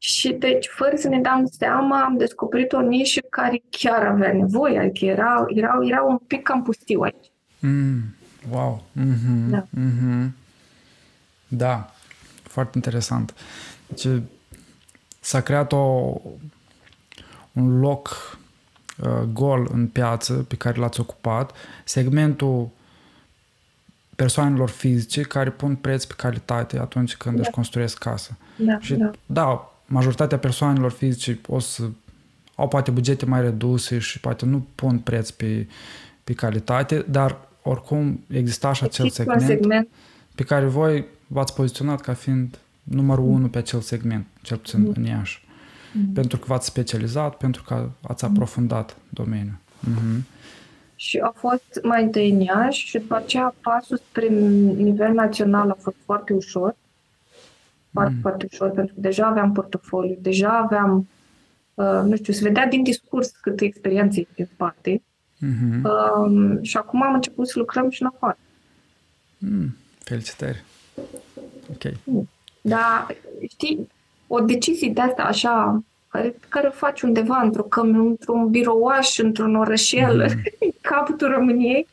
Și 0.05 0.33
deci, 0.33 0.67
fără 0.67 0.95
să 0.95 1.07
ne 1.07 1.19
dăm 1.19 1.45
seama, 1.57 2.03
am 2.03 2.17
descoperit 2.17 2.71
o 2.71 2.81
nișă 2.81 3.21
care 3.29 3.63
chiar 3.69 4.05
avea 4.05 4.33
nevoie, 4.33 4.79
adică 4.79 5.05
era, 5.05 5.45
era, 5.47 5.77
era 5.81 6.01
un 6.01 6.17
pic 6.17 6.43
cam 6.43 6.63
pustiu 6.63 7.01
aici. 7.01 7.31
Mm, 7.59 8.15
wow! 8.49 8.83
Mm-hmm, 8.99 9.49
da. 9.49 9.65
Mm-hmm. 9.79 10.29
Da, 11.47 11.93
foarte 12.43 12.71
interesant. 12.75 13.33
Deci, 13.87 14.21
s-a 15.19 15.41
creat 15.41 15.71
o, 15.71 16.13
un 17.51 17.79
loc 17.79 18.37
uh, 18.97 19.21
gol 19.33 19.69
în 19.71 19.87
piață 19.87 20.33
pe 20.33 20.55
care 20.55 20.79
l-ați 20.79 20.99
ocupat, 20.99 21.51
segmentul 21.83 22.69
persoanelor 24.15 24.69
fizice 24.69 25.21
care 25.21 25.49
pun 25.49 25.75
preț 25.75 26.03
pe 26.03 26.13
calitate 26.17 26.79
atunci 26.79 27.15
când 27.15 27.35
da. 27.35 27.41
își 27.41 27.51
construiesc 27.51 27.97
casă. 27.97 28.37
Da, 28.55 28.79
și 28.79 28.93
da. 28.93 29.11
da, 29.25 29.69
majoritatea 29.85 30.37
persoanelor 30.37 30.91
fizice 30.91 31.39
o 31.47 31.59
să 31.59 31.83
au 32.55 32.67
poate 32.67 32.91
bugete 32.91 33.25
mai 33.25 33.41
reduse 33.41 33.99
și 33.99 34.19
poate 34.19 34.45
nu 34.45 34.67
pun 34.75 34.99
preț 34.99 35.29
pe, 35.29 35.67
pe 36.23 36.33
calitate, 36.33 37.05
dar 37.09 37.37
oricum 37.61 38.19
exista 38.27 38.73
și 38.73 38.83
acel 38.83 39.09
segment, 39.09 39.41
segment 39.41 39.87
pe 40.35 40.43
care 40.43 40.65
voi 40.65 41.05
v-ați 41.27 41.53
poziționat 41.53 42.01
ca 42.01 42.13
fiind 42.13 42.59
numărul 42.83 43.23
mm. 43.23 43.33
unu 43.33 43.47
pe 43.47 43.57
acel 43.57 43.79
segment, 43.79 44.25
cel 44.41 44.57
puțin 44.57 44.81
mm. 44.81 44.93
în 44.95 45.03
Iași. 45.03 45.43
Mm. 45.93 46.13
Pentru 46.13 46.37
că 46.37 46.45
v-ați 46.47 46.65
specializat, 46.65 47.37
pentru 47.37 47.63
că 47.63 47.89
ați 48.01 48.25
aprofundat 48.25 48.97
domeniul. 49.09 49.57
Mm-hmm. 49.89 50.33
Și 50.95 51.17
a 51.17 51.33
fost 51.35 51.79
mai 51.83 52.03
întâi 52.03 52.29
în 52.29 52.39
Iași 52.39 52.85
și 52.85 52.97
după 52.97 53.15
aceea 53.15 53.55
pasul 53.61 53.97
spre 53.97 54.27
nivel 54.75 55.13
național 55.13 55.69
a 55.69 55.77
fost 55.81 55.95
foarte 56.05 56.33
ușor 56.33 56.75
foarte, 57.95 58.13
mm. 58.13 58.21
foarte 58.21 58.47
ușor, 58.51 58.69
pentru 58.69 58.93
că 58.93 59.01
deja 59.01 59.25
aveam 59.25 59.51
portofoliu, 59.51 60.17
deja 60.21 60.57
aveam, 60.57 61.07
uh, 61.73 62.01
nu 62.05 62.15
știu, 62.15 62.33
se 62.33 62.43
vedea 62.43 62.67
din 62.67 62.83
discurs 62.83 63.29
câtă 63.41 63.63
experiență 63.65 64.19
e 64.19 64.27
în 64.35 64.45
spate. 64.45 65.01
Mm-hmm. 65.01 65.81
Uh, 65.83 66.57
și 66.61 66.77
acum 66.77 67.03
am 67.03 67.13
început 67.13 67.47
să 67.47 67.59
lucrăm 67.59 67.89
și 67.89 68.01
în 68.01 68.07
afară. 68.13 68.37
Mm. 69.37 69.75
Felicitări! 70.03 70.63
Ok. 71.69 71.93
Da, 72.61 73.07
știi, 73.49 73.87
o 74.27 74.39
decizie 74.39 74.89
de 74.89 75.01
asta 75.01 75.23
așa, 75.23 75.83
care, 76.07 76.35
care 76.49 76.67
o 76.67 76.71
faci 76.71 77.01
undeva 77.01 77.41
într-o 77.41 77.63
căm, 77.63 77.99
într-un 77.99 78.49
birouaș, 78.49 79.17
într-un 79.17 79.55
orășel, 79.55 80.23
mm-hmm. 80.23 80.57
în 80.65 80.69
capătul 80.81 81.27
României, 81.27 81.87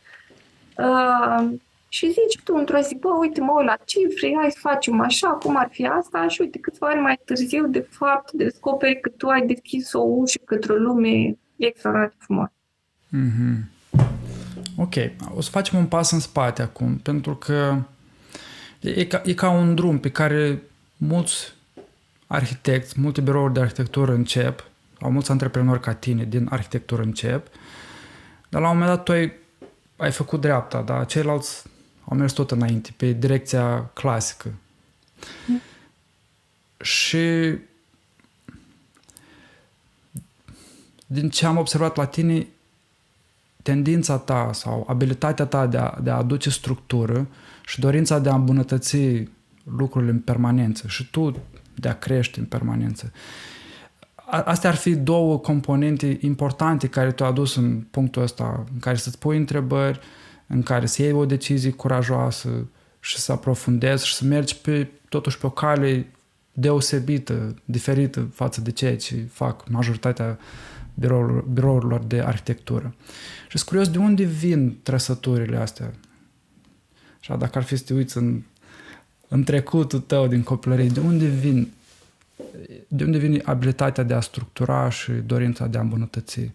uh, 0.77 1.49
și 1.95 2.07
zici 2.07 2.43
tu 2.45 2.55
într-o 2.55 2.81
zi, 2.81 2.95
bă, 2.95 3.09
uite, 3.21 3.41
mă 3.41 3.53
uit 3.57 3.67
la 3.67 3.77
cifre, 3.85 4.35
hai 4.41 4.51
să 4.51 4.59
facem 4.61 5.01
așa, 5.01 5.29
cum 5.29 5.57
ar 5.57 5.69
fi 5.71 5.87
asta, 5.87 6.29
și 6.29 6.41
uite, 6.41 6.59
câțiva 6.59 6.87
ani 6.87 7.01
mai 7.01 7.21
târziu, 7.25 7.67
de 7.67 7.87
fapt, 7.91 8.33
descoperi 8.33 9.01
că 9.01 9.09
tu 9.09 9.29
ai 9.29 9.47
deschis 9.47 9.93
o 9.93 10.01
ușă 10.01 10.39
către 10.45 10.73
o 10.73 10.77
lume 10.77 11.39
extraordinar 11.57 12.09
de 12.09 12.15
frumoasă. 12.19 12.53
Mm-hmm. 13.09 13.57
Ok, 14.77 14.95
o 15.35 15.41
să 15.41 15.51
facem 15.51 15.79
un 15.79 15.87
pas 15.87 16.11
în 16.11 16.21
spate 16.21 16.63
acum, 16.63 16.97
pentru 16.97 17.37
că 17.37 17.77
e 18.81 19.05
ca, 19.05 19.23
e 19.25 19.35
ca 19.35 19.51
un 19.51 19.75
drum 19.75 19.99
pe 19.99 20.11
care 20.11 20.63
mulți 20.97 21.55
arhitecți, 22.27 23.01
multe 23.01 23.21
birouri 23.21 23.53
de 23.53 23.61
arhitectură 23.61 24.13
încep, 24.13 24.65
au 25.01 25.11
mulți 25.11 25.31
antreprenori 25.31 25.81
ca 25.81 25.95
tine 25.95 26.25
din 26.25 26.47
arhitectură 26.51 27.03
încep, 27.03 27.47
dar 28.49 28.61
la 28.61 28.71
un 28.71 28.77
moment 28.79 28.97
dat 28.97 29.05
tu 29.05 29.13
ai, 29.13 29.33
ai 29.97 30.11
făcut 30.11 30.41
dreapta, 30.41 30.83
da? 30.83 31.05
Ceilalți 31.05 31.71
au 32.05 32.17
mers 32.17 32.33
tot 32.33 32.51
înainte, 32.51 32.95
pe 32.97 33.13
direcția 33.13 33.91
clasică. 33.93 34.53
Mm. 35.47 35.61
Și 36.81 37.57
din 41.07 41.31
ce 41.31 41.47
am 41.47 41.57
observat 41.57 41.97
la 41.97 42.05
tine, 42.05 42.47
tendința 43.63 44.19
ta 44.19 44.51
sau 44.53 44.87
abilitatea 44.89 45.45
ta 45.45 45.67
de 45.67 45.77
a, 45.77 45.99
de 46.03 46.11
a 46.11 46.17
aduce 46.17 46.51
structură 46.51 47.27
și 47.67 47.81
dorința 47.81 48.19
de 48.19 48.29
a 48.29 48.35
îmbunătăți 48.35 48.97
lucrurile 49.77 50.11
în 50.11 50.21
permanență 50.21 50.89
și 50.89 51.11
tu 51.11 51.37
de 51.75 51.89
a 51.89 51.99
crește 51.99 52.41
în 52.41 52.47
permanență. 52.47 53.13
Astea 54.45 54.71
ar 54.71 54.77
fi 54.77 54.95
două 54.95 55.39
componente 55.39 56.19
importante 56.21 56.87
care 56.87 57.13
tu 57.13 57.25
ai 57.25 57.31
adus 57.31 57.57
în 57.57 57.81
punctul 57.91 58.23
ăsta, 58.23 58.65
în 58.73 58.79
care 58.79 58.97
să-ți 58.97 59.19
pui 59.19 59.37
întrebări, 59.37 60.01
în 60.47 60.63
care 60.63 60.87
să 60.87 61.03
iei 61.03 61.13
o 61.13 61.25
decizie 61.25 61.71
curajoasă 61.71 62.69
și 63.01 63.19
să 63.19 63.33
aprofundezi 63.33 64.07
și 64.07 64.15
să 64.15 64.25
mergi 64.25 64.57
pe, 64.57 64.89
totuși 65.09 65.39
pe 65.39 65.47
o 65.47 65.51
cale 65.51 66.07
deosebită, 66.53 67.55
diferită 67.65 68.29
față 68.35 68.61
de 68.61 68.71
ceea 68.71 68.97
ce 68.97 69.29
fac 69.33 69.69
majoritatea 69.69 70.39
birourilor, 70.95 71.43
birourilor 71.43 72.05
de 72.05 72.21
arhitectură. 72.21 72.95
Și 73.49 73.59
sunt 73.59 73.69
curios 73.69 73.89
de 73.89 73.99
unde 73.99 74.25
vin 74.25 74.79
trăsăturile 74.83 75.57
astea. 75.57 75.93
Și 77.21 77.31
dacă 77.39 77.59
ar 77.59 77.65
fi 77.65 77.77
să 77.77 77.85
te 77.85 77.95
uiți 77.95 78.17
în, 78.17 78.43
în 79.29 79.45
trecutul 79.45 80.01
tău 80.01 80.27
din 80.27 80.43
copilărie, 80.43 80.87
de 80.87 81.01
unde 81.01 81.27
vin 81.27 81.73
de 82.89 83.05
unde 83.05 83.19
vine 83.19 83.41
abilitatea 83.45 84.05
de 84.05 84.15
a 84.15 84.21
structura 84.21 84.91
și 84.91 85.13
dorința 85.13 85.67
de 85.67 85.79
a 85.79 85.81
îmbunătăți 85.81 86.51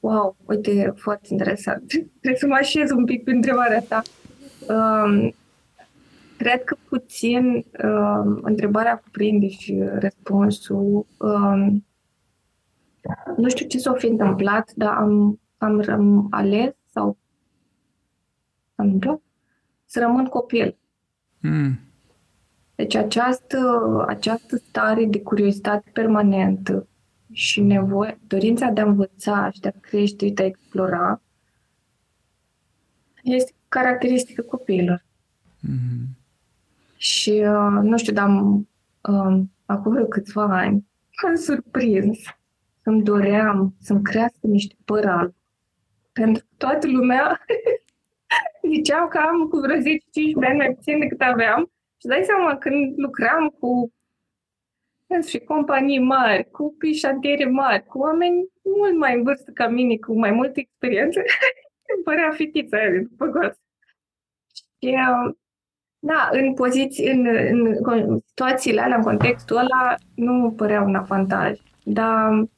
Wow, 0.00 0.36
uite, 0.46 0.92
foarte 0.96 1.28
interesant. 1.30 1.86
Trebuie 2.20 2.40
să 2.40 2.46
mă 2.46 2.54
așez 2.54 2.90
un 2.90 3.04
pic 3.04 3.24
pe 3.24 3.30
întrebarea 3.30 3.82
ta. 3.88 4.02
Um, 4.68 5.34
cred 6.36 6.64
că 6.64 6.76
puțin 6.88 7.64
um, 7.84 8.38
întrebarea 8.42 8.96
cuprinde 8.96 9.48
și 9.48 9.82
răspunsul. 9.98 11.06
Um, 11.18 11.86
nu 13.36 13.48
știu 13.48 13.66
ce 13.66 13.78
s-a 13.78 13.92
fi 13.92 14.06
întâmplat, 14.06 14.72
dar 14.74 14.94
am, 14.94 15.40
am, 15.56 15.84
am 15.88 16.26
ales 16.30 16.74
sau 16.90 17.16
am 18.74 18.84
întâmplat 18.84 19.20
să 19.84 20.00
rămân 20.00 20.24
copil. 20.26 20.76
Mm. 21.40 21.78
Deci 22.74 22.94
această, 22.94 23.58
această 24.08 24.56
stare 24.56 25.04
de 25.04 25.22
curiozitate 25.22 25.90
permanentă, 25.92 26.87
și 27.38 27.60
nevoie, 27.60 28.18
dorința 28.26 28.70
de 28.70 28.80
a 28.80 28.84
învăța 28.84 29.50
și 29.50 29.60
de 29.60 29.68
a 29.68 29.80
crește, 29.80 30.28
de 30.28 30.42
a 30.42 30.46
explora, 30.46 31.22
este 33.22 33.52
caracteristică 33.68 34.42
copiilor. 34.42 35.04
Mm-hmm. 35.66 36.16
Și, 36.96 37.30
uh, 37.30 37.78
nu 37.82 37.98
știu, 37.98 38.12
dar 38.12 38.24
am, 38.24 38.68
uh, 39.00 39.40
acum 39.66 39.92
vreo 39.92 40.06
câțiva 40.06 40.42
ani, 40.42 40.86
am 41.26 41.34
surprins 41.34 42.18
să-mi 42.82 43.02
doream 43.02 43.74
să-mi 43.80 44.02
crească 44.02 44.46
niște 44.46 44.74
păr 44.84 45.04
alb. 45.04 45.34
Pentru 46.12 46.42
că 46.42 46.48
toată 46.56 46.86
lumea 46.86 47.40
ziceau 48.74 49.08
că 49.08 49.18
am 49.18 49.48
cu 49.48 49.56
vreo 49.58 49.76
10-15 49.76 49.80
ani 50.48 50.56
mai 50.56 50.74
puțin 50.74 50.98
decât 50.98 51.20
aveam. 51.20 51.70
Și 51.96 52.06
dai 52.06 52.22
seama, 52.24 52.56
când 52.56 52.94
lucram 52.96 53.48
cu 53.58 53.92
și 55.28 55.38
companii 55.38 55.98
mari, 55.98 56.50
cu 56.50 56.76
șantiere 56.92 57.44
mari, 57.44 57.84
cu 57.84 57.98
oameni 57.98 58.48
mult 58.76 58.96
mai 58.96 59.14
în 59.14 59.22
vârstă 59.22 59.50
ca 59.50 59.68
mine, 59.68 59.96
cu 59.96 60.18
mai 60.18 60.30
multă 60.30 60.60
experiență, 60.60 61.20
îmi 61.94 62.04
părea 62.04 62.30
fetița 62.30 62.76
aia 62.76 62.90
de 62.90 62.98
după 62.98 63.26
gos. 63.26 63.54
Și, 64.78 64.96
da, 65.98 66.28
în 66.32 66.54
poziții, 66.54 67.10
în, 67.10 67.26
în 67.82 68.18
situațiile 68.26 68.80
alea, 68.80 68.96
în 68.96 69.02
contextul 69.02 69.56
ăla, 69.56 69.94
nu 70.14 70.52
părea 70.56 70.82
un 70.82 70.94
avantaj. 70.94 71.58
Dar 71.84 72.48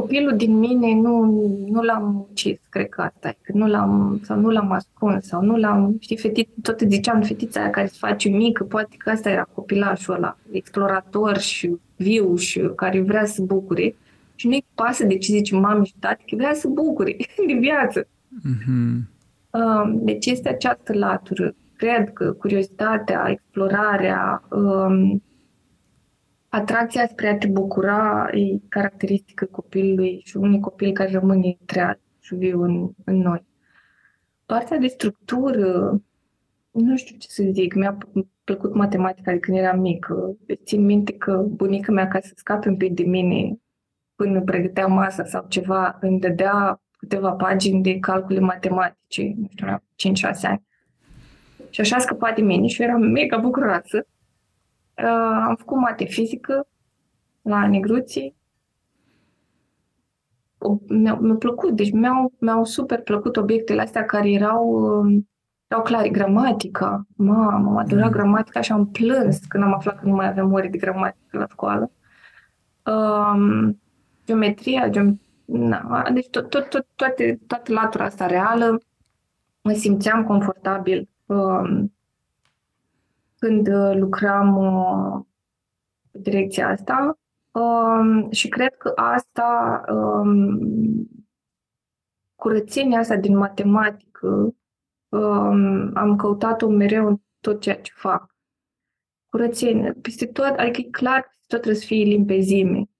copilul 0.00 0.36
din 0.36 0.58
mine 0.58 0.94
nu, 0.94 1.24
nu 1.68 1.82
l-am 1.82 2.26
ucis, 2.30 2.58
cred 2.68 2.88
că 2.88 3.00
asta 3.00 3.28
e, 3.28 3.36
că 3.42 3.52
nu 3.54 3.66
l-am, 3.66 4.20
sau 4.24 4.38
nu 4.40 4.50
l-am 4.50 4.72
ascuns, 4.72 5.24
sau 5.24 5.42
nu 5.42 5.56
l-am, 5.56 5.96
știi, 6.00 6.16
fetit, 6.16 6.48
tot 6.62 6.80
ziceam 6.80 7.22
fetița 7.22 7.60
aia 7.60 7.70
care 7.70 7.86
se 7.86 7.96
face 7.98 8.28
mică, 8.28 8.64
poate 8.64 8.96
că 8.98 9.10
asta 9.10 9.30
era 9.30 9.48
copilașul 9.54 10.14
ăla, 10.14 10.36
explorator 10.50 11.38
și 11.38 11.76
viu 11.96 12.36
și 12.36 12.70
care 12.76 13.00
vrea 13.00 13.24
să 13.24 13.42
bucure. 13.42 13.94
Și 14.34 14.46
nu-i 14.46 14.64
pasă 14.74 15.04
de 15.04 15.18
ce 15.18 15.32
zice 15.32 15.54
mami 15.54 15.86
și 15.86 15.94
tati, 15.98 16.24
că 16.28 16.36
vrea 16.36 16.54
să 16.54 16.68
bucure 16.68 17.16
de 17.48 17.52
viață. 17.60 18.06
Mm-hmm. 18.38 19.16
Deci 19.92 20.26
este 20.26 20.48
această 20.48 20.92
latură. 20.92 21.54
Cred 21.76 22.12
că 22.12 22.32
curiozitatea, 22.32 23.26
explorarea, 23.28 24.42
um, 24.50 25.22
atracția 26.48 27.06
spre 27.06 27.28
a 27.28 27.38
te 27.38 27.46
bucura 27.46 28.28
e 28.32 28.58
caracteristică 28.68 29.44
copilului 29.44 30.22
și 30.24 30.36
unui 30.36 30.60
copil 30.60 30.92
care 30.92 31.10
rămâne 31.10 31.56
treaz 31.66 31.96
și 32.20 32.34
viu 32.34 32.62
în, 32.62 32.90
în 33.04 33.16
noi. 33.16 33.46
Partea 34.46 34.78
de 34.78 34.86
structură, 34.86 36.00
nu 36.70 36.96
știu 36.96 37.16
ce 37.16 37.28
să 37.28 37.42
zic, 37.52 37.74
mi-a 37.74 37.98
plăcut 38.44 38.74
matematica 38.74 39.32
de 39.32 39.38
când 39.38 39.56
eram 39.56 39.80
mică. 39.80 40.36
Țin 40.64 40.84
minte 40.84 41.12
că 41.12 41.36
bunica 41.36 41.92
mea, 41.92 42.08
ca 42.08 42.20
să 42.20 42.32
scape 42.36 42.68
un 42.68 42.76
pic 42.76 42.92
de 42.92 43.02
mine, 43.02 43.58
până 44.14 44.40
pregătea 44.40 44.86
masa 44.86 45.24
sau 45.24 45.46
ceva, 45.48 45.98
îmi 46.00 46.20
dădea 46.20 46.80
câteva 46.98 47.30
pagini 47.30 47.82
de 47.82 47.98
calcule 47.98 48.40
matematice, 48.40 49.34
nu 49.36 49.48
știu, 49.50 49.66
5-6 49.66 50.40
ani. 50.42 50.66
Și 51.70 51.80
așa 51.80 51.96
a 51.96 51.98
scăpat 51.98 52.34
de 52.34 52.42
mine 52.42 52.66
și 52.66 52.82
eram 52.82 53.00
mega 53.00 53.36
bucuroasă. 53.36 54.06
Uh, 55.02 55.44
am 55.46 55.56
făcut 55.56 55.78
mate 55.78 56.04
fizică 56.04 56.68
la 57.42 57.68
Negruții. 57.68 58.36
Mi-au, 60.88 61.16
mi-au 61.16 61.36
plăcut, 61.36 61.76
deci 61.76 61.90
mi-au, 61.90 62.32
mi-au 62.38 62.64
super 62.64 63.02
plăcut 63.02 63.36
obiectele 63.36 63.80
astea 63.80 64.04
care 64.04 64.30
erau, 64.30 64.68
uh, 64.68 65.22
erau 65.68 65.82
clare. 65.82 66.08
Gramatica, 66.08 67.06
mamă, 67.16 67.68
am 67.68 67.76
adorat 67.76 68.04
mm. 68.04 68.10
gramatica 68.10 68.60
și 68.60 68.72
am 68.72 68.90
plâns 68.90 69.38
când 69.38 69.64
am 69.64 69.74
aflat 69.74 70.00
că 70.00 70.06
nu 70.06 70.14
mai 70.14 70.28
avem 70.28 70.52
ore 70.52 70.68
de 70.68 70.78
gramatică 70.78 71.38
la 71.38 71.46
școală. 71.50 71.90
Um, 72.84 73.80
geometria, 74.26 74.88
geom... 74.88 75.18
Na, 75.44 76.10
deci 76.12 76.28
tot, 76.28 76.48
tot, 76.50 76.68
tot, 76.68 76.86
toate, 76.94 77.38
toată 77.46 77.72
latura 77.72 78.04
asta 78.04 78.26
reală, 78.26 78.82
mă 79.60 79.72
simțeam 79.72 80.24
confortabil 80.24 81.08
um, 81.26 81.92
când 83.38 83.68
uh, 83.68 83.96
lucram 83.96 84.56
uh, 84.56 85.24
pe 86.10 86.18
direcția 86.18 86.68
asta 86.68 87.18
um, 87.52 88.30
și 88.30 88.48
cred 88.48 88.76
că 88.76 88.92
asta, 88.96 89.82
um, 89.88 91.08
curățenia 92.34 92.98
asta 92.98 93.16
din 93.16 93.36
matematică, 93.36 94.54
um, 95.08 95.90
am 95.96 96.16
căutat-o 96.16 96.68
mereu 96.68 97.06
în 97.06 97.16
tot 97.40 97.60
ceea 97.60 97.80
ce 97.80 97.92
fac. 97.94 98.36
Curățenie, 99.30 99.92
peste 99.92 100.26
tot, 100.26 100.54
adică 100.56 100.80
e 100.80 100.90
clar 100.90 101.20
că 101.20 101.30
tot 101.46 101.60
trebuie 101.60 101.80
să 101.80 101.86
fie 101.86 102.04
limpezime. 102.04 102.90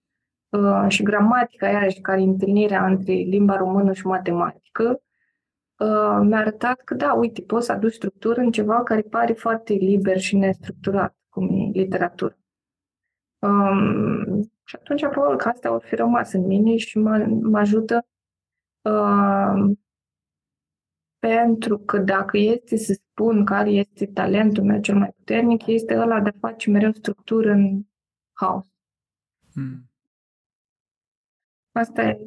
Uh, 0.49 0.85
și 0.89 1.03
gramatica, 1.03 1.69
iarăși, 1.69 2.01
care 2.01 2.21
e 2.21 2.25
întâlnirea 2.25 2.87
între 2.87 3.13
limba 3.13 3.57
română 3.57 3.93
și 3.93 4.07
matematică, 4.07 5.03
uh, 5.79 6.19
mi-a 6.23 6.39
arătat 6.39 6.81
că 6.81 6.95
da, 6.95 7.13
uite, 7.13 7.43
poți 7.43 7.67
să 7.67 7.73
aduci 7.73 7.93
structură 7.93 8.41
în 8.41 8.51
ceva 8.51 8.83
care 8.83 9.03
pare 9.03 9.33
foarte 9.33 9.73
liber 9.73 10.19
și 10.19 10.37
nestructurat, 10.37 11.17
cum 11.29 11.49
e 11.49 11.79
literatură. 11.79 12.39
Um, 13.39 14.43
și 14.65 14.77
atunci, 14.77 15.01
probabil 15.01 15.37
că 15.37 15.49
astea 15.49 15.71
au 15.71 15.79
fi 15.79 15.95
rămas 15.95 16.33
în 16.33 16.47
mine 16.47 16.77
și 16.77 16.99
mă, 16.99 17.27
mă 17.43 17.59
ajută 17.59 18.07
uh, 18.83 19.77
pentru 21.19 21.79
că 21.79 21.99
dacă 21.99 22.39
este 22.39 22.77
să 22.77 22.93
spun 22.93 23.45
care 23.45 23.71
este 23.71 24.07
talentul 24.07 24.65
meu 24.65 24.81
cel 24.81 24.97
mai 24.97 25.13
puternic, 25.17 25.67
este 25.67 25.99
ăla 25.99 26.21
de 26.21 26.29
a 26.29 26.39
face 26.39 26.71
mereu 26.71 26.93
structură 26.93 27.51
în 27.51 27.83
haos. 28.33 28.67
Hmm. 29.53 29.91
Asta 31.73 32.03
e 32.03 32.19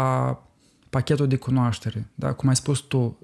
la 0.00 0.42
pachetul 0.90 1.26
de 1.26 1.36
cunoaștere. 1.36 2.06
Da? 2.14 2.32
Cum 2.32 2.48
ai 2.48 2.56
spus 2.56 2.78
tu, 2.80 3.18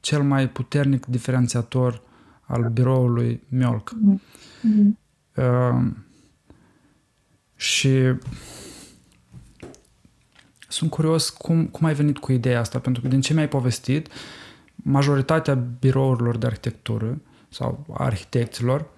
cel 0.00 0.22
mai 0.22 0.48
puternic 0.48 1.06
diferențiator 1.06 2.02
al 2.40 2.68
biroului 2.68 3.42
Milk. 3.48 3.92
Mm-hmm. 3.94 5.00
Uh, 5.34 5.90
și 7.54 8.14
sunt 10.68 10.90
curios 10.90 11.30
cum, 11.30 11.66
cum 11.66 11.86
ai 11.86 11.94
venit 11.94 12.18
cu 12.18 12.32
ideea 12.32 12.60
asta, 12.60 12.78
pentru 12.78 13.02
că 13.02 13.08
din 13.08 13.20
ce 13.20 13.34
mi-ai 13.34 13.48
povestit, 13.48 14.08
majoritatea 14.74 15.54
birourilor 15.54 16.36
de 16.36 16.46
arhitectură 16.46 17.20
sau 17.48 17.86
arhitecților 17.92 18.90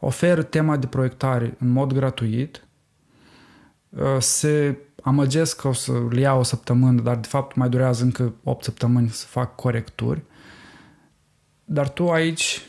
oferă 0.00 0.42
tema 0.42 0.76
de 0.76 0.86
proiectare 0.86 1.56
în 1.58 1.68
mod 1.68 1.92
gratuit, 1.92 2.66
uh, 3.88 4.16
se 4.18 4.78
amăgesc 5.04 5.60
că 5.60 5.68
o 5.68 5.72
să 5.72 5.92
le 6.10 6.20
iau 6.20 6.38
o 6.38 6.42
săptămână, 6.42 7.02
dar 7.02 7.16
de 7.16 7.28
fapt 7.28 7.56
mai 7.56 7.68
durează 7.68 8.04
încă 8.04 8.34
8 8.42 8.64
săptămâni 8.64 9.08
să 9.08 9.26
fac 9.26 9.54
corecturi. 9.54 10.22
Dar 11.64 11.88
tu 11.88 12.10
aici 12.10 12.60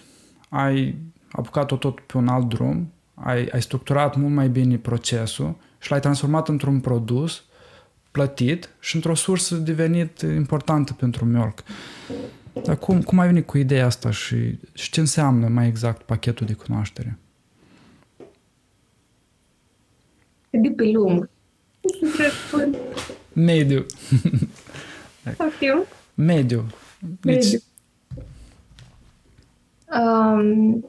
ai 0.49 0.95
apucat-o 1.31 1.75
tot 1.75 1.99
pe 1.99 2.17
un 2.17 2.27
alt 2.27 2.49
drum, 2.49 2.93
ai, 3.13 3.45
ai 3.45 3.61
structurat 3.61 4.15
mult 4.15 4.33
mai 4.33 4.49
bine 4.49 4.77
procesul 4.77 5.55
și 5.79 5.91
l-ai 5.91 5.99
transformat 5.99 6.47
într-un 6.47 6.79
produs 6.79 7.43
plătit 8.11 8.69
și 8.79 8.95
într-o 8.95 9.15
sursă 9.15 9.55
de 9.55 9.73
venit 9.73 10.21
importantă 10.21 10.93
pentru 10.93 11.25
Milk. 11.25 11.63
Dar 12.63 12.77
cum, 12.77 13.01
cum 13.01 13.19
ai 13.19 13.27
venit 13.27 13.45
cu 13.45 13.57
ideea 13.57 13.85
asta 13.85 14.11
și, 14.11 14.59
și 14.73 14.91
ce 14.91 14.99
înseamnă 14.99 15.47
mai 15.47 15.67
exact 15.67 16.01
pachetul 16.01 16.45
de 16.45 16.53
cunoaștere? 16.53 17.17
De 20.49 20.69
pe 20.69 20.91
lung. 20.91 21.29
Mediu. 23.33 23.85
Activ. 25.37 25.87
Mediu. 26.13 26.65
Deci... 27.21 27.43
Mediu. 27.43 27.59
Um, 29.95 30.85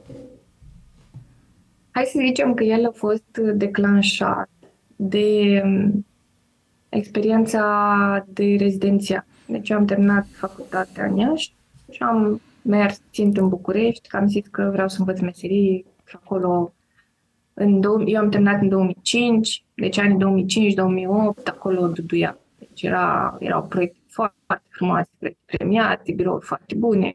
hai 1.91 2.03
să 2.05 2.19
zicem 2.25 2.53
că 2.53 2.63
el 2.63 2.85
a 2.85 2.91
fost 2.91 3.37
declanșat 3.53 4.49
de 4.95 5.61
um, 5.63 6.05
experiența 6.89 8.25
de 8.27 8.55
rezidenția. 8.59 9.25
Deci 9.47 9.69
am 9.69 9.85
terminat 9.85 10.27
facultatea 10.31 11.05
în 11.05 11.17
Iași 11.17 11.55
și 11.91 12.03
am 12.03 12.41
mers 12.61 13.01
țint 13.11 13.37
în 13.37 13.47
București, 13.49 14.07
că 14.07 14.17
am 14.17 14.27
zis 14.27 14.45
că 14.51 14.69
vreau 14.71 14.87
să 14.87 14.95
învăț 14.99 15.19
meserii 15.19 15.85
și 16.05 16.17
acolo 16.21 16.73
în 17.59 17.79
dou- 17.79 18.07
eu 18.07 18.19
am 18.19 18.29
terminat 18.29 18.61
în 18.61 18.69
2005, 18.69 19.65
deci 19.75 19.97
anii 19.97 20.17
2005-2008, 20.17 21.47
acolo 21.47 21.87
duduia. 21.87 22.37
Deci 22.59 22.81
era, 22.81 23.35
erau 23.39 23.67
proiecte 23.67 23.99
foarte 24.07 24.65
frumoase, 24.69 25.09
proiecte 25.17 25.57
premiate, 25.57 26.11
birouri 26.13 26.45
foarte 26.45 26.75
bune. 26.75 27.11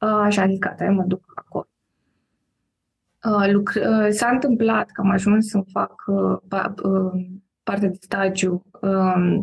Uh, 0.00 0.26
și 0.30 0.38
am 0.38 0.48
zis, 0.48 0.58
gata, 0.58 0.84
eu 0.84 0.92
mă 0.92 1.02
duc 1.02 1.32
acolo. 1.34 1.68
Uh, 3.24 3.48
lucr- 3.52 3.86
uh, 3.88 4.08
s-a 4.10 4.28
întâmplat 4.28 4.90
că 4.90 5.00
am 5.00 5.10
ajuns 5.10 5.48
să 5.48 5.64
fac 5.72 6.04
uh, 6.06 6.36
pa- 6.44 6.74
uh, 6.82 7.26
parte 7.62 7.86
de 7.86 7.98
stagiu 8.00 8.64
uh, 8.80 9.38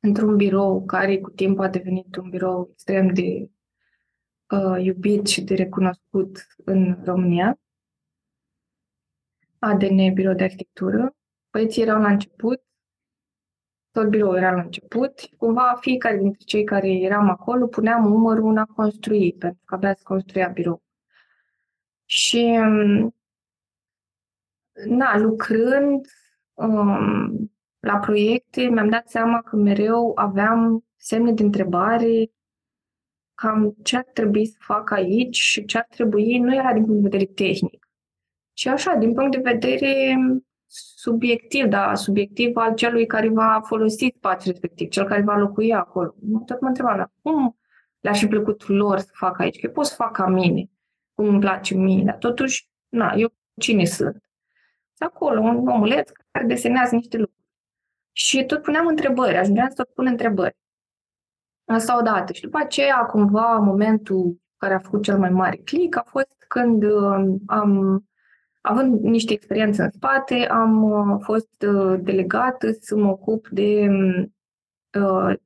într-un 0.00 0.36
birou 0.36 0.84
care 0.84 1.18
cu 1.18 1.30
timpul 1.30 1.64
a 1.64 1.68
devenit 1.68 2.16
un 2.16 2.28
birou 2.30 2.68
extrem 2.72 3.06
de 3.14 3.50
uh, 4.50 4.84
iubit 4.84 5.26
și 5.26 5.40
de 5.42 5.54
recunoscut 5.54 6.46
în 6.64 6.98
România. 7.04 7.58
ADN, 9.66 10.12
birou 10.12 10.34
de 10.34 10.44
arhitectură. 10.44 11.16
Băieții 11.50 11.82
erau 11.82 12.00
la 12.00 12.08
început, 12.08 12.62
tot 13.90 14.08
birou 14.08 14.36
era 14.36 14.50
la 14.50 14.60
început. 14.60 15.28
Cumva 15.36 15.76
fiecare 15.80 16.16
dintre 16.16 16.42
cei 16.44 16.64
care 16.64 16.88
eram 16.88 17.28
acolo 17.28 17.66
puneam 17.66 18.12
umărul 18.12 18.50
în 18.50 18.56
a 18.56 18.64
construi, 18.64 19.34
pentru 19.38 19.62
că 19.64 19.74
avea 19.74 19.94
să 19.94 20.02
construia 20.04 20.48
birou. 20.48 20.82
Și 22.04 22.58
na, 24.84 25.18
lucrând 25.18 26.06
um, 26.54 27.50
la 27.78 27.98
proiecte, 27.98 28.62
mi-am 28.62 28.88
dat 28.88 29.08
seama 29.08 29.42
că 29.42 29.56
mereu 29.56 30.12
aveam 30.14 30.84
semne 30.96 31.32
de 31.32 31.42
întrebare 31.42 32.30
cam 33.34 33.76
ce 33.82 33.96
ar 33.96 34.04
trebui 34.12 34.46
să 34.46 34.56
fac 34.60 34.90
aici 34.90 35.36
și 35.36 35.64
ce 35.64 35.78
ar 35.78 35.86
trebui 35.90 36.38
nu 36.38 36.54
era 36.54 36.72
din 36.72 36.84
punct 36.84 37.02
de 37.02 37.08
vedere 37.08 37.32
tehnic, 37.32 37.85
ci 38.56 38.66
așa, 38.66 38.94
din 38.94 39.12
punct 39.12 39.30
de 39.30 39.50
vedere 39.50 40.16
subiectiv, 40.66 41.64
da, 41.64 41.94
subiectiv 41.94 42.56
al 42.56 42.74
celui 42.74 43.06
care 43.06 43.28
va 43.28 43.60
folosi 43.64 44.12
spațiul 44.16 44.52
respectiv, 44.52 44.88
cel 44.88 45.04
care 45.04 45.22
va 45.22 45.36
locui 45.36 45.74
acolo. 45.74 46.14
Tot 46.46 46.60
mă 46.60 46.68
întrebam, 46.68 46.96
dar 46.96 47.12
cum 47.22 47.58
le-ar 48.00 48.16
fi 48.16 48.26
plăcut 48.26 48.68
lor 48.68 48.98
să 48.98 49.10
facă 49.12 49.42
aici? 49.42 49.60
Că 49.60 49.66
eu 49.66 49.72
pot 49.72 49.86
să 49.86 49.94
fac 49.94 50.12
ca 50.12 50.26
mine, 50.26 50.70
cum 51.14 51.28
îmi 51.28 51.40
place 51.40 51.74
mie, 51.74 52.02
dar 52.04 52.16
totuși, 52.16 52.68
na, 52.88 53.12
eu 53.16 53.28
cine 53.60 53.84
sunt? 53.84 54.22
Acolo, 54.98 55.40
un 55.40 55.68
omuleț 55.68 56.10
care 56.30 56.46
desenează 56.46 56.94
niște 56.94 57.16
lucruri. 57.16 57.44
Și 58.12 58.44
tot 58.44 58.62
puneam 58.62 58.86
întrebări, 58.86 59.36
ajungeam 59.36 59.68
să 59.68 59.74
tot 59.74 59.94
pun 59.94 60.06
întrebări. 60.06 60.56
Asta 61.64 61.98
odată. 61.98 62.32
Și 62.32 62.42
după 62.42 62.58
aceea, 62.58 62.98
cumva, 62.98 63.56
momentul 63.56 64.40
care 64.56 64.74
a 64.74 64.78
făcut 64.78 65.02
cel 65.02 65.18
mai 65.18 65.30
mare 65.30 65.56
click 65.56 65.96
a 65.96 66.04
fost 66.06 66.44
când 66.48 66.82
uh, 66.82 67.34
am, 67.46 68.04
având 68.68 69.00
niște 69.00 69.32
experiențe 69.32 69.82
în 69.82 69.90
spate, 69.90 70.34
am 70.34 70.82
uh, 70.82 71.20
fost 71.22 71.66
uh, 71.68 71.98
delegată 72.02 72.72
să 72.80 72.96
mă 72.96 73.08
ocup 73.08 73.48
de 73.48 73.88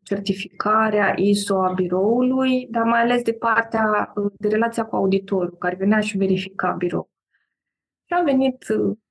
certificarea 0.03 1.13
ISO 1.17 1.63
a 1.63 1.73
biroului, 1.73 2.67
dar 2.71 2.83
mai 2.83 3.01
ales 3.01 3.23
de 3.23 3.33
partea 3.33 4.13
de 4.39 4.49
relația 4.49 4.85
cu 4.85 4.97
auditorul, 4.97 5.57
care 5.59 5.77
venea 5.79 6.01
și 6.01 6.17
verifica 6.17 6.71
birou. 6.71 7.11
Și 8.05 8.15
a 8.19 8.23
venit 8.23 8.67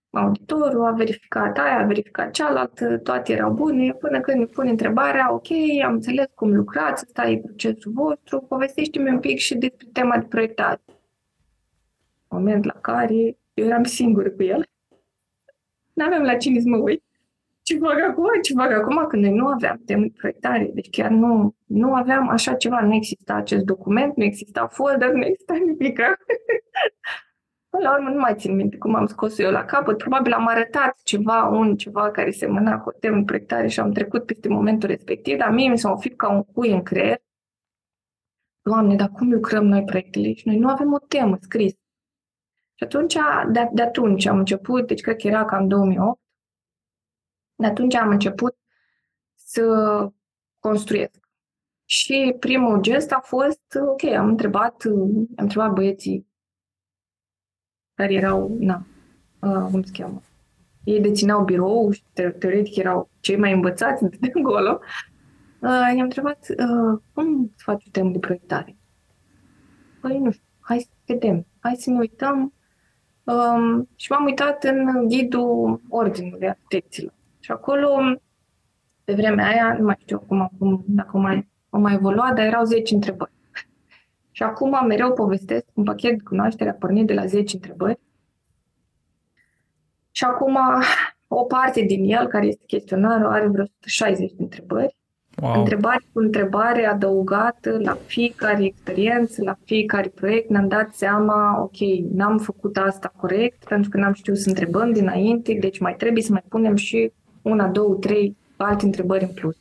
auditorul 0.10 0.86
a 0.86 0.92
verificat 0.92 1.58
aia, 1.58 1.80
a 1.80 1.86
verificat 1.86 2.32
cealaltă, 2.32 2.98
toate 2.98 3.34
erau 3.34 3.52
bune, 3.52 3.94
până 3.94 4.20
când 4.20 4.38
îmi 4.38 4.48
pune 4.48 4.70
întrebarea, 4.70 5.34
ok, 5.34 5.48
am 5.86 5.94
înțeles 5.94 6.28
cum 6.36 6.56
lucrați, 6.56 7.04
ăsta 7.06 7.30
e 7.30 7.38
procesul 7.38 7.92
vostru, 7.92 8.40
povestește-mi 8.40 9.10
un 9.10 9.20
pic 9.20 9.38
și 9.38 9.56
despre 9.56 9.88
tema 9.94 10.18
de 10.18 10.26
proiectare. 10.26 10.82
Moment 12.30 12.66
la 12.66 12.74
care 12.82 13.38
eu 13.60 13.66
eram 13.66 13.84
singură 13.84 14.30
cu 14.30 14.44
el. 14.44 14.64
N-aveam 15.94 16.24
la 16.24 16.36
cine 16.36 16.60
să 16.60 16.68
mă 16.68 16.78
uit. 16.78 17.04
Ce 17.62 17.78
fac 17.78 18.00
acum? 18.10 18.26
Ce 18.42 18.54
fac 18.54 18.72
acum? 18.72 19.06
Când 19.08 19.24
noi 19.24 19.34
nu 19.34 19.48
aveam 19.48 19.82
temă 19.86 20.02
de 20.02 20.14
proiectare. 20.18 20.70
Deci 20.74 20.90
chiar 20.90 21.10
nu, 21.10 21.56
nu 21.66 21.94
aveam 21.94 22.30
așa 22.30 22.54
ceva. 22.54 22.82
Nu 22.82 22.94
exista 22.94 23.34
acest 23.34 23.64
document, 23.64 24.16
nu 24.16 24.24
exista 24.24 24.68
folder, 24.68 25.12
nu 25.12 25.26
exista 25.26 25.54
nimic. 25.54 26.00
Până 27.70 27.84
la 27.84 27.94
urmă 27.94 28.10
nu 28.10 28.20
mai 28.20 28.36
țin 28.36 28.56
minte 28.56 28.78
cum 28.78 28.96
am 28.96 29.06
scos 29.06 29.38
eu 29.38 29.52
la 29.52 29.66
capăt. 29.66 29.98
Probabil 29.98 30.34
am 30.34 30.48
arătat 30.48 30.98
ceva, 31.04 31.48
un 31.48 31.76
ceva 31.76 32.12
care 32.12 32.32
semăna 32.32 32.80
cu 32.80 32.90
o 32.90 32.92
temă 32.92 33.24
proiectare 33.24 33.68
și 33.68 33.80
am 33.80 33.92
trecut 33.92 34.26
peste 34.26 34.48
momentul 34.48 34.90
respectiv, 34.90 35.38
dar 35.38 35.52
mie 35.52 35.70
mi 35.70 35.78
s-a 35.78 35.92
ofit 35.92 36.18
ca 36.18 36.30
un 36.30 36.44
cui 36.44 36.72
în 36.72 36.84
creier. 36.84 37.22
Doamne, 38.62 38.96
dar 38.96 39.10
cum 39.10 39.32
lucrăm 39.32 39.66
noi 39.66 39.84
proiectele? 39.84 40.34
Și 40.34 40.48
noi 40.48 40.58
nu 40.58 40.70
avem 40.70 40.94
o 40.94 41.00
temă 41.00 41.38
scris. 41.42 41.74
Și 42.80 42.86
atunci, 42.86 43.18
de, 43.52 43.70
de 43.74 43.82
atunci 43.82 44.26
am 44.26 44.38
început, 44.38 44.88
deci 44.88 45.02
cred 45.02 45.16
că 45.16 45.28
era 45.28 45.46
cam 45.46 45.68
2008, 45.68 46.22
de 47.56 47.66
atunci 47.66 47.96
am 47.96 48.10
început 48.10 48.58
să 49.36 49.64
construiesc. 50.60 51.20
Și 51.86 52.36
primul 52.40 52.82
gest 52.82 53.12
a 53.12 53.20
fost, 53.20 53.62
ok, 53.88 54.04
am 54.04 54.28
întrebat, 54.28 54.84
am 54.86 55.28
întrebat 55.36 55.74
băieții 55.74 56.28
care 57.94 58.14
erau, 58.14 58.56
na, 58.60 58.86
uh, 59.42 59.68
cum 59.72 59.84
se 59.84 59.92
cheamă, 59.92 60.22
ei 60.84 61.02
dețineau 61.02 61.44
birou 61.44 61.92
și 61.92 62.04
teoretic 62.14 62.76
erau 62.76 63.10
cei 63.20 63.38
mai 63.38 63.54
învățați 63.54 64.04
de 64.06 64.32
acolo. 64.40 64.80
Uh, 65.62 65.94
i-am 65.96 66.00
întrebat, 66.00 66.48
uh, 66.50 67.02
cum 67.14 67.54
să 67.56 67.64
faci 67.64 67.86
o 67.88 67.90
temă 67.92 68.12
de 68.12 68.20
proiectare? 68.20 68.78
Păi 70.02 70.20
nu 70.20 70.32
știu, 70.32 70.46
hai 70.60 70.80
să 70.80 70.90
vedem, 71.06 71.46
hai 71.60 71.76
să 71.76 71.90
ne 71.90 71.98
uităm. 71.98 72.54
Um, 73.30 73.90
și 73.96 74.12
m-am 74.12 74.26
uitat 74.26 74.64
în 74.64 75.08
ghidul 75.08 75.82
Ordinului 75.90 76.48
Arhitecților. 76.48 77.14
Și 77.40 77.52
acolo, 77.52 78.00
pe 79.04 79.14
vremea 79.14 79.48
aia, 79.48 79.76
nu 79.78 79.86
mai 79.86 79.96
știu 80.00 80.20
acum, 80.24 80.42
acum 80.42 80.84
dacă 80.88 81.18
mai, 81.18 81.50
au 81.70 81.80
mai 81.80 81.94
evoluat, 81.94 82.36
dar 82.36 82.46
erau 82.46 82.64
10 82.64 82.94
întrebări. 82.94 83.32
Și 84.32 84.44
acum 84.44 84.86
mereu 84.88 85.14
povestesc 85.14 85.66
un 85.74 85.84
pachet 85.84 86.18
de 86.18 86.24
cunoaștere 86.24 86.70
a 86.70 86.74
pornit 86.74 87.08
de 87.08 87.14
la 87.14 87.26
10 87.26 87.56
întrebări. 87.56 88.00
Și 90.12 90.24
acum 90.24 90.58
o 91.28 91.44
parte 91.44 91.82
din 91.82 92.04
el, 92.04 92.28
care 92.28 92.46
este 92.46 92.64
chestionarul, 92.66 93.32
are 93.32 93.48
vreo 93.48 93.64
160 93.64 94.32
de 94.32 94.44
întrebări. 94.44 94.98
Wow. 95.42 95.60
Întrebare 95.60 96.04
cu 96.14 96.20
întrebare 96.20 96.86
adăugată 96.86 97.80
la 97.82 97.98
fiecare 98.06 98.64
experiență, 98.64 99.44
la 99.44 99.58
fiecare 99.66 100.08
proiect. 100.08 100.50
Ne-am 100.50 100.68
dat 100.68 100.94
seama, 100.94 101.62
ok, 101.62 101.78
n-am 102.14 102.38
făcut 102.38 102.78
asta 102.78 103.14
corect 103.18 103.68
pentru 103.68 103.90
că 103.90 103.98
n-am 103.98 104.14
știut 104.14 104.38
să 104.38 104.50
întrebăm 104.50 104.92
dinainte, 104.92 105.58
deci 105.60 105.80
mai 105.80 105.96
trebuie 105.96 106.24
să 106.24 106.32
mai 106.32 106.44
punem 106.50 106.76
și 106.76 107.12
una, 107.42 107.68
două, 107.68 107.96
trei 107.96 108.38
alte 108.58 108.86
întrebări 108.86 109.24
în 109.24 109.30
plus. 109.30 109.58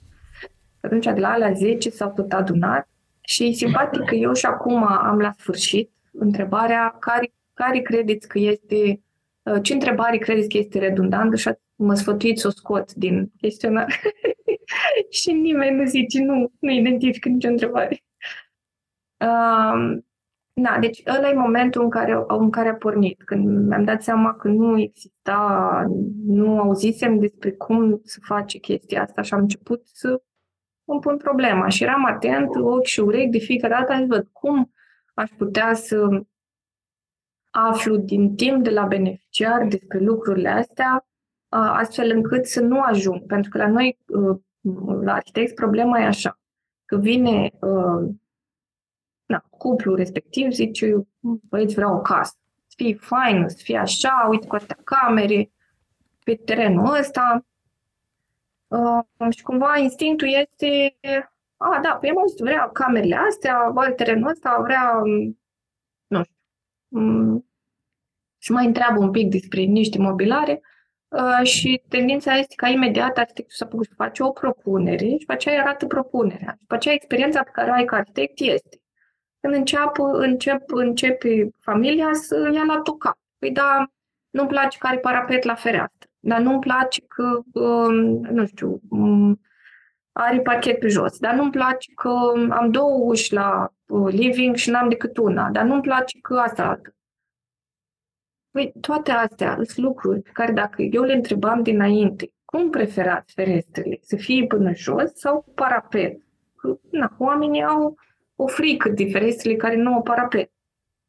Atunci, 0.80 1.04
de 1.04 1.20
la 1.20 1.28
alea 1.28 1.52
10 1.52 1.90
s-au 1.90 2.12
tot 2.12 2.32
adunat 2.32 2.88
și 3.20 3.44
e 3.44 3.52
simpatic 3.52 4.04
că 4.04 4.14
eu 4.14 4.32
și 4.32 4.46
acum 4.46 4.86
am 4.86 5.18
la 5.18 5.32
sfârșit 5.38 5.90
întrebarea 6.12 6.96
care, 6.98 7.32
care 7.54 7.78
credeți 7.78 8.28
că 8.28 8.38
este, 8.38 9.00
uh, 9.42 9.62
ce 9.62 9.72
întrebare 9.72 10.16
credeți 10.16 10.48
că 10.48 10.58
este 10.58 10.78
redundantă 10.78 11.36
și 11.36 11.48
mă 11.78 11.94
sfătuiți 11.94 12.40
să 12.40 12.46
o 12.46 12.50
scot 12.50 12.94
din 12.94 13.32
chestionar. 13.40 14.00
și 15.20 15.32
nimeni 15.32 15.76
nu 15.76 15.84
zice, 15.84 16.22
nu, 16.22 16.52
nu 16.58 16.70
identifică 16.70 17.28
nicio 17.28 17.48
întrebare. 17.48 18.02
Um, 19.20 20.06
na, 20.52 20.78
deci 20.78 21.02
ăla 21.06 21.28
e 21.28 21.34
momentul 21.34 21.82
în 21.82 21.90
care, 21.90 22.24
în 22.28 22.50
care 22.50 22.68
a 22.68 22.74
pornit, 22.74 23.22
când 23.24 23.66
mi-am 23.68 23.84
dat 23.84 24.02
seama 24.02 24.34
că 24.34 24.48
nu 24.48 24.78
exista, 24.78 25.84
nu 26.26 26.60
auzisem 26.60 27.18
despre 27.18 27.52
cum 27.52 28.00
să 28.04 28.18
face 28.22 28.58
chestia 28.58 29.02
asta 29.02 29.22
și 29.22 29.34
am 29.34 29.40
început 29.40 29.86
să 29.86 30.22
îmi 30.84 31.00
pun 31.00 31.16
problema 31.16 31.68
și 31.68 31.82
eram 31.82 32.04
atent, 32.04 32.48
ochi 32.54 32.84
și 32.84 33.00
urechi 33.00 33.30
de 33.30 33.38
fiecare 33.38 33.74
dată, 33.74 33.92
să 33.98 34.04
văd 34.08 34.28
cum 34.32 34.72
aș 35.14 35.30
putea 35.30 35.74
să 35.74 36.22
aflu 37.50 37.96
din 37.96 38.34
timp 38.34 38.64
de 38.64 38.70
la 38.70 38.86
beneficiar 38.86 39.66
despre 39.66 39.98
lucrurile 39.98 40.48
astea, 40.48 41.07
astfel 41.48 42.10
încât 42.10 42.46
să 42.46 42.60
nu 42.60 42.80
ajung. 42.80 43.26
Pentru 43.26 43.50
că 43.50 43.58
la 43.58 43.68
noi, 43.68 43.98
la 45.02 45.12
arhitecți, 45.12 45.54
problema 45.54 46.00
e 46.00 46.04
așa, 46.04 46.40
că 46.84 46.96
vine 46.96 47.50
na, 49.26 49.44
cuplul 49.50 49.96
respectiv, 49.96 50.50
zice, 50.50 51.06
băieți, 51.20 51.74
vreau 51.74 51.94
o 51.94 52.00
casă, 52.00 52.34
să 52.66 52.74
fie 52.76 52.94
faină, 52.94 53.48
să 53.48 53.60
fie 53.62 53.78
așa, 53.78 54.26
uite 54.30 54.46
cu 54.46 54.54
astea 54.54 54.78
camere, 54.84 55.50
pe 56.24 56.34
terenul 56.34 56.96
ăsta, 56.98 57.42
Uh, 58.68 59.30
și 59.30 59.42
cumva 59.42 59.76
instinctul 59.76 60.28
este, 60.28 60.98
a, 61.56 61.80
da, 61.82 61.96
păi 62.00 62.10
am 62.10 62.18
auzit, 62.18 62.38
vrea 62.38 62.70
camerele 62.72 63.16
astea, 63.16 63.70
vrea 63.74 63.92
terenul 63.92 64.30
ăsta, 64.30 64.60
vrea, 64.62 65.00
um, 65.04 65.40
nu 66.06 66.22
știu, 66.22 66.36
um, 66.88 67.46
și 68.38 68.52
mai 68.52 68.66
întreabă 68.66 68.98
un 68.98 69.10
pic 69.10 69.30
despre 69.30 69.60
niște 69.60 69.98
mobilare 69.98 70.52
uh, 70.52 70.77
și 71.42 71.82
tendința 71.88 72.34
este 72.34 72.54
ca 72.54 72.68
imediat 72.68 73.18
arhitectul 73.18 73.54
să 73.56 73.64
apucă 73.64 73.82
să 73.82 73.94
face 73.96 74.22
o 74.22 74.30
propunere 74.30 75.04
și 75.04 75.16
după 75.18 75.32
aceea 75.32 75.60
arată 75.60 75.86
propunerea. 75.86 76.50
Și 76.52 76.60
după 76.60 76.74
aceea 76.74 76.94
experiența 76.94 77.42
pe 77.42 77.50
care 77.52 77.70
o 77.70 77.72
ai 77.72 77.84
ca 77.84 77.96
arhitect 77.96 78.40
este 78.40 78.80
când 79.40 79.54
încep, 79.54 79.98
încep, 80.12 80.62
începe 80.66 81.48
familia 81.60 82.08
să 82.12 82.50
ia 82.54 82.64
la 82.66 82.80
tocat. 82.80 83.18
Păi 83.38 83.50
da, 83.50 83.86
nu-mi 84.30 84.48
place 84.48 84.78
care 84.78 84.98
parapet 84.98 85.42
la 85.42 85.54
fereastră 85.54 86.08
dar 86.20 86.40
nu-mi 86.40 86.60
place 86.60 87.02
că, 87.06 87.40
um, 87.52 87.94
nu 88.20 88.46
știu, 88.46 88.80
um, 88.88 89.40
are 90.12 90.40
parchet 90.40 90.78
pe 90.78 90.88
jos, 90.88 91.18
dar 91.18 91.34
nu-mi 91.34 91.50
place 91.50 91.92
că 91.94 92.10
am 92.50 92.70
două 92.70 93.04
uși 93.04 93.32
la 93.32 93.72
uh, 93.86 94.12
living 94.12 94.56
și 94.56 94.70
n-am 94.70 94.88
decât 94.88 95.16
una, 95.16 95.50
dar 95.50 95.64
nu-mi 95.64 95.82
place 95.82 96.18
că 96.18 96.34
asta 96.34 96.62
arată. 96.62 96.94
Păi, 98.58 98.72
toate 98.80 99.10
astea 99.10 99.54
sunt 99.54 99.76
lucruri 99.76 100.20
pe 100.20 100.30
care 100.32 100.52
dacă 100.52 100.82
eu 100.82 101.02
le 101.02 101.12
întrebam 101.12 101.62
dinainte, 101.62 102.32
cum 102.44 102.70
preferați 102.70 103.34
ferestrele? 103.34 103.98
Să 104.00 104.16
fie 104.16 104.46
până 104.46 104.74
jos 104.74 105.12
sau 105.14 105.40
cu 105.40 105.50
parapet? 105.50 106.20
Că, 106.56 106.78
na, 106.90 107.14
oamenii 107.18 107.62
au 107.62 107.96
o 108.36 108.46
frică 108.46 108.88
de 108.88 109.08
ferestrele 109.10 109.56
care 109.56 109.76
nu 109.76 109.94
au 109.94 110.02
parapet. 110.02 110.50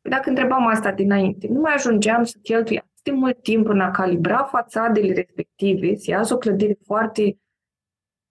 Dacă 0.02 0.30
întrebam 0.30 0.68
asta 0.68 0.92
dinainte, 0.92 1.48
nu 1.48 1.60
mai 1.60 1.74
ajungeam 1.74 2.24
să 2.24 2.38
cheltui 2.42 2.84
de 3.04 3.12
mult 3.12 3.42
timp 3.42 3.68
în 3.68 3.80
a 3.80 3.92
calibra 3.92 4.44
fațadele 4.44 5.14
respective, 5.14 5.96
să 5.96 6.12
iasă 6.12 6.34
o 6.34 6.38
clădire 6.38 6.78
foarte, 6.86 7.40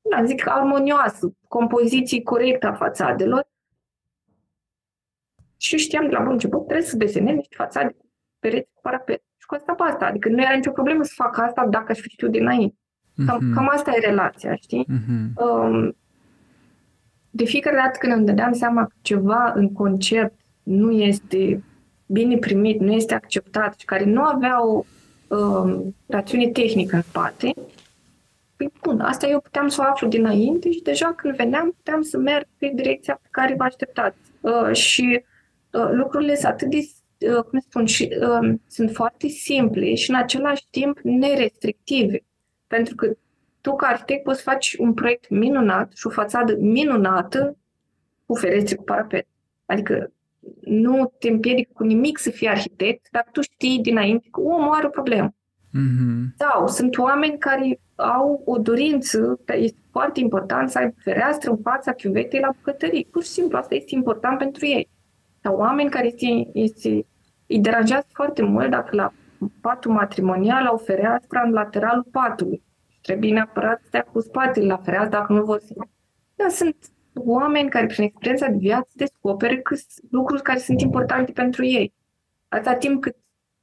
da, 0.00 0.24
zic, 0.24 0.48
armonioasă, 0.48 1.36
compoziții 1.48 2.22
corecte 2.22 2.66
a 2.66 2.74
fațadelor. 2.74 3.48
Și 5.56 5.76
știam 5.76 6.08
de 6.08 6.12
la 6.12 6.22
bun 6.22 6.32
început, 6.32 6.66
trebuie 6.66 6.86
să 6.86 6.96
desenez 6.96 7.34
niște 7.34 7.54
fațade 7.56 7.92
cu 7.92 8.07
pereți 8.38 8.70
cu 8.74 8.80
parapet. 8.82 9.22
Și 9.36 9.46
cu 9.46 9.54
asta 9.54 9.74
asta. 9.78 10.06
Adică 10.06 10.28
nu 10.28 10.42
era 10.42 10.54
nicio 10.54 10.70
problemă 10.70 11.02
să 11.02 11.12
fac 11.14 11.38
asta 11.38 11.66
dacă 11.66 11.92
aș 11.92 11.98
fi 11.98 12.08
știut 12.08 12.30
dinainte. 12.30 12.76
Cam, 13.26 13.38
mm-hmm. 13.38 13.54
cam 13.54 13.68
asta 13.68 13.90
e 13.94 14.06
relația, 14.06 14.54
știi? 14.54 14.86
Mm-hmm. 14.90 15.34
Um, 15.34 15.96
de 17.30 17.44
fiecare 17.44 17.76
dată 17.76 17.98
când 17.98 18.12
îmi 18.12 18.26
dădeam 18.26 18.52
seama 18.52 18.84
că 18.84 18.94
ceva 19.00 19.52
în 19.54 19.72
concept 19.72 20.40
nu 20.62 20.90
este 20.90 21.62
bine 22.06 22.36
primit, 22.36 22.80
nu 22.80 22.92
este 22.92 23.14
acceptat 23.14 23.78
și 23.78 23.84
care 23.84 24.04
nu 24.04 24.22
avea 24.22 24.66
o 24.66 24.84
um, 25.28 25.94
rațiune 26.06 26.48
tehnică 26.48 26.96
în 26.96 27.02
spate, 27.02 27.52
păi 28.56 28.72
bun, 28.82 29.00
asta 29.00 29.26
eu 29.26 29.40
puteam 29.40 29.68
să 29.68 29.80
o 29.80 29.90
aflu 29.90 30.08
dinainte 30.08 30.70
și 30.70 30.82
deja 30.82 31.12
când 31.16 31.36
veneam 31.36 31.70
puteam 31.76 32.02
să 32.02 32.18
merg 32.18 32.46
pe 32.58 32.72
direcția 32.74 33.18
pe 33.22 33.28
care 33.30 33.54
vă 33.58 33.64
așteptați. 33.64 34.18
Uh, 34.40 34.72
și 34.72 35.24
uh, 35.70 35.88
lucrurile 35.90 36.34
sunt 36.34 36.52
atât 36.52 36.70
de, 36.70 36.76
uh, 36.76 36.84
cum 37.50 37.58
spun, 37.58 37.86
și, 37.86 38.08
uh, 38.20 38.54
sunt 38.66 38.90
foarte 38.90 39.28
simple 39.28 39.94
și 39.94 40.10
în 40.10 40.16
același 40.16 40.66
timp 40.70 40.98
nerestrictive. 41.02 42.24
Pentru 42.66 42.94
că 42.94 43.16
tu 43.60 43.76
ca 43.76 43.86
arhitect 43.86 44.22
poți 44.22 44.42
faci 44.42 44.76
un 44.78 44.94
proiect 44.94 45.28
minunat 45.28 45.92
și 45.94 46.06
o 46.06 46.10
fațadă 46.10 46.56
minunată 46.58 47.56
cu 48.26 48.34
ferestre 48.34 48.76
cu 48.76 48.84
parapet. 48.84 49.26
Adică 49.66 50.12
nu 50.60 51.12
te 51.18 51.28
împiedică 51.28 51.70
cu 51.74 51.84
nimic 51.84 52.18
să 52.18 52.30
fii 52.30 52.48
arhitect, 52.48 53.08
dar 53.10 53.28
tu 53.32 53.40
știi 53.40 53.78
dinainte 53.82 54.28
că 54.30 54.40
omul 54.40 54.74
are 54.74 54.86
o 54.86 54.90
problemă. 54.90 55.34
Mm-hmm. 55.68 56.36
Sau 56.36 56.66
sunt 56.66 56.98
oameni 56.98 57.38
care 57.38 57.80
au 57.94 58.42
o 58.44 58.58
dorință, 58.58 59.40
este 59.46 59.78
foarte 59.90 60.20
important 60.20 60.70
să 60.70 60.78
ai 60.78 60.94
fereastră 60.96 61.50
în 61.50 61.58
fața 61.62 61.92
chiuvetei 61.92 62.40
la 62.40 62.50
bucătării. 62.56 63.08
Pur 63.10 63.22
și 63.22 63.28
simplu, 63.28 63.58
asta 63.58 63.74
este 63.74 63.94
important 63.94 64.38
pentru 64.38 64.66
ei. 64.66 64.88
Sau 65.48 65.56
oameni 65.56 65.90
care 65.90 66.06
este, 66.06 66.48
este, 66.52 67.06
îi 67.46 67.60
deranjează 67.60 68.06
foarte 68.12 68.42
mult 68.42 68.70
dacă 68.70 68.96
la 68.96 69.12
patul 69.60 69.92
matrimonial 69.92 70.66
au 70.66 70.76
fereastră 70.76 71.42
în 71.44 71.52
lateralul 71.52 72.06
patului. 72.10 72.62
Trebuie 73.02 73.32
neapărat 73.32 73.78
să 73.80 73.84
stea 73.86 74.02
cu 74.02 74.20
spatele 74.20 74.66
la 74.66 74.76
fereastră 74.76 75.18
dacă 75.18 75.32
nu 75.32 75.44
vor 75.44 75.60
să... 75.60 75.74
Da, 76.34 76.48
sunt 76.48 76.76
oameni 77.14 77.68
care 77.68 77.86
prin 77.86 78.04
experiența 78.04 78.48
de 78.48 78.56
viață 78.56 78.90
descoperă 78.94 79.56
că 79.56 79.76
lucruri 80.10 80.42
care 80.42 80.58
sunt 80.58 80.80
importante 80.80 81.32
pentru 81.32 81.64
ei. 81.64 81.94
Atâta 82.48 82.74
timp 82.74 83.02
cât 83.02 83.16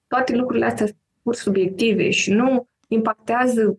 toate 0.08 0.36
lucrurile 0.36 0.66
astea 0.66 0.86
sunt 0.86 1.00
pur 1.22 1.36
subiective 1.36 2.10
și 2.10 2.32
nu 2.32 2.68
impactează 2.88 3.76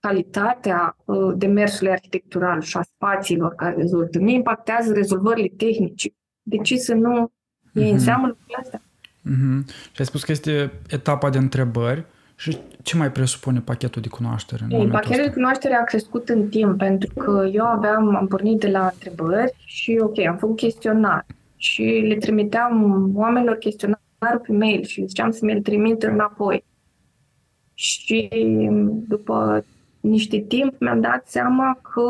calitatea 0.00 0.96
uh, 1.04 1.34
demersului 1.36 1.92
arhitectural 1.92 2.60
și 2.60 2.76
a 2.76 2.82
spațiilor 2.82 3.54
care 3.54 3.74
rezultă, 3.76 4.18
nu 4.18 4.28
impactează 4.28 4.92
rezolvările 4.92 5.48
tehnice. 5.56 6.12
De 6.48 6.56
ce 6.56 6.76
să 6.76 6.94
nu 6.94 7.30
iei 7.72 7.88
mm-hmm. 7.88 7.92
în 7.92 7.98
seamă 7.98 8.26
lucrurile 8.26 8.56
astea? 8.60 8.82
Mm-hmm. 9.20 9.66
Și 9.92 9.98
ai 9.98 10.06
spus 10.06 10.24
că 10.24 10.32
este 10.32 10.72
etapa 10.88 11.30
de 11.30 11.38
întrebări 11.38 12.04
și 12.36 12.58
ce 12.82 12.96
mai 12.96 13.12
presupune 13.12 13.60
pachetul 13.60 14.02
de 14.02 14.08
cunoaștere? 14.08 14.64
În 14.64 14.70
Ei, 14.70 14.86
pachetul 14.86 15.12
ăsta? 15.12 15.26
de 15.26 15.32
cunoaștere 15.32 15.74
a 15.74 15.84
crescut 15.84 16.28
în 16.28 16.48
timp, 16.48 16.78
pentru 16.78 17.14
că 17.14 17.48
eu 17.52 17.64
aveam, 17.64 18.16
am 18.16 18.26
pornit 18.26 18.60
de 18.60 18.68
la 18.68 18.90
întrebări 18.92 19.54
și, 19.64 19.98
ok, 20.00 20.18
am 20.18 20.36
făcut 20.36 20.56
chestionar 20.56 21.26
și 21.56 21.82
le 21.82 22.16
trimiteam 22.16 23.10
oamenilor 23.14 23.56
chestionarul 23.56 24.40
pe 24.46 24.52
mail 24.52 24.84
și 24.84 25.00
le 25.00 25.06
ziceam 25.06 25.30
să 25.30 25.44
mi-l 25.44 25.62
trimit 25.62 26.02
înapoi. 26.02 26.64
Și 27.74 28.28
după 29.08 29.64
niște 30.00 30.38
timp 30.38 30.80
mi-am 30.80 31.00
dat 31.00 31.26
seama 31.26 31.78
că 31.92 32.02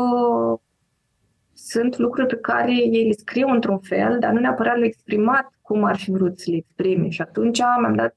sunt 1.69 1.97
lucruri 1.97 2.27
pe 2.27 2.35
care 2.35 2.73
ei 2.73 3.05
le 3.05 3.11
scriu 3.11 3.47
într-un 3.47 3.79
fel, 3.79 4.19
dar 4.19 4.31
nu 4.31 4.39
neapărat 4.39 4.77
le 4.77 4.85
exprimat 4.85 5.51
cum 5.61 5.83
ar 5.83 5.97
fi 5.97 6.11
vrut 6.11 6.39
să 6.39 6.51
le 6.51 6.55
exprime. 6.55 7.09
Și 7.09 7.21
atunci 7.21 7.59
mi-am 7.79 7.95
dat 7.95 8.15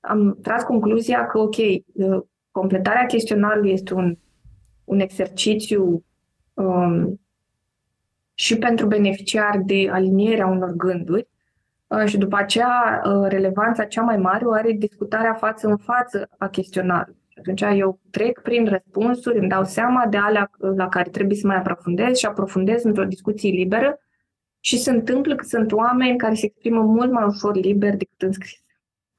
am 0.00 0.38
tras 0.42 0.62
concluzia 0.62 1.26
că, 1.26 1.38
ok, 1.38 1.56
uh, 1.56 2.22
completarea 2.50 3.06
chestionarului 3.06 3.72
este 3.72 3.94
un, 3.94 4.16
un 4.84 5.00
exercițiu 5.00 6.04
um, 6.54 7.20
și 8.34 8.58
pentru 8.58 8.86
beneficiar 8.86 9.60
de 9.64 9.88
alinierea 9.90 10.46
unor 10.46 10.70
gânduri 10.70 11.28
uh, 11.86 12.04
și 12.04 12.18
după 12.18 12.36
aceea 12.36 13.02
uh, 13.04 13.28
relevanța 13.28 13.84
cea 13.84 14.02
mai 14.02 14.16
mare 14.16 14.44
o 14.44 14.52
are 14.52 14.72
discutarea 14.72 15.34
față 15.34 15.68
în 15.68 15.76
față 15.76 16.28
a 16.38 16.48
chestionarului. 16.48 17.19
Atunci 17.40 17.78
eu 17.78 18.00
trec 18.10 18.40
prin 18.40 18.66
răspunsuri, 18.66 19.38
îmi 19.38 19.48
dau 19.48 19.64
seama 19.64 20.06
de 20.06 20.16
alea 20.16 20.50
la 20.58 20.88
care 20.88 21.10
trebuie 21.10 21.36
să 21.36 21.46
mai 21.46 21.56
aprofundez 21.56 22.16
și 22.16 22.26
aprofundez 22.26 22.82
într-o 22.82 23.04
discuție 23.04 23.50
liberă 23.50 23.98
și 24.60 24.78
se 24.78 24.90
întâmplă 24.90 25.34
că 25.34 25.44
sunt 25.44 25.72
oameni 25.72 26.18
care 26.18 26.34
se 26.34 26.46
exprimă 26.46 26.82
mult 26.82 27.10
mai 27.12 27.24
ușor 27.24 27.56
liber 27.56 27.96
decât 27.96 28.22
în 28.22 28.32
scris. 28.32 28.60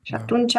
Și 0.02 0.12
da. 0.12 0.18
atunci, 0.18 0.56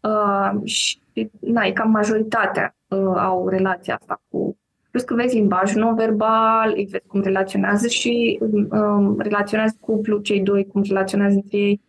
uh, 0.00 0.64
și, 0.64 1.00
na, 1.40 1.64
e 1.64 1.72
cam 1.72 1.90
majoritatea 1.90 2.76
uh, 2.88 3.12
au 3.16 3.48
relația 3.48 3.94
asta 3.94 4.22
cu... 4.28 4.58
Plus 4.90 5.04
că 5.04 5.14
vezi 5.14 5.34
limbajul 5.34 5.80
non-verbal, 5.80 6.72
îi 6.76 6.88
vezi 6.90 7.06
cum 7.06 7.20
relaționează 7.20 7.88
și 7.88 8.38
um, 8.70 9.18
relaționează 9.18 9.76
cuplu, 9.80 10.18
cei 10.18 10.40
doi, 10.40 10.66
cum 10.66 10.82
relaționează 10.82 11.34
între 11.34 11.58
ei. 11.58 11.80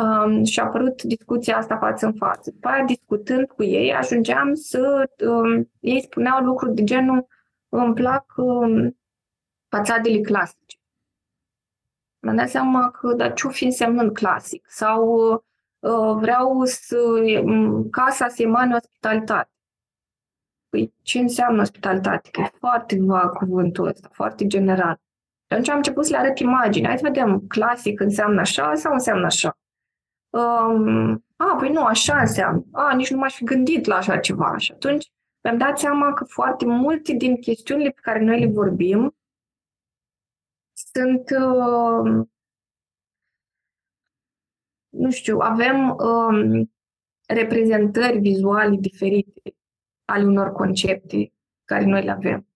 Um, 0.00 0.44
și 0.44 0.60
a 0.60 0.64
apărut 0.64 1.02
discuția 1.02 1.56
asta 1.56 1.78
față 1.78 2.06
în 2.06 2.14
față. 2.14 2.50
După 2.50 2.68
aia, 2.68 2.84
discutând 2.84 3.46
cu 3.46 3.62
ei, 3.62 3.94
ajungeam 3.94 4.54
să... 4.54 5.10
Um, 5.26 5.70
ei 5.80 6.02
spuneau 6.02 6.44
lucruri 6.44 6.74
de 6.74 6.84
genul 6.84 7.26
îmi 7.68 7.94
plac 7.94 8.24
um, 8.36 8.98
fațadele 9.68 10.20
clasice. 10.20 10.76
Mi-am 12.18 12.36
dat 12.36 12.48
seama 12.48 12.90
că, 12.90 13.12
dar 13.12 13.32
ce-o 13.32 13.50
fi 13.50 13.64
însemnând 13.64 14.12
clasic? 14.12 14.64
Sau 14.68 15.44
Uh, 15.80 16.16
vreau 16.18 16.64
să 16.64 16.96
casa 17.90 18.28
să 18.28 18.42
emane 18.42 18.74
ospitalitate. 18.74 19.50
Păi 20.68 20.94
ce 21.02 21.18
înseamnă 21.18 21.60
ospitalitate? 21.60 22.28
Că 22.30 22.40
e 22.40 22.50
foarte 22.58 22.96
vag 23.00 23.36
cuvântul 23.36 23.86
ăsta, 23.86 24.08
foarte 24.12 24.46
general. 24.46 25.00
Și 25.46 25.52
atunci 25.52 25.68
am 25.68 25.76
început 25.76 26.04
să 26.04 26.10
le 26.10 26.18
arăt 26.18 26.38
imagini. 26.38 26.86
Hai 26.86 26.98
să 26.98 27.02
vedem, 27.06 27.40
clasic 27.48 28.00
înseamnă 28.00 28.40
așa 28.40 28.74
sau 28.74 28.92
înseamnă 28.92 29.26
așa? 29.26 29.58
Um, 30.30 31.24
a, 31.36 31.56
păi 31.58 31.72
nu, 31.72 31.84
așa 31.84 32.20
înseamnă. 32.20 32.64
A, 32.72 32.94
nici 32.94 33.10
nu 33.10 33.18
m-aș 33.18 33.34
fi 33.34 33.44
gândit 33.44 33.84
la 33.84 33.96
așa 33.96 34.18
ceva. 34.18 34.56
Și 34.56 34.72
atunci 34.72 35.12
mi-am 35.42 35.58
dat 35.58 35.78
seama 35.78 36.12
că 36.12 36.24
foarte 36.24 36.66
multe 36.66 37.12
din 37.12 37.36
chestiunile 37.36 37.90
pe 37.90 38.00
care 38.02 38.20
noi 38.20 38.40
le 38.40 38.46
vorbim 38.46 39.16
sunt 40.72 41.30
uh, 41.30 42.26
nu 44.88 45.10
știu, 45.10 45.38
avem 45.38 45.96
um, 45.96 46.72
reprezentări 47.26 48.18
vizuale 48.18 48.76
diferite 48.76 49.54
ale 50.04 50.24
unor 50.24 50.52
concepte 50.52 51.32
care 51.64 51.84
noi 51.84 52.04
le 52.04 52.10
avem. 52.10 52.46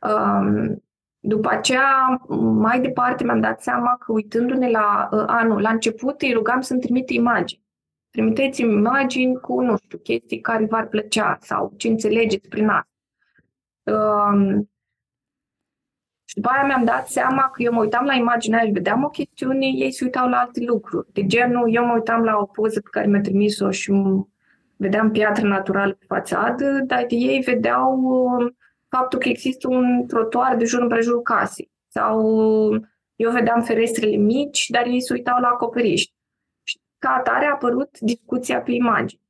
Um, 0.00 0.84
după 1.26 1.48
aceea, 1.48 2.22
mai 2.38 2.80
departe 2.80 3.24
mi-am 3.24 3.40
dat 3.40 3.62
seama 3.62 3.96
că 3.98 4.12
uitându-ne 4.12 4.70
la 4.70 5.08
uh, 5.12 5.24
anul, 5.26 5.60
la 5.60 5.70
început 5.70 6.22
îi 6.22 6.32
rugam 6.32 6.60
să-mi 6.60 6.80
trimite 6.80 7.12
imagini. 7.12 7.64
Trimiteți-mi 8.10 8.72
imagini 8.72 9.40
cu, 9.40 9.60
nu 9.60 9.76
știu, 9.76 9.98
chestii 9.98 10.40
care 10.40 10.64
v-ar 10.64 10.86
plăcea 10.86 11.38
sau 11.40 11.72
ce 11.76 11.88
înțelegeți 11.88 12.48
prin 12.48 12.68
asta. 12.68 12.90
Um, 13.82 14.70
și 16.24 16.34
după 16.34 16.48
aia 16.48 16.66
mi-am 16.66 16.84
dat 16.84 17.08
seama 17.08 17.50
că 17.50 17.62
eu 17.62 17.72
mă 17.72 17.80
uitam 17.80 18.04
la 18.04 18.14
imaginea 18.14 18.64
și 18.64 18.70
vedeam 18.70 19.04
o 19.04 19.08
chestiune, 19.08 19.66
ei 19.66 19.92
se 19.92 20.04
uitau 20.04 20.28
la 20.28 20.36
alte 20.36 20.64
lucruri. 20.64 21.12
De 21.12 21.26
genul, 21.26 21.74
eu 21.74 21.84
mă 21.84 21.92
uitam 21.92 22.22
la 22.22 22.36
o 22.36 22.44
poză 22.44 22.80
pe 22.80 22.88
care 22.90 23.06
mi-a 23.06 23.20
trimis-o 23.20 23.70
și 23.70 23.92
vedeam 24.76 25.10
piatră 25.10 25.46
naturală 25.46 25.92
pe 25.92 26.04
fațadă, 26.08 26.80
dar 26.86 27.04
ei 27.08 27.40
vedeau 27.40 27.92
um, 27.94 28.56
faptul 28.88 29.18
că 29.18 29.28
există 29.28 29.68
un 29.68 30.06
trotuar 30.06 30.56
de 30.56 30.64
jur 30.64 30.80
împrejurul 30.80 31.22
casei. 31.22 31.70
Sau 31.88 32.20
um, 32.68 32.90
eu 33.16 33.30
vedeam 33.30 33.62
ferestrele 33.62 34.16
mici, 34.16 34.66
dar 34.68 34.86
ei 34.86 35.02
se 35.02 35.12
uitau 35.12 35.40
la 35.40 35.48
acoperiș. 35.48 36.02
Și 36.62 36.80
ca 36.98 37.14
atare 37.18 37.46
a 37.46 37.52
apărut 37.52 38.00
discuția 38.00 38.60
pe 38.60 38.72
imagini. 38.72 39.20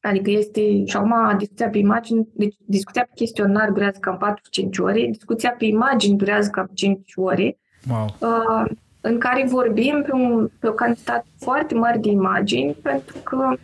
Adică 0.00 0.30
este, 0.30 0.84
și 0.84 0.96
acum 0.96 1.36
discuția 1.38 1.68
pe 1.68 1.78
imagini, 1.78 2.28
deci 2.32 2.54
discuția 2.58 3.02
pe 3.02 3.10
chestionar 3.14 3.70
durează 3.70 3.98
cam 4.00 4.38
4-5 4.64 4.68
ore, 4.78 5.06
discuția 5.06 5.50
pe 5.58 5.64
imagini 5.64 6.16
durează 6.16 6.50
cam 6.50 6.70
5 6.74 7.12
ore, 7.14 7.58
wow. 7.90 8.04
uh, 8.04 8.70
în 9.00 9.18
care 9.18 9.46
vorbim 9.46 10.02
pe, 10.02 10.12
un, 10.12 10.50
pe 10.60 10.68
o 10.68 10.72
cantitate 10.72 11.26
foarte 11.38 11.74
mare 11.74 11.98
de 11.98 12.08
imagini, 12.08 12.72
pentru 12.72 13.16
că 13.18 13.56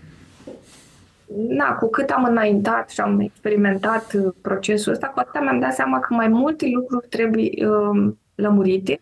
na, 1.37 1.75
cu 1.75 1.89
cât 1.89 2.11
am 2.11 2.25
înaintat 2.25 2.91
și 2.91 3.01
am 3.01 3.21
experimentat 3.21 4.13
uh, 4.13 4.33
procesul 4.43 4.93
ăsta, 4.93 5.07
cu 5.07 5.19
atât 5.19 5.41
mi-am 5.41 5.61
dat 5.61 5.75
seama 5.75 6.01
că 6.01 6.15
mai 6.15 6.29
multe 6.29 6.67
lucruri 6.73 7.09
trebuie 7.09 7.67
uh, 7.67 8.13
lămurite 8.35 9.01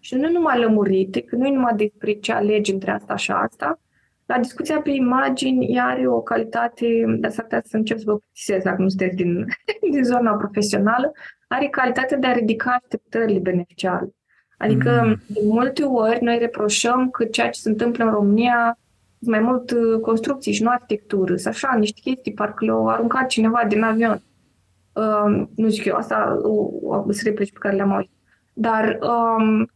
și 0.00 0.14
nu 0.14 0.30
numai 0.30 0.58
lămurite, 0.58 1.22
că 1.22 1.36
nu 1.36 1.46
e 1.46 1.52
numai 1.52 1.74
despre 1.76 2.12
ce 2.12 2.32
alegi 2.32 2.72
între 2.72 2.90
asta 2.90 3.16
și 3.16 3.30
asta, 3.30 3.80
la 4.26 4.38
discuția 4.38 4.80
pe 4.80 4.90
imagini, 4.90 5.74
ea 5.74 5.84
are 5.84 6.08
o 6.08 6.20
calitate, 6.20 7.04
de 7.18 7.26
asta 7.26 7.60
să 7.64 7.76
încep 7.76 7.98
să 7.98 8.04
vă 8.06 8.16
plictisez 8.16 8.62
dacă 8.62 8.82
nu 8.82 8.88
sunteți 8.88 9.16
din, 9.16 9.46
din 9.92 10.04
zona 10.04 10.32
profesională, 10.32 11.12
are 11.48 11.66
calitatea 11.66 12.16
de 12.16 12.26
a 12.26 12.32
ridica 12.32 12.78
așteptările 12.82 13.38
beneficiare. 13.38 14.08
Adică, 14.58 15.02
mm. 15.04 15.20
de 15.26 15.40
multe 15.44 15.82
ori, 15.82 16.22
noi 16.22 16.38
reproșăm 16.38 17.10
că 17.10 17.24
ceea 17.24 17.50
ce 17.50 17.60
se 17.60 17.68
întâmplă 17.68 18.04
în 18.04 18.10
România 18.10 18.78
mai 19.30 19.40
mult 19.40 19.70
uh, 19.70 20.00
construcții 20.00 20.52
și 20.52 20.62
nu 20.62 20.70
arhitectură. 20.70 21.36
Sunt 21.36 21.54
așa, 21.54 21.76
niște 21.78 22.00
chestii, 22.00 22.32
parcă 22.32 22.64
le-au 22.64 22.88
aruncat 22.88 23.26
cineva 23.26 23.64
din 23.68 23.82
avion. 23.82 24.22
Uh, 24.92 25.46
nu 25.56 25.68
zic 25.68 25.84
eu, 25.84 25.96
asta 25.96 26.38
sunt 27.02 27.20
replici 27.22 27.52
pe 27.52 27.58
care 27.58 27.76
le-am 27.76 27.92
auzit. 27.92 28.10
Dar 28.52 28.98
um, 29.00 29.70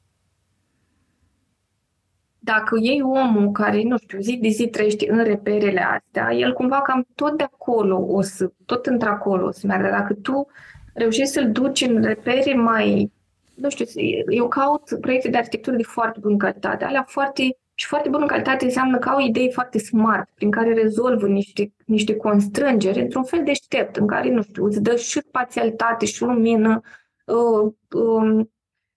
dacă 2.38 2.76
iei 2.80 3.02
omul 3.02 3.50
care, 3.50 3.82
nu 3.82 3.96
știu, 3.98 4.18
zi 4.20 4.36
de 4.36 4.48
zi 4.48 4.68
trăiește 4.68 5.10
în 5.10 5.24
reperele 5.24 5.80
astea, 5.80 6.34
el 6.34 6.52
cumva 6.52 6.82
cam 6.82 7.06
tot 7.14 7.36
de 7.36 7.42
acolo 7.42 8.06
o 8.08 8.20
să, 8.20 8.50
tot 8.66 8.86
într-acolo 8.86 9.46
o 9.46 9.50
să 9.50 9.66
meargă. 9.66 9.88
Dacă 9.88 10.14
tu 10.14 10.46
reușești 10.94 11.32
să-l 11.32 11.52
duci 11.52 11.80
în 11.80 12.02
repere 12.02 12.54
mai, 12.54 13.12
nu 13.54 13.70
știu, 13.70 13.84
eu 14.28 14.48
caut 14.48 14.98
proiecte 15.00 15.28
de 15.28 15.36
arhitectură 15.36 15.76
de 15.76 15.82
foarte 15.82 16.18
bună 16.20 16.36
calitate, 16.36 16.84
alea 16.84 17.04
foarte, 17.08 17.56
și 17.78 17.86
foarte 17.86 18.08
bună 18.08 18.26
calitate 18.26 18.64
înseamnă 18.64 18.98
că 18.98 19.08
au 19.08 19.18
idei 19.18 19.52
foarte 19.52 19.78
smart, 19.78 20.28
prin 20.34 20.50
care 20.50 20.72
rezolvă 20.72 21.26
niște, 21.26 21.72
niște 21.86 22.16
constrângeri 22.16 23.00
într-un 23.00 23.24
fel 23.24 23.44
deștept, 23.44 23.96
în 23.96 24.06
care, 24.06 24.30
nu 24.30 24.42
știu, 24.42 24.64
îți 24.64 24.82
dă 24.82 24.96
și 24.96 25.20
spațialitate 25.20 26.06
și 26.06 26.22
lumină, 26.22 26.80
uh, 27.24 27.72
uh, 27.90 28.46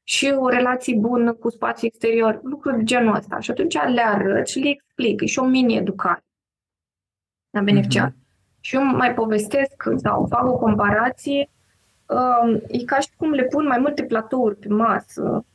și 0.04 0.36
o 0.38 0.50
relație 0.50 0.96
bună 0.96 1.34
cu 1.34 1.50
spațiul 1.50 1.92
exterior, 1.94 2.40
lucruri 2.44 2.78
de 2.78 2.84
genul 2.84 3.16
ăsta. 3.16 3.40
Și 3.40 3.52
atunci 3.52 3.74
le 3.74 4.02
arăt 4.02 4.48
și 4.48 4.60
le 4.60 4.70
explic. 4.70 5.22
E 5.22 5.26
și 5.26 5.40
o 5.40 5.46
mini-educare 5.46 6.24
la 7.50 7.62
beneficiar. 7.62 8.10
Mm-hmm. 8.10 8.60
Și 8.60 8.76
eu 8.76 8.84
mai 8.84 9.14
povestesc 9.14 9.84
sau 9.96 10.26
fac 10.30 10.46
o 10.46 10.58
comparație. 10.58 11.50
Uh, 12.06 12.62
e 12.68 12.84
ca 12.84 13.00
și 13.00 13.10
cum 13.18 13.32
le 13.32 13.44
pun 13.44 13.66
mai 13.66 13.80
multe 13.80 14.04
platouri 14.04 14.56
pe 14.56 14.68
masă 14.68 15.46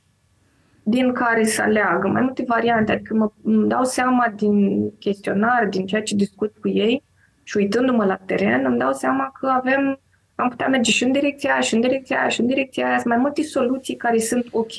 din 0.85 1.12
care 1.12 1.45
să 1.45 1.62
aleagă, 1.62 2.09
mai 2.09 2.22
multe 2.22 2.45
variante. 2.47 2.93
Adică 2.93 3.14
mă 3.14 3.30
îmi 3.43 3.68
dau 3.68 3.85
seama 3.85 4.32
din 4.37 4.91
chestionar, 4.99 5.66
din 5.70 5.87
ceea 5.87 6.03
ce 6.03 6.14
discut 6.14 6.57
cu 6.61 6.68
ei 6.68 7.03
și 7.43 7.57
uitându-mă 7.57 8.05
la 8.05 8.16
teren, 8.16 8.64
îmi 8.64 8.78
dau 8.78 8.93
seama 8.93 9.32
că 9.41 9.47
avem 9.47 9.99
am 10.35 10.49
putea 10.49 10.68
merge 10.68 10.91
și 10.91 11.05
în 11.05 11.12
direcția 11.12 11.53
aia, 11.53 11.61
și 11.61 11.74
în 11.74 11.80
direcția 11.80 12.18
aia, 12.18 12.28
și 12.28 12.41
în 12.41 12.47
direcția 12.47 12.87
aia. 12.87 12.99
Sunt 12.99 13.09
mai 13.09 13.16
multe 13.16 13.43
soluții 13.43 13.97
care 13.97 14.18
sunt 14.18 14.47
ok, 14.51 14.72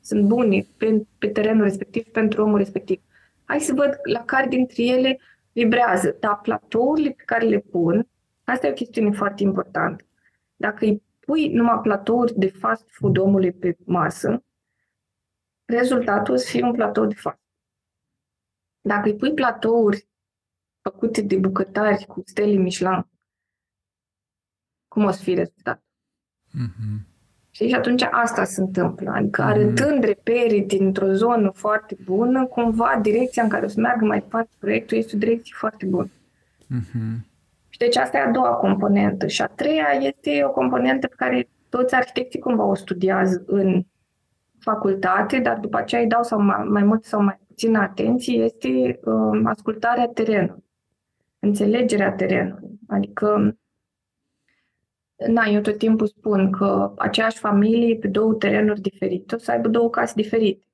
sunt 0.00 0.24
bune 0.24 0.66
pe, 0.76 1.06
pe 1.18 1.26
terenul 1.26 1.62
respectiv, 1.62 2.04
pentru 2.04 2.42
omul 2.42 2.58
respectiv. 2.58 3.00
Hai 3.44 3.60
să 3.60 3.72
văd 3.74 3.98
la 4.02 4.22
care 4.24 4.46
dintre 4.48 4.82
ele 4.82 5.20
vibrează. 5.52 6.16
Dar 6.20 6.38
platourile 6.42 7.10
pe 7.10 7.22
care 7.26 7.46
le 7.46 7.58
pun, 7.58 8.08
asta 8.44 8.66
e 8.66 8.70
o 8.70 8.74
chestiune 8.74 9.10
foarte 9.10 9.42
importantă. 9.42 10.04
Dacă 10.56 10.84
îi 10.84 11.02
pui 11.20 11.48
numai 11.48 11.80
platouri 11.82 12.38
de 12.38 12.46
fast 12.46 12.84
food 12.90 13.18
omului 13.18 13.52
pe 13.52 13.76
masă, 13.84 14.42
rezultatul 15.68 16.34
o 16.34 16.36
să 16.36 16.48
fie 16.48 16.62
un 16.62 16.72
platou 16.72 17.06
de 17.06 17.14
fast. 17.14 17.40
Dacă 18.80 19.08
îi 19.08 19.16
pui 19.16 19.34
platouri 19.34 20.08
făcute 20.82 21.22
de 21.22 21.36
bucătari 21.36 22.06
cu 22.06 22.22
stele 22.26 22.56
Michelin, 22.56 23.06
cum 24.88 25.04
o 25.04 25.10
să 25.10 25.22
fie 25.22 25.34
rezultat. 25.34 25.82
Mm-hmm. 26.48 27.06
Și 27.50 27.74
atunci 27.74 28.02
asta 28.02 28.44
se 28.44 28.60
întâmplă. 28.60 29.10
Adică 29.10 29.42
mm-hmm. 29.42 29.46
arătând 29.46 30.04
reperii 30.04 30.64
dintr-o 30.64 31.12
zonă 31.12 31.50
foarte 31.50 31.96
bună, 32.04 32.46
cumva 32.46 32.98
direcția 33.02 33.42
în 33.42 33.48
care 33.48 33.64
o 33.64 33.68
să 33.68 33.80
meargă 33.80 34.04
mai 34.04 34.18
departe 34.18 34.50
proiectul 34.58 34.96
este 34.96 35.16
o 35.16 35.18
direcție 35.18 35.54
foarte 35.56 35.86
bună. 35.86 36.10
Mm-hmm. 36.64 37.26
Și 37.68 37.78
deci 37.78 37.96
asta 37.96 38.18
e 38.18 38.20
a 38.20 38.30
doua 38.30 38.54
componentă. 38.54 39.26
Și 39.26 39.42
a 39.42 39.46
treia 39.46 39.88
este 40.00 40.44
o 40.44 40.50
componentă 40.50 41.06
pe 41.06 41.14
care 41.16 41.48
toți 41.68 41.94
arhitecții 41.94 42.38
cumva 42.38 42.64
o 42.64 42.74
studiază 42.74 43.42
în 43.46 43.84
facultate, 44.60 45.38
dar 45.38 45.58
după 45.58 45.76
aceea 45.76 46.00
îi 46.00 46.08
dau 46.08 46.22
sau 46.22 46.40
mai, 46.40 46.64
mai 46.68 46.82
mult 46.82 47.04
sau 47.04 47.22
mai 47.22 47.38
puțin 47.46 47.74
atenție, 47.76 48.42
este 48.42 49.00
uh, 49.04 49.40
ascultarea 49.44 50.06
terenului, 50.06 50.64
înțelegerea 51.38 52.12
terenului. 52.12 52.78
Adică 52.88 53.56
Na, 55.26 55.44
eu 55.44 55.60
tot 55.60 55.78
timpul 55.78 56.06
spun 56.06 56.50
că 56.50 56.92
aceeași 56.96 57.38
familie 57.38 57.96
pe 57.96 58.08
două 58.08 58.34
terenuri 58.34 58.80
diferite 58.80 59.34
o 59.34 59.38
să 59.38 59.50
aibă 59.50 59.68
două 59.68 59.90
case 59.90 60.12
diferite. 60.16 60.66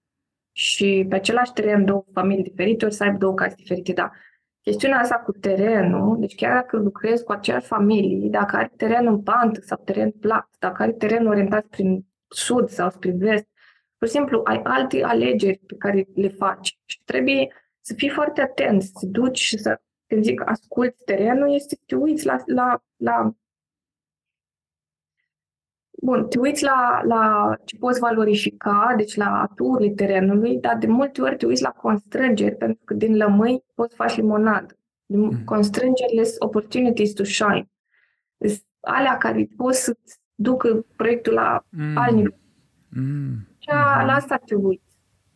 Și 0.53 1.07
pe 1.09 1.15
același 1.15 1.53
teren 1.53 1.85
două 1.85 2.05
familii 2.13 2.43
diferite 2.43 2.87
o 2.87 2.89
să 2.89 3.05
aibă 3.05 3.17
două 3.19 3.35
case 3.35 3.55
diferite, 3.57 3.93
da. 3.93 4.11
Chestiunea 4.61 4.99
asta 4.99 5.15
cu 5.15 5.33
terenul, 5.33 6.17
deci 6.21 6.35
chiar 6.35 6.53
dacă 6.53 6.77
lucrezi 6.77 7.25
cu 7.25 7.33
aceeași 7.33 7.67
familie, 7.67 8.29
dacă 8.29 8.57
are 8.57 8.73
teren 8.77 9.07
în 9.07 9.23
pantă 9.23 9.61
sau 9.61 9.83
teren 9.85 10.11
plat, 10.11 10.49
dacă 10.59 10.83
are 10.83 10.93
teren 10.93 11.27
orientat 11.27 11.67
prin 11.67 12.07
sud 12.29 12.69
sau 12.69 12.91
spre 12.91 13.11
vest, 13.11 13.47
pur 14.05 14.13
și 14.13 14.19
simplu 14.19 14.41
ai 14.45 14.61
alte 14.63 15.03
alegeri 15.03 15.61
pe 15.67 15.75
care 15.79 16.09
le 16.15 16.29
faci 16.29 16.79
și 16.85 17.03
trebuie 17.05 17.53
să 17.81 17.95
fii 17.95 18.09
foarte 18.09 18.41
atent, 18.41 18.83
să 18.83 18.91
te 19.01 19.07
duci 19.07 19.39
și 19.39 19.59
să, 19.59 19.81
când 20.07 20.25
zic 20.25 20.43
asculti 20.45 21.05
terenul, 21.05 21.55
este 21.55 21.75
să 21.75 21.83
te 21.87 21.95
uiți 21.95 22.27
la, 22.27 22.43
la, 22.47 22.83
la 22.97 23.35
Bun, 26.03 26.29
te 26.29 26.39
uiți 26.39 26.63
la, 26.63 27.01
la 27.05 27.55
ce 27.65 27.77
poți 27.77 28.01
valorifica, 28.01 28.95
deci 28.97 29.15
la 29.15 29.41
aturile 29.41 29.95
terenului, 29.95 30.59
dar 30.59 30.79
de 30.79 30.87
multe 30.87 31.23
ori 31.23 31.37
te 31.37 31.47
uiți 31.47 31.63
la 31.63 31.71
constrângeri, 31.71 32.57
pentru 32.57 32.85
că 32.85 32.95
din 32.95 33.17
lămâi 33.17 33.65
poți 33.75 33.95
face 33.95 34.21
limonadă. 34.21 34.79
Mm. 35.07 35.45
Constrângerile 35.45 36.23
sunt 36.23 36.43
opportunities 36.43 37.13
to 37.13 37.25
shine. 37.25 37.71
Sunt 38.39 38.67
alea 38.81 39.17
care 39.17 39.49
pot 39.57 39.75
să 39.75 39.97
ducă 40.35 40.87
proiectul 40.97 41.33
la 41.33 41.65
mm. 41.71 41.97
alt 41.97 42.15
nivel. 42.15 42.39
Mm. 42.89 43.54
Și 43.69 44.07
la 44.07 44.15
asta 44.15 44.37
te 44.45 44.55
uiți. 44.55 44.83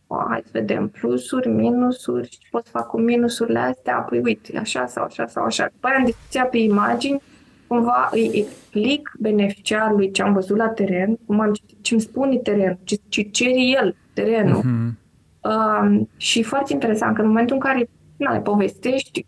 O, 0.07 0.17
hai 0.29 0.41
să 0.45 0.51
vedem 0.53 0.89
plusuri, 0.89 1.49
minusuri, 1.49 2.29
ce 2.29 2.49
pot 2.51 2.65
să 2.65 2.71
fac 2.71 2.87
cu 2.87 3.01
minusurile 3.01 3.59
astea, 3.59 3.97
apoi 3.97 4.21
uite, 4.25 4.59
așa 4.59 4.87
sau 4.87 5.05
așa 5.05 5.27
sau 5.27 5.45
așa. 5.45 5.69
După 5.73 5.87
aia, 5.87 5.97
în 5.99 6.05
discuția 6.05 6.45
pe 6.45 6.59
imagini, 6.59 7.23
cumva 7.67 8.09
îi 8.13 8.31
explic 8.33 9.11
beneficiarului 9.19 10.11
ce 10.11 10.23
am 10.23 10.33
văzut 10.33 10.57
la 10.57 10.69
teren, 10.69 11.17
cum 11.27 11.41
am 11.41 11.53
citit, 11.53 11.83
ce 11.83 11.93
îmi 11.95 12.03
spune 12.03 12.37
terenul, 12.37 12.79
ce, 12.85 12.97
ce 13.09 13.23
cere 13.23 13.61
el 13.61 13.97
terenul. 14.15 14.61
Uh-huh. 14.61 15.07
Uh, 15.43 16.01
și 16.17 16.43
foarte 16.43 16.73
interesant 16.73 17.15
că 17.15 17.23
în 17.23 17.29
momentul 17.29 17.55
în 17.55 17.61
care 17.61 17.91
na, 18.17 18.33
le 18.33 18.41
povestești, 18.41 19.27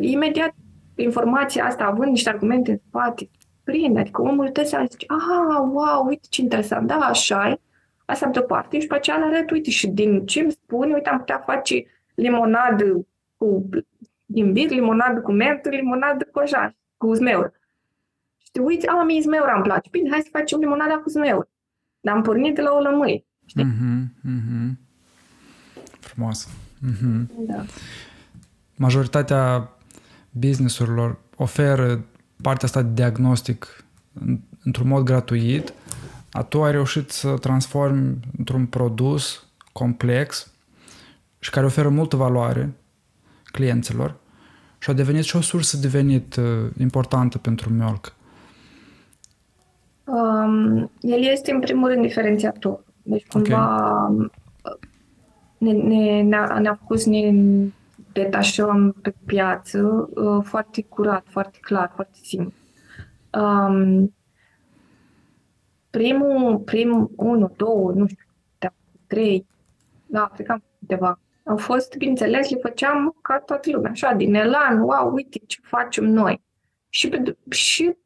imediat 0.00 0.54
informația 0.96 1.64
asta, 1.64 1.84
având 1.84 2.10
niște 2.10 2.28
argumente 2.28 2.70
în 2.70 2.78
spate, 2.88 3.30
prinde, 3.64 4.00
adică 4.00 4.22
omul 4.22 4.48
tău 4.48 4.64
să 4.64 4.86
zice, 4.90 5.06
ah, 5.08 5.58
wow, 5.72 6.06
uite 6.06 6.26
ce 6.30 6.40
interesant, 6.40 6.86
da, 6.86 6.94
așa 6.94 7.48
e, 7.48 7.60
asta 8.04 8.28
pe 8.28 8.40
parte, 8.40 8.80
și 8.80 8.86
pe 8.86 8.94
aceea 8.94 9.16
le 9.16 9.24
arăt, 9.24 9.50
uite, 9.50 9.70
și 9.70 9.86
din 9.86 10.26
ce 10.26 10.40
îmi 10.40 10.50
spune, 10.50 10.94
uite, 10.94 11.08
am 11.08 11.18
putea 11.18 11.38
face 11.38 11.84
limonadă 12.14 13.06
cu 13.36 13.68
imbir, 14.34 14.70
limonadă 14.70 15.20
cu 15.20 15.32
mentă, 15.32 15.68
limonadă 15.68 16.28
cu 16.32 16.38
așa 16.38 16.76
cu 16.96 17.14
zmeur. 17.14 17.52
Și 18.38 18.50
te 18.52 18.60
uiți, 18.60 18.86
a, 18.86 19.02
mie 19.02 19.20
zmeura 19.20 19.54
îmi 19.54 19.62
place. 19.62 19.88
Bine, 19.90 20.10
hai 20.10 20.20
să 20.20 20.28
facem 20.32 20.58
limonada 20.58 20.94
cu 20.94 21.08
zmeur. 21.08 21.48
Dar 22.00 22.14
am 22.14 22.22
pornit 22.22 22.54
de 22.54 22.62
la 22.62 22.72
o 22.72 22.80
lămâie. 22.80 23.24
Știi? 23.46 23.64
Mm-hmm, 23.64 24.28
mm-hmm. 24.28 24.72
Frumos. 26.00 26.48
Mm-hmm. 26.48 27.26
Da. 27.38 27.64
Majoritatea 28.76 29.70
businessurilor 30.30 31.18
oferă 31.36 32.04
partea 32.42 32.66
asta 32.68 32.82
de 32.82 32.92
diagnostic 32.94 33.84
într-un 34.64 34.88
mod 34.88 35.04
gratuit, 35.04 35.68
a 35.68 35.72
tu 36.40 36.62
ai 36.62 36.70
reușit 36.70 37.10
să 37.10 37.36
transformi 37.40 38.16
într-un 38.38 38.66
produs 38.66 39.46
complex 39.72 40.52
și 41.38 41.50
care 41.50 41.66
oferă 41.66 41.88
multă 41.88 42.16
valoare 42.16 42.74
clienților 43.44 44.16
și 44.78 44.90
a 44.90 44.92
devenit 44.92 45.24
și 45.24 45.36
o 45.36 45.40
sursă 45.40 45.76
de 45.76 45.88
venit 45.88 46.36
uh, 46.36 46.70
importantă 46.78 47.38
pentru 47.38 47.70
Miolc. 47.70 48.14
Um, 50.04 50.90
el 51.00 51.22
este 51.22 51.52
în 51.52 51.60
primul 51.60 51.88
rând 51.88 52.02
diferențiator. 52.02 52.84
Deci 53.02 53.26
cumva 53.26 54.06
okay. 54.06 54.30
ne, 55.58 55.72
ne, 55.72 56.22
ne-a, 56.22 56.58
ne-a 56.58 56.74
făcut 56.80 57.00
să 57.00 57.08
ne 57.08 57.32
detașăm 58.12 58.96
pe 59.02 59.14
piață 59.24 60.08
uh, 60.14 60.44
foarte 60.44 60.82
curat, 60.82 61.24
foarte 61.28 61.58
clar, 61.60 61.92
foarte 61.94 62.18
simplu. 62.22 62.52
Um, 63.30 64.14
primul, 65.92 66.58
primul, 66.58 67.10
unu, 67.16 67.52
două, 67.56 67.92
nu 67.92 68.06
știu, 68.06 68.24
trei, 69.06 69.46
da, 70.06 70.30
cred 70.34 70.46
că 70.46 70.52
am 70.52 70.62
câteva 70.78 71.20
au 71.44 71.56
fost, 71.56 71.96
bineînțeles, 71.96 72.50
le 72.50 72.58
făceam 72.62 73.18
ca 73.22 73.38
toată 73.38 73.70
lumea, 73.70 73.90
așa, 73.90 74.12
din 74.12 74.34
elan, 74.34 74.80
wow, 74.80 75.12
uite 75.12 75.38
ce 75.46 75.58
facem 75.62 76.04
noi. 76.04 76.42
Și, 76.88 77.08
pe, 77.08 77.36
și 77.50 77.96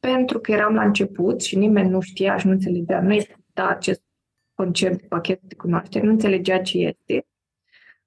pentru 0.00 0.38
că 0.38 0.52
eram 0.52 0.74
la 0.74 0.82
început 0.82 1.42
și 1.42 1.56
nimeni 1.56 1.88
nu 1.88 2.00
știa 2.00 2.36
și 2.36 2.46
nu 2.46 2.52
înțelegea, 2.52 3.00
nu 3.00 3.12
exista 3.12 3.66
acest 3.68 4.02
concept 4.54 5.00
de 5.00 5.06
pachet 5.08 5.40
de 5.42 5.54
cunoaștere, 5.54 6.04
nu 6.04 6.10
înțelegea 6.10 6.60
ce 6.60 6.78
este. 6.78 7.26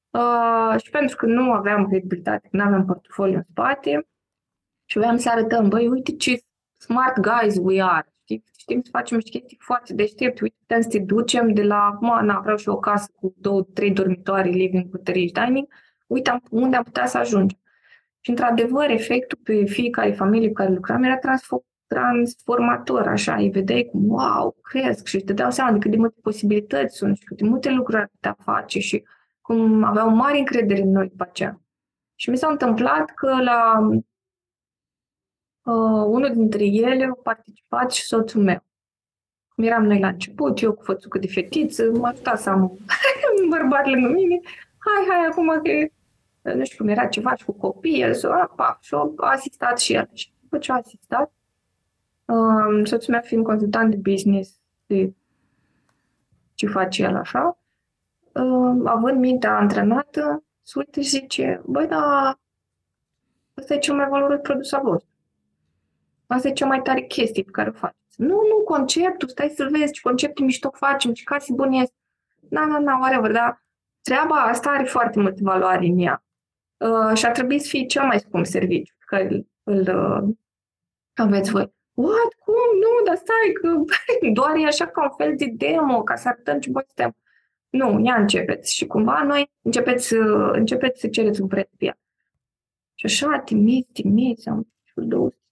Uh, 0.09 0.81
și 0.83 0.89
pentru 0.89 1.15
că 1.15 1.25
nu 1.25 1.51
aveam 1.51 1.87
credibilitate, 1.87 2.47
nu 2.51 2.63
aveam 2.63 2.85
portofoliu 2.85 3.35
în 3.35 3.43
spate 3.49 4.07
și 4.85 4.97
voiam 4.97 5.17
să 5.17 5.29
arătăm, 5.29 5.69
băi, 5.69 5.87
uite 5.87 6.11
ce 6.11 6.39
smart 6.77 7.19
guys 7.19 7.57
we 7.61 7.81
are 7.81 8.11
știi? 8.11 8.16
Știm 8.69 8.81
să 8.81 8.89
facem 8.91 9.17
niște 9.17 9.37
chestii 9.37 9.57
foarte 9.59 9.93
deștepte. 9.93 10.43
Uite, 10.43 10.55
putem 10.59 10.81
să 10.81 10.87
te 10.87 10.99
ducem 10.99 11.53
de 11.53 11.63
la, 11.63 11.97
mă, 12.01 12.19
na, 12.23 12.39
vreau 12.39 12.57
și 12.57 12.69
o 12.69 12.77
casă 12.77 13.11
cu 13.15 13.33
două, 13.37 13.61
trei 13.61 13.91
dormitoare, 13.91 14.49
living 14.49 14.89
cu 14.89 14.97
trei 14.97 15.31
dining. 15.31 15.67
Uite 16.07 16.41
uite 16.49 16.75
am 16.75 16.83
putea 16.83 17.05
să 17.05 17.17
ajungem. 17.17 17.59
Și, 18.19 18.29
într-adevăr, 18.29 18.89
efectul 18.89 19.39
pe 19.43 19.65
fiecare 19.65 20.11
familie 20.11 20.47
cu 20.47 20.53
care 20.53 20.73
lucram 20.73 21.03
era 21.03 21.17
transfo- 21.17 21.65
transformator, 21.87 23.07
așa, 23.07 23.35
îi 23.35 23.49
vedeai 23.49 23.87
cum, 23.91 24.09
wow, 24.09 24.55
cresc 24.61 25.05
și 25.05 25.19
te 25.19 25.33
dau 25.33 25.51
seama 25.51 25.71
de 25.71 25.77
cât 25.77 25.91
de 25.91 25.97
multe 25.97 26.19
posibilități 26.21 26.97
sunt 26.97 27.17
și 27.17 27.23
cât 27.23 27.37
de 27.37 27.47
multe 27.47 27.69
lucruri 27.71 28.01
ar 28.01 28.07
putea 28.11 28.37
face 28.43 28.79
și 28.79 29.03
cum 29.41 29.83
aveau 29.83 30.09
mare 30.09 30.37
încredere 30.37 30.81
în 30.81 30.91
noi 30.91 31.07
după 31.07 31.23
aceea. 31.29 31.61
Și 32.15 32.29
mi 32.29 32.37
s-a 32.37 32.47
întâmplat 32.47 33.09
că 33.15 33.41
la 33.41 33.87
uh, 35.67 36.05
unul 36.05 36.31
dintre 36.33 36.65
ele 36.65 37.05
a 37.05 37.19
participat 37.23 37.91
și 37.91 38.03
soțul 38.03 38.43
meu. 38.43 38.63
Cum 39.55 39.63
eram 39.63 39.85
noi 39.85 39.99
la 39.99 40.07
început, 40.07 40.61
eu 40.61 40.73
cu 40.73 40.83
fățucă 40.83 41.17
de 41.17 41.27
fetiță, 41.27 41.91
m-a 41.91 42.09
ajutat 42.09 42.39
să 42.39 42.49
am 42.49 42.61
un 43.41 43.49
bărbat 43.49 43.85
lângă 43.85 44.07
mine. 44.07 44.39
Hai, 44.77 45.05
hai, 45.09 45.25
acum 45.25 45.47
că 45.47 46.53
nu 46.53 46.63
știu 46.63 46.77
cum 46.77 46.87
era 46.87 47.05
ceva 47.05 47.35
și 47.35 47.45
cu 47.45 47.51
copii, 47.51 48.01
el 48.01 48.13
s-a, 48.13 48.53
pa, 48.55 48.77
și 48.81 48.93
a 48.93 49.11
asistat 49.17 49.79
și 49.79 49.93
el. 49.93 50.09
Și 50.13 50.31
după 50.41 50.57
ce 50.57 50.71
a 50.71 50.75
asistat, 50.75 51.31
um, 52.25 52.85
soțul 52.85 53.13
meu 53.13 53.21
fiind 53.23 53.45
consultant 53.45 53.89
de 53.89 54.11
business, 54.11 54.59
de 54.85 55.13
ce 56.53 56.67
face 56.67 57.03
el 57.03 57.15
așa, 57.15 57.59
um, 58.33 58.87
având 58.87 59.19
mintea 59.19 59.57
antrenată, 59.57 60.43
se 60.63 60.73
uită 60.77 61.01
și 61.01 61.09
zice, 61.09 61.61
băi, 61.65 61.87
dar 61.87 62.39
ăsta 63.57 63.73
e 63.73 63.77
cel 63.77 63.95
mai 63.95 64.07
valoros 64.07 64.39
produs 64.41 64.71
al 64.71 64.81
vostru. 64.83 65.16
Asta 66.27 66.47
e 66.47 66.53
cea 66.53 66.65
mai 66.65 66.81
tare 66.81 67.01
chestie 67.01 67.43
pe 67.43 67.51
care 67.51 67.69
o 67.69 67.71
faceți. 67.71 68.21
Nu, 68.21 68.41
nu, 68.47 68.63
conceptul, 68.65 69.27
stai 69.27 69.53
să 69.55 69.67
vezi 69.71 69.91
ce 69.91 70.01
concepte 70.03 70.43
mișto 70.43 70.69
facem, 70.73 71.13
ce 71.13 71.23
case 71.23 71.53
bune 71.53 71.77
este. 71.77 71.95
Na, 72.49 72.65
na, 72.65 72.79
na, 72.79 72.97
whatever, 72.97 73.31
dar 73.31 73.65
treaba 74.01 74.35
asta 74.35 74.69
are 74.69 74.83
foarte 74.83 75.19
multă 75.19 75.39
valoare 75.41 75.85
în 75.85 75.99
ea. 75.99 76.23
Uh, 76.77 77.17
și 77.17 77.25
ar 77.25 77.31
trebui 77.31 77.59
să 77.59 77.67
fie 77.67 77.85
cel 77.85 78.05
mai 78.05 78.19
scump 78.19 78.45
serviciu 78.45 78.93
pe 78.97 79.03
care 79.05 79.27
îl, 79.27 79.47
îl 79.63 79.79
uh, 79.79 80.35
aveți 81.13 81.51
voi. 81.51 81.75
What? 81.93 82.33
Cum? 82.39 82.53
Nu, 82.79 83.05
dar 83.05 83.15
stai, 83.15 83.51
că 83.61 83.83
doar 84.37 84.55
e 84.55 84.65
așa 84.65 84.87
ca 84.87 85.03
un 85.03 85.11
fel 85.17 85.35
de 85.35 85.45
demo, 85.45 86.03
ca 86.03 86.15
să 86.15 86.27
arătăm 86.27 86.59
ce 86.59 86.69
bun 86.69 86.83
suntem. 86.85 87.15
Nu, 87.69 87.99
ia 88.05 88.15
începeți. 88.15 88.75
Și 88.75 88.87
cumva 88.87 89.23
noi 89.23 89.51
începeți, 89.61 90.13
începeți 90.51 90.99
să 90.99 91.07
cereți 91.07 91.41
un 91.41 91.47
preț 91.47 91.69
pe 91.77 91.85
ea. 91.85 91.97
Și 92.93 93.05
așa, 93.05 93.39
timiți, 93.39 93.91
timiți, 93.91 94.47
am 94.47 94.67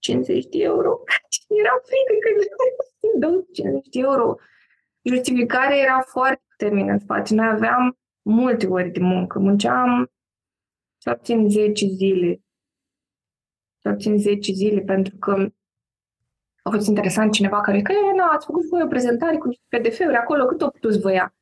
250 0.05 0.45
de 0.45 0.63
euro. 0.63 1.03
era 1.61 1.73
frică 1.83 2.13
că 2.23 2.29
250 3.19 3.87
de 3.87 3.99
euro. 3.99 4.35
Justificarea 5.01 5.77
era 5.77 6.01
foarte 6.01 6.43
puternică 6.49 6.91
în 6.91 6.99
spate. 6.99 7.33
Noi 7.33 7.47
aveam 7.47 7.97
multe 8.21 8.67
ori 8.67 8.89
de 8.89 8.99
muncă. 8.99 9.39
Munceam 9.39 10.11
să 10.97 11.11
obțin 11.11 11.49
10 11.49 11.85
zile. 11.85 12.41
Să 13.81 13.89
obțin 13.89 14.17
10 14.17 14.51
zile 14.51 14.81
pentru 14.81 15.17
că 15.17 15.47
a 16.61 16.69
fost 16.69 16.87
interesant 16.87 17.31
cineva 17.31 17.61
care 17.61 17.81
că 17.81 17.91
nu, 18.15 18.23
ați 18.31 18.45
făcut 18.45 18.65
voi 18.65 18.81
o 18.83 18.87
prezentare 18.87 19.37
cu 19.37 19.47
niște 19.47 19.63
PDF-uri 19.69 20.15
acolo, 20.15 20.45
cât 20.45 20.61
o 20.61 20.69
puteți 20.69 20.99
voia. 20.99 21.35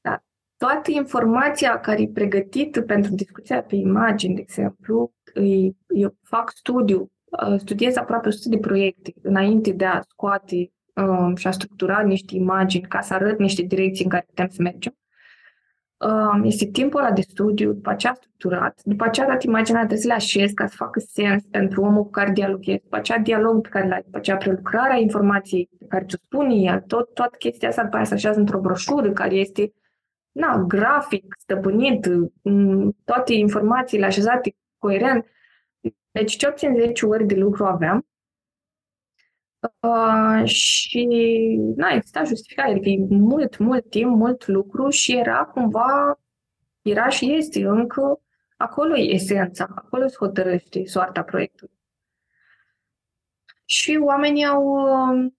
Dar 0.00 0.24
toată 0.56 0.90
informația 0.90 1.80
care 1.80 2.02
e 2.02 2.08
pregătită 2.08 2.82
pentru 2.82 3.14
discuția 3.14 3.62
pe 3.62 3.76
imagini, 3.76 4.34
de 4.34 4.40
exemplu, 4.40 5.12
îi, 5.34 5.76
eu 5.88 6.16
fac 6.22 6.50
studiu, 6.50 7.00
uh, 7.00 7.08
studiez 7.56 7.96
aproape 7.96 8.28
100 8.28 8.48
de 8.48 8.58
proiecte 8.58 9.14
înainte 9.22 9.72
de 9.72 9.84
a 9.84 10.00
scoate 10.00 10.72
um, 10.94 11.36
și 11.36 11.46
a 11.46 11.50
structura 11.50 12.00
niște 12.00 12.36
imagini 12.36 12.86
ca 12.88 13.00
să 13.00 13.14
arăt 13.14 13.38
niște 13.38 13.62
direcții 13.62 14.04
în 14.04 14.10
care 14.10 14.24
putem 14.28 14.48
să 14.48 14.62
mergem 14.62 14.98
este 16.42 16.66
timpul 16.66 17.00
ăla 17.00 17.12
de 17.12 17.20
studiu, 17.20 17.72
după 17.72 17.90
aceea 17.90 18.14
structurat, 18.14 18.80
după 18.84 19.04
aceea 19.04 19.26
dat 19.26 19.42
imaginea 19.42 19.80
trebuie 19.80 20.00
să 20.00 20.06
le 20.06 20.14
așez 20.14 20.50
ca 20.50 20.66
să 20.66 20.74
facă 20.76 20.98
sens 20.98 21.44
pentru 21.50 21.82
omul 21.82 22.02
cu 22.02 22.10
care 22.10 22.30
dialoghezi, 22.30 22.82
după 22.82 22.96
aceea 22.96 23.18
dialogul 23.18 23.60
pe 23.60 23.68
care 23.68 23.88
l-ai, 23.88 24.02
după 24.04 24.16
aceea 24.16 24.36
prelucrarea 24.36 24.96
informației 24.96 25.68
pe 25.78 25.84
care 25.88 26.04
ți-o 26.04 26.18
spune 26.22 26.54
el, 26.54 26.80
tot, 26.80 27.14
toată 27.14 27.36
chestia 27.38 27.68
asta 27.68 27.82
după 27.82 27.96
aceea 27.96 28.08
se 28.08 28.14
așează 28.14 28.38
într-o 28.38 28.60
broșură 28.60 29.10
care 29.10 29.34
este 29.34 29.72
na, 30.32 30.64
grafic, 30.66 31.34
stăpânit, 31.38 32.08
toate 33.04 33.34
informațiile 33.34 34.06
așezate 34.06 34.56
coerent. 34.78 35.26
Deci 36.10 36.36
ce 36.36 36.46
obțin 36.46 36.74
10 36.74 37.06
ori 37.06 37.26
de 37.26 37.34
lucru 37.34 37.64
aveam 37.64 38.08
Uh, 39.80 40.44
și 40.44 41.06
n-a 41.76 41.92
existat 41.92 42.26
justificare, 42.26 42.70
adică 42.70 42.88
e 42.88 43.06
mult, 43.08 43.58
mult 43.58 43.90
timp, 43.90 44.16
mult 44.16 44.46
lucru 44.46 44.88
și 44.88 45.16
era 45.16 45.44
cumva, 45.44 46.20
era 46.82 47.08
și 47.08 47.32
este 47.32 47.66
încă, 47.66 48.20
acolo 48.56 48.96
e 48.96 49.14
esența, 49.14 49.68
acolo 49.74 50.06
se 50.06 50.16
hotărăște 50.18 50.84
soarta 50.84 51.22
proiectului. 51.22 51.74
Și 53.64 53.98
oamenii 54.02 54.44
au, 54.44 54.64
uh, 54.64 55.32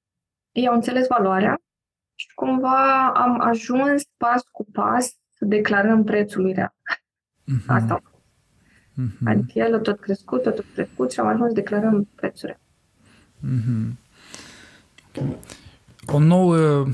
i-au 0.52 0.74
înțeles 0.74 1.08
valoarea 1.08 1.62
și 2.16 2.34
cumva 2.34 3.12
am 3.14 3.40
ajuns 3.40 4.04
pas 4.18 4.42
cu 4.42 4.66
pas 4.72 5.18
să 5.30 5.46
declarăm 5.46 6.04
prețul 6.04 6.42
lui 6.42 6.54
real. 6.54 6.74
Mm-hmm. 6.84 7.66
Asta 7.68 8.02
Mm-hmm. 9.00 9.26
Adică 9.26 9.52
el 9.54 9.74
a 9.74 9.78
tot 9.78 10.00
crescut, 10.00 10.46
a 10.46 10.52
tot 10.52 10.66
crescut 10.74 11.12
și 11.12 11.20
am 11.20 11.28
ajuns 11.28 11.48
să 11.48 11.54
declarăm 11.54 12.08
prețul 12.16 12.48
real. 12.48 12.60
Mm-hmm. 13.54 13.98
O 16.06 16.20
nouă 16.20 16.88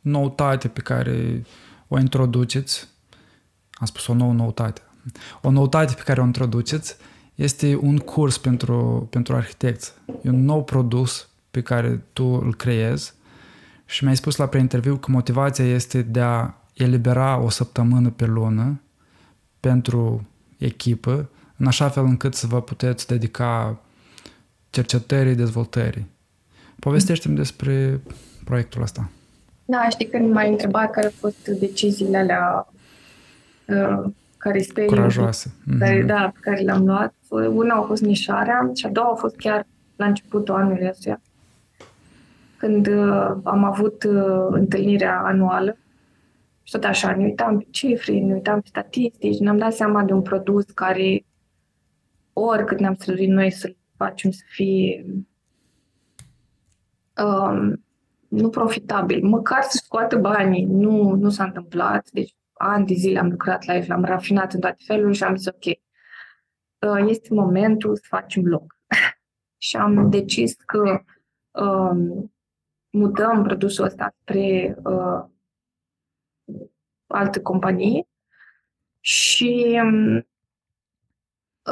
noutate 0.00 0.68
pe 0.68 0.80
care 0.80 1.44
o 1.88 1.98
introduceți, 1.98 2.88
am 3.72 3.86
spus 3.86 4.06
o 4.06 4.14
nouă 4.14 4.32
noutate, 4.32 4.80
o 5.42 5.50
noutate 5.50 5.94
pe 5.94 6.02
care 6.02 6.20
o 6.20 6.24
introduceți 6.24 6.96
este 7.34 7.76
un 7.76 7.98
curs 7.98 8.38
pentru, 8.38 9.06
pentru 9.10 9.34
arhitecți. 9.34 9.92
E 10.22 10.28
un 10.28 10.44
nou 10.44 10.64
produs 10.64 11.28
pe 11.50 11.62
care 11.62 12.04
tu 12.12 12.24
îl 12.24 12.54
creezi 12.54 13.14
și 13.84 14.04
mi-ai 14.04 14.16
spus 14.16 14.36
la 14.36 14.46
preinterviu 14.46 14.96
că 14.96 15.10
motivația 15.10 15.64
este 15.64 16.02
de 16.02 16.20
a 16.20 16.54
elibera 16.74 17.38
o 17.38 17.48
săptămână 17.48 18.10
pe 18.10 18.26
lună 18.26 18.80
pentru 19.60 20.26
echipă, 20.58 21.28
în 21.56 21.66
așa 21.66 21.88
fel 21.88 22.04
încât 22.04 22.34
să 22.34 22.46
vă 22.46 22.62
puteți 22.62 23.06
dedica 23.06 23.80
cercetării, 24.70 25.34
dezvoltării. 25.34 26.06
Povestește-mi 26.78 27.36
despre 27.36 28.00
proiectul 28.44 28.82
ăsta. 28.82 29.10
Da, 29.64 29.88
știi, 29.88 30.06
când 30.06 30.32
m-ai 30.32 30.50
întrebat 30.50 30.90
care 30.90 31.06
au 31.06 31.12
fost 31.16 31.46
deciziile 31.46 32.18
alea 32.18 32.72
uh, 33.66 34.04
care 34.36 34.60
stai... 34.60 34.84
Curajoase. 34.84 35.54
Care, 35.78 36.02
mm-hmm. 36.02 36.06
Da, 36.06 36.30
pe 36.34 36.38
care 36.40 36.60
le-am 36.60 36.84
luat. 36.84 37.14
Una 37.52 37.74
a 37.74 37.82
fost 37.82 38.02
nișarea 38.02 38.70
și 38.74 38.86
a 38.86 38.88
doua 38.88 39.10
a 39.12 39.14
fost 39.14 39.36
chiar 39.36 39.66
la 39.96 40.06
începutul 40.06 40.54
anului 40.54 40.88
ăstuia. 40.90 41.20
Când 42.56 42.86
uh, 42.86 43.36
am 43.42 43.64
avut 43.64 44.04
uh, 44.04 44.46
întâlnirea 44.50 45.20
anuală 45.20 45.76
și 46.64 46.72
tot 46.72 46.84
așa, 46.84 47.16
ne 47.16 47.24
uitam 47.24 47.58
pe 47.58 47.66
cifre, 47.70 48.18
ne 48.18 48.34
uitam 48.34 48.60
pe 48.60 48.68
statistici, 48.68 49.38
ne-am 49.38 49.58
dat 49.58 49.72
seama 49.72 50.02
de 50.02 50.12
un 50.12 50.22
produs 50.22 50.64
care 50.64 51.26
oricât 52.32 52.78
ne-am 52.78 52.94
străduit 52.94 53.28
noi 53.28 53.50
să-l 53.50 53.76
facem 53.96 54.30
să 54.30 54.42
fie 54.48 55.04
um, 57.22 57.84
nu 58.28 58.48
profitabil, 58.48 59.24
măcar 59.24 59.62
să 59.62 59.80
scoată 59.84 60.16
banii. 60.16 60.64
Nu, 60.64 61.14
nu 61.14 61.30
s-a 61.30 61.44
întâmplat, 61.44 62.10
deci 62.10 62.34
ani 62.52 62.86
de 62.86 62.94
zile 62.94 63.18
am 63.18 63.28
lucrat 63.28 63.64
la 63.64 63.76
el, 63.76 63.84
l-am 63.88 64.04
rafinat 64.04 64.52
în 64.52 64.60
toate 64.60 64.82
felurile 64.86 65.12
și 65.12 65.24
am 65.24 65.36
zis 65.36 65.46
ok, 65.46 65.64
uh, 65.64 67.08
este 67.08 67.34
momentul 67.34 67.96
să 67.96 68.02
facem 68.06 68.46
loc. 68.46 68.76
și 69.66 69.76
am 69.76 70.10
decis 70.10 70.54
că 70.54 71.00
um, 71.60 72.32
mutăm 72.90 73.42
produsul 73.42 73.84
ăsta 73.84 74.14
spre 74.20 74.76
uh, 74.84 75.24
altă 77.14 77.40
companie 77.40 78.06
și 79.00 79.80
um, 79.82 80.26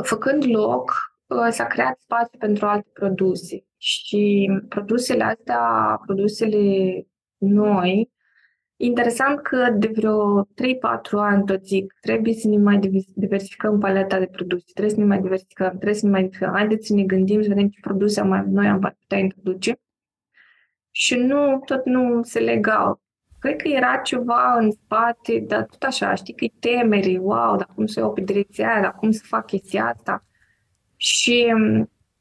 făcând 0.02 0.44
loc 0.44 1.14
uh, 1.26 1.48
s-a 1.50 1.66
creat 1.66 1.98
spațiu 1.98 2.38
pentru 2.38 2.66
alte 2.66 2.88
produse. 2.92 3.64
Și 3.76 4.50
produsele 4.68 5.24
astea, 5.24 5.60
produsele 6.06 7.06
noi, 7.38 8.10
interesant 8.76 9.40
că 9.40 9.70
de 9.76 9.90
vreo 9.94 10.44
3-4 10.44 10.48
ani 11.10 11.44
tot 11.44 11.64
zic, 11.64 11.94
trebuie 12.00 12.34
să 12.34 12.48
ne 12.48 12.56
mai 12.56 12.78
diversificăm 13.14 13.78
paleta 13.78 14.18
de 14.18 14.26
produse, 14.26 14.64
trebuie 14.74 14.94
să 14.94 15.00
ne 15.00 15.06
mai 15.06 15.20
diversificăm, 15.20 15.68
trebuie 15.68 15.94
să 15.94 16.06
ne 16.06 16.10
mai 16.10 16.20
diversificăm. 16.20 16.54
Haideți 16.54 16.86
să 16.86 16.94
ne 16.94 17.02
gândim, 17.02 17.42
să 17.42 17.48
vedem 17.48 17.68
ce 17.68 17.80
produse 17.80 18.22
mai 18.22 18.44
noi 18.46 18.66
am 18.66 18.80
putea 18.80 19.18
introduce. 19.18 19.80
Și 20.90 21.14
nu, 21.14 21.58
tot 21.64 21.84
nu 21.84 22.22
se 22.22 22.38
legau. 22.38 23.00
Cred 23.42 23.56
că 23.56 23.68
era 23.68 23.96
ceva 23.96 24.56
în 24.58 24.70
spate, 24.70 25.44
dar 25.46 25.64
tot 25.64 25.82
așa, 25.82 26.14
știi 26.14 26.34
că 26.34 26.44
e 26.44 26.52
temere, 26.58 27.18
wow, 27.18 27.56
dar 27.56 27.68
cum 27.74 27.86
să 27.86 28.00
iau 28.00 28.12
pe 28.12 28.20
direcția 28.20 28.72
aia, 28.72 28.82
dar 28.82 28.94
cum 28.94 29.10
să 29.10 29.22
fac 29.26 29.46
chestia 29.46 29.86
asta. 29.86 30.24
Și 30.96 31.52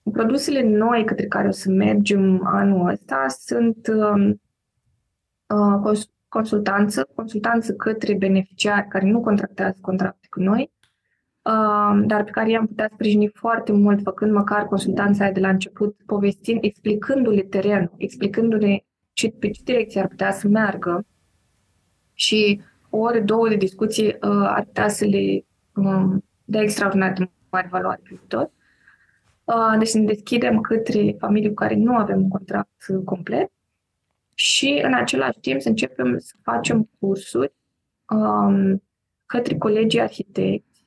Produsele 0.03 0.61
noi 0.61 1.05
către 1.05 1.25
care 1.25 1.47
o 1.47 1.51
să 1.51 1.69
mergem 1.69 2.45
anul 2.45 2.89
ăsta 2.89 3.25
sunt 3.27 3.87
um, 3.87 4.41
uh, 5.47 6.01
consultanță, 6.27 7.09
consultanță 7.15 7.73
către 7.73 8.13
beneficiari 8.13 8.87
care 8.87 9.09
nu 9.09 9.21
contractează 9.21 9.77
contracte 9.81 10.27
cu 10.29 10.39
noi, 10.39 10.71
uh, 11.41 12.03
dar 12.05 12.23
pe 12.23 12.31
care 12.31 12.49
i-am 12.49 12.67
putea 12.67 12.89
sprijini 12.93 13.27
foarte 13.27 13.71
mult, 13.71 14.01
făcând 14.01 14.31
măcar 14.31 14.65
consultanța 14.65 15.23
aia 15.23 15.33
de 15.33 15.39
la 15.39 15.49
început, 15.49 15.95
povestind, 16.05 16.63
explicându-le 16.63 17.41
terenul, 17.41 17.93
explicându-le 17.97 18.85
ce, 19.13 19.29
pe 19.29 19.49
ce 19.49 19.61
direcție 19.63 20.01
ar 20.01 20.07
putea 20.07 20.31
să 20.31 20.47
meargă 20.47 21.05
și 22.21 22.61
o 22.89 22.97
oră, 22.97 23.19
două 23.19 23.49
de 23.49 23.55
discuții 23.55 24.07
uh, 24.07 24.45
ar 24.47 24.63
putea 24.63 24.87
să 24.87 25.05
le 25.05 25.45
um, 25.75 26.25
dea 26.45 26.61
extraordinar 26.61 27.13
de 27.13 27.29
mare 27.49 27.67
valoare 27.71 27.99
pe 28.03 28.09
viitor. 28.09 28.51
Uh, 29.43 29.75
deci 29.77 29.93
ne 29.93 30.05
deschidem 30.05 30.61
către 30.61 31.15
familii 31.19 31.47
cu 31.47 31.53
care 31.53 31.75
nu 31.75 31.95
avem 31.95 32.21
un 32.21 32.29
contract 32.29 32.85
complet 33.05 33.51
și 34.35 34.81
în 34.83 34.93
același 34.93 35.39
timp 35.39 35.61
să 35.61 35.69
începem 35.69 36.17
să 36.17 36.33
facem 36.41 36.89
cursuri 36.99 37.53
um, 38.09 38.83
către 39.25 39.57
colegii 39.57 40.01
arhitecți, 40.01 40.85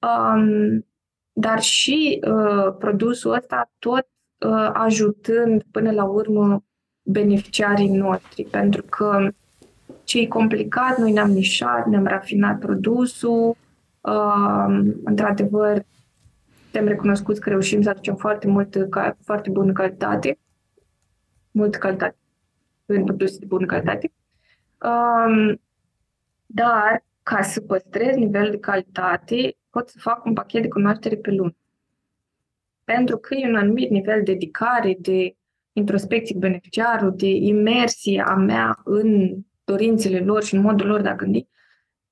um, 0.00 0.86
dar 1.32 1.60
și 1.60 2.20
uh, 2.26 2.74
produsul 2.78 3.32
ăsta 3.32 3.70
tot 3.78 4.08
uh, 4.38 4.70
ajutând 4.72 5.62
până 5.70 5.90
la 5.90 6.04
urmă 6.04 6.64
beneficiarii 7.02 7.88
noștri, 7.88 8.44
pentru 8.44 8.82
că 8.82 9.32
ce 10.04 10.18
e 10.18 10.26
complicat, 10.26 10.98
noi 10.98 11.12
ne-am 11.12 11.30
nișat, 11.30 11.86
ne-am 11.86 12.06
rafinat 12.06 12.58
produsul, 12.58 13.56
uh, 14.00 14.90
într-adevăr, 15.04 15.84
suntem 16.62 16.86
recunoscuți 16.86 17.40
că 17.40 17.48
reușim 17.48 17.82
să 17.82 17.90
aducem 17.90 18.16
foarte 18.16 18.46
mult, 18.46 18.76
foarte 19.20 19.50
bună 19.50 19.72
calitate, 19.72 20.38
multă 21.50 21.78
calitate, 21.78 22.16
în 22.86 23.04
produse 23.04 23.38
de 23.38 23.44
bună 23.44 23.66
calitate. 23.66 24.12
Um, 24.82 25.60
dar, 26.46 27.04
ca 27.22 27.42
să 27.42 27.60
păstrez 27.60 28.16
nivelul 28.16 28.50
de 28.50 28.58
calitate, 28.58 29.56
pot 29.70 29.88
să 29.88 29.98
fac 29.98 30.24
un 30.24 30.32
pachet 30.32 30.62
de 30.62 30.68
cunoaștere 30.68 31.16
pe 31.16 31.30
lună. 31.30 31.54
Pentru 32.84 33.16
că 33.16 33.34
e 33.34 33.48
un 33.48 33.56
anumit 33.56 33.90
nivel 33.90 34.22
de 34.24 34.32
dedicare, 34.32 34.96
de 35.00 35.36
introspecție 35.72 36.34
cu 36.34 36.40
beneficiarul, 36.40 37.16
de 37.16 37.28
imersie 37.28 38.22
a 38.26 38.34
mea 38.34 38.80
în 38.84 39.36
dorințele 39.64 40.18
lor 40.18 40.42
și 40.42 40.54
în 40.54 40.60
modul 40.60 40.86
lor 40.86 41.00
de 41.00 41.08
a 41.08 41.14
gândi. 41.14 41.48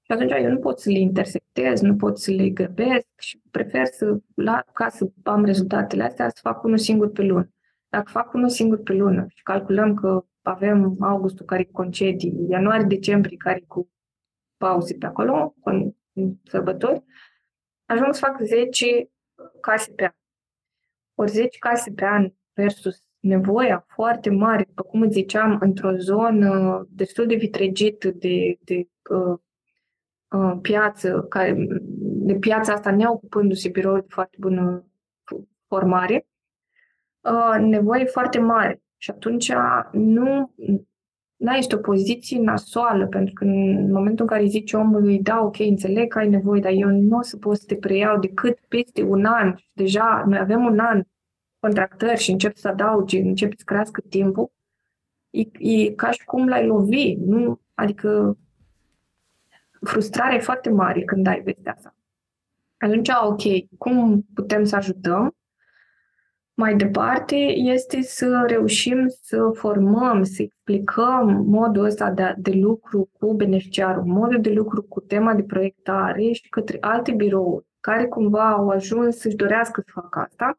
Și 0.03 0.13
atunci 0.13 0.33
eu 0.33 0.51
nu 0.51 0.59
pot 0.59 0.81
să 0.81 0.91
le 0.91 0.99
intersectez, 0.99 1.81
nu 1.81 1.97
pot 1.97 2.19
să 2.19 2.31
le 2.31 2.49
grăbesc 2.49 3.07
și 3.19 3.41
prefer 3.51 3.87
să, 3.87 4.19
la, 4.35 4.65
ca 4.73 4.89
să 4.89 5.11
am 5.23 5.45
rezultatele 5.45 6.03
astea, 6.03 6.29
să 6.29 6.39
fac 6.43 6.63
unul 6.63 6.79
singur 6.79 7.11
pe 7.11 7.23
lună. 7.23 7.51
Dacă 7.89 8.11
fac 8.11 8.33
unul 8.33 8.49
singur 8.49 8.83
pe 8.83 8.93
lună 8.93 9.27
și 9.29 9.43
calculăm 9.43 9.95
că 9.95 10.25
avem 10.43 10.97
augustul 11.01 11.47
care 11.47 11.65
cu 11.65 11.73
concedii, 11.73 12.47
ianuarie-decembrie 12.49 13.37
care 13.37 13.65
cu 13.67 13.91
pauze 14.57 14.95
pe 14.95 15.07
acolo, 15.07 15.55
în 15.65 15.93
sărbători, 16.45 17.05
ajung 17.85 18.15
să 18.15 18.25
fac 18.27 18.41
10 18.41 19.11
case 19.61 19.93
pe 19.93 20.05
an. 20.05 20.13
Ori 21.15 21.31
10 21.31 21.59
case 21.59 21.93
pe 21.93 22.05
an 22.05 22.33
versus 22.53 23.10
nevoia 23.21 23.85
foarte 23.89 24.31
mare, 24.31 24.65
după 24.69 24.83
cum 24.83 25.01
îți 25.01 25.13
ziceam, 25.13 25.59
într-o 25.61 25.97
zonă 25.97 26.87
destul 26.91 27.27
de 27.27 27.35
vitregită 27.35 28.11
de, 28.11 28.59
de 28.65 28.89
uh, 29.11 29.39
uh, 30.31 30.59
piață, 30.63 31.27
care, 31.29 31.67
de 32.01 32.35
piața 32.35 32.73
asta 32.73 32.91
neocupându-se 32.91 33.69
biroul 33.69 34.01
de 34.01 34.07
foarte 34.09 34.37
bună 34.41 34.85
formare, 35.67 36.27
uh, 37.21 37.61
nevoie 37.61 38.05
foarte 38.05 38.39
mare. 38.39 38.83
Și 38.97 39.11
atunci 39.11 39.53
nu, 39.93 40.55
nu 41.37 41.55
ești 41.57 41.75
o 41.75 41.79
poziție 41.79 42.41
nasoală, 42.41 43.07
pentru 43.07 43.35
că 43.35 43.45
în 43.45 43.93
momentul 43.93 44.25
în 44.25 44.37
care 44.37 44.47
zici 44.47 44.73
omului, 44.73 45.19
da, 45.19 45.41
ok, 45.43 45.59
înțeleg 45.59 46.09
că 46.09 46.19
ai 46.19 46.29
nevoie, 46.29 46.61
dar 46.61 46.73
eu 46.73 46.89
nu 46.89 47.17
o 47.17 47.23
să 47.23 47.37
pot 47.37 47.57
să 47.57 47.65
te 47.67 47.77
preiau 47.77 48.19
decât 48.19 48.59
peste 48.69 49.03
un 49.03 49.25
an. 49.25 49.55
Deja 49.75 50.25
noi 50.27 50.39
avem 50.39 50.65
un 50.65 50.79
an 50.79 51.03
contractări 51.61 52.21
și 52.21 52.31
încep 52.31 52.57
să 52.57 52.69
adaugi, 52.69 53.19
încep 53.19 53.53
să 53.57 53.63
crească 53.65 54.01
timpul, 54.09 54.53
e, 55.31 55.41
e 55.59 55.91
ca 55.91 56.11
și 56.11 56.25
cum 56.25 56.49
l-ai 56.49 56.67
lovi. 56.67 57.15
Nu? 57.15 57.61
Adică 57.75 58.39
frustrarea 59.81 60.37
e 60.37 60.41
foarte 60.41 60.71
mare 60.71 61.03
când 61.05 61.27
ai 61.27 61.41
vestea 61.41 61.73
asta. 61.73 61.95
Atunci, 62.79 63.09
ok, 63.09 63.43
cum 63.79 64.27
putem 64.35 64.65
să 64.65 64.77
ajutăm? 64.77 65.35
Mai 66.55 66.77
departe 66.77 67.37
este 67.55 68.03
să 68.03 68.45
reușim 68.47 69.07
să 69.09 69.51
formăm, 69.55 70.23
să 70.23 70.43
explicăm 70.43 71.45
modul 71.47 71.85
ăsta 71.85 72.11
de, 72.11 72.35
de 72.39 72.53
lucru 72.53 73.11
cu 73.13 73.35
beneficiarul, 73.35 74.05
modul 74.05 74.41
de 74.41 74.53
lucru 74.53 74.83
cu 74.83 75.01
tema 75.01 75.35
de 75.35 75.43
proiectare 75.43 76.33
și 76.33 76.49
către 76.49 76.77
alte 76.81 77.13
birouri 77.13 77.67
care 77.81 78.07
cumva 78.07 78.51
au 78.51 78.69
ajuns 78.69 79.17
să-și 79.17 79.37
dorească 79.37 79.83
să 79.87 79.91
facă 79.93 80.19
asta 80.19 80.59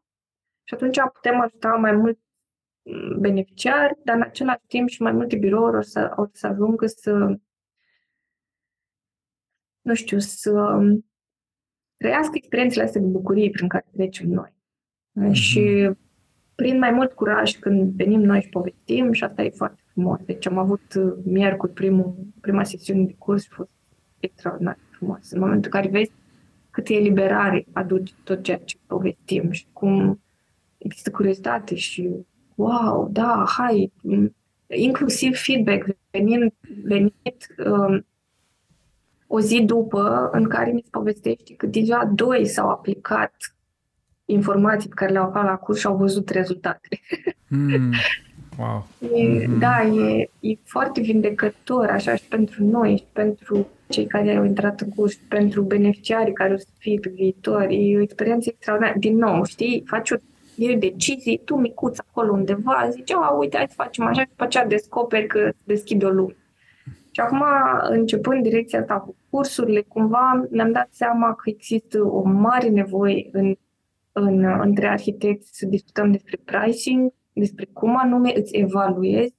și 0.71 0.77
atunci 0.77 0.97
putem 1.13 1.39
ajuta 1.39 1.69
mai 1.69 1.91
mult 1.91 2.19
mm, 2.81 3.19
beneficiari, 3.19 3.97
dar 4.03 4.15
în 4.15 4.21
același 4.21 4.65
timp 4.67 4.89
și 4.89 5.01
mai 5.01 5.11
multe 5.11 5.35
birouri 5.35 5.77
o 5.77 5.81
să, 5.81 6.13
o 6.15 6.25
să 6.31 6.47
ajungă 6.47 6.85
să, 6.85 7.39
nu 9.81 9.93
știu, 9.93 10.19
să 10.19 10.79
trăiască 11.97 12.31
experiențele 12.33 12.83
astea 12.83 13.01
de 13.01 13.07
bucurie 13.07 13.49
prin 13.49 13.67
care 13.67 13.85
trecem 13.91 14.29
noi. 14.29 14.53
Mm-hmm. 15.19 15.31
Și 15.31 15.89
prin 16.55 16.77
mai 16.77 16.91
mult 16.91 17.13
curaj 17.13 17.59
când 17.59 17.93
venim 17.95 18.21
noi 18.21 18.41
și 18.41 18.49
povestim 18.49 19.11
și 19.11 19.23
asta 19.23 19.43
e 19.43 19.49
foarte 19.49 19.81
frumos. 19.91 20.19
Deci 20.25 20.47
am 20.47 20.57
avut 20.57 20.93
uh, 20.93 21.13
miercuri 21.23 21.73
primul, 21.73 22.15
prima 22.41 22.63
sesiune 22.63 23.03
de 23.03 23.15
curs 23.17 23.43
și 23.43 23.49
a 23.51 23.55
fost 23.55 23.71
extraordinar 24.19 24.75
de 24.75 24.95
frumos. 24.95 25.31
În 25.31 25.39
momentul 25.39 25.71
în 25.73 25.79
care 25.79 25.91
vezi 25.91 26.11
câtă 26.69 26.93
eliberare 26.93 27.65
aduce 27.73 28.13
tot 28.23 28.43
ceea 28.43 28.57
ce 28.57 28.77
povestim 28.87 29.51
și 29.51 29.67
cum 29.73 30.21
există 30.83 31.11
curiozitate 31.11 31.75
și 31.75 32.09
wow, 32.55 33.09
da, 33.11 33.45
hai, 33.57 33.91
inclusiv 34.67 35.37
feedback 35.37 35.85
venind, 36.11 36.53
venit 36.83 37.47
um, 37.65 38.05
o 39.27 39.39
zi 39.39 39.61
după 39.61 40.29
în 40.31 40.47
care 40.47 40.71
mi 40.71 40.81
se 40.83 40.89
povestește 40.91 41.53
că 41.55 41.65
deja 41.65 42.11
doi 42.15 42.45
s-au 42.45 42.69
aplicat 42.69 43.33
informații 44.25 44.89
pe 44.89 44.95
care 44.95 45.11
le-au 45.11 45.25
aflat 45.25 45.45
la 45.45 45.55
curs 45.55 45.79
și 45.79 45.85
au 45.85 45.95
văzut 45.95 46.29
rezultatele. 46.29 46.99
Mm. 47.53 47.93
Wow. 48.57 48.87
E, 48.99 49.45
mm-hmm. 49.45 49.59
Da, 49.59 49.83
e, 49.83 50.29
e 50.39 50.57
foarte 50.63 51.01
vindecător, 51.01 51.89
așa, 51.89 52.15
și 52.15 52.23
pentru 52.23 52.63
noi, 52.63 52.97
și 52.97 53.03
pentru 53.11 53.67
cei 53.87 54.05
care 54.05 54.35
au 54.35 54.43
intrat 54.43 54.81
în 54.81 54.89
curs, 54.89 55.11
și 55.11 55.19
pentru 55.27 55.61
beneficiarii 55.61 56.33
care 56.33 56.53
o 56.53 56.57
să 56.57 56.67
fie 56.77 56.99
pe 56.99 57.11
viitor. 57.15 57.67
E 57.69 57.97
o 57.97 58.01
experiență 58.01 58.49
extraordinară. 58.49 58.99
Din 58.99 59.17
nou, 59.17 59.43
știi, 59.43 59.83
faci 59.85 60.11
o 60.11 60.15
iei 60.63 60.77
decizii, 60.77 61.41
tu 61.45 61.55
micuț 61.55 61.97
acolo 61.99 62.31
undeva, 62.31 62.87
zici, 62.89 63.11
a, 63.11 63.29
uite, 63.29 63.57
hai 63.57 63.65
să 63.67 63.73
facem 63.75 64.05
așa 64.05 64.21
și 64.21 64.27
după 64.27 64.43
aceea 64.43 64.65
descoperi 64.65 65.27
că 65.27 65.51
deschide 65.63 66.05
o 66.05 66.09
lume. 66.09 66.35
Și 67.11 67.19
acum, 67.19 67.43
începând 67.89 68.43
direcția 68.43 68.79
asta 68.79 68.99
cu 68.99 69.15
cursurile, 69.29 69.81
cumva 69.81 70.47
mi-am 70.49 70.71
dat 70.71 70.87
seama 70.91 71.33
că 71.35 71.49
există 71.49 72.03
o 72.03 72.21
mare 72.21 72.69
nevoie 72.69 73.29
în, 73.31 73.55
în, 74.11 74.43
între 74.43 74.87
arhitecți 74.87 75.49
să 75.57 75.65
discutăm 75.65 76.11
despre 76.11 76.39
pricing, 76.45 77.13
despre 77.33 77.65
cum 77.73 77.97
anume 77.97 78.31
îți 78.35 78.55
evaluezi 78.55 79.35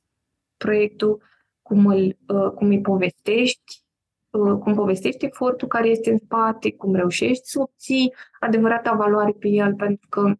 proiectul, 0.56 1.22
cum 1.62 1.86
îl, 1.86 2.16
uh, 2.28 2.50
cum 2.54 2.68
îi 2.68 2.80
povestești, 2.80 3.84
uh, 4.30 4.58
cum 4.58 4.74
povestești 4.74 5.24
efortul 5.24 5.68
care 5.68 5.88
este 5.88 6.10
în 6.10 6.18
spate, 6.18 6.72
cum 6.72 6.94
reușești 6.94 7.48
să 7.48 7.60
obții 7.60 8.14
adevărata 8.40 8.92
valoare 8.92 9.32
pe 9.38 9.48
el, 9.48 9.74
pentru 9.74 10.06
că 10.08 10.32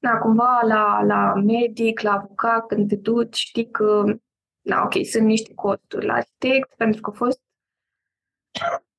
da, 0.00 0.18
cumva 0.18 0.60
la, 0.66 1.02
la 1.02 1.34
medic, 1.34 2.00
la 2.00 2.12
avocat, 2.12 2.66
când 2.66 2.88
te 2.88 2.96
duci, 2.96 3.36
știi 3.36 3.70
că, 3.70 4.04
da, 4.60 4.82
ok, 4.84 5.06
sunt 5.06 5.24
niște 5.24 5.54
costuri. 5.54 6.06
La 6.06 6.12
arhitect, 6.12 6.74
pentru 6.76 7.00
că 7.00 7.10
a 7.10 7.16
fost 7.16 7.40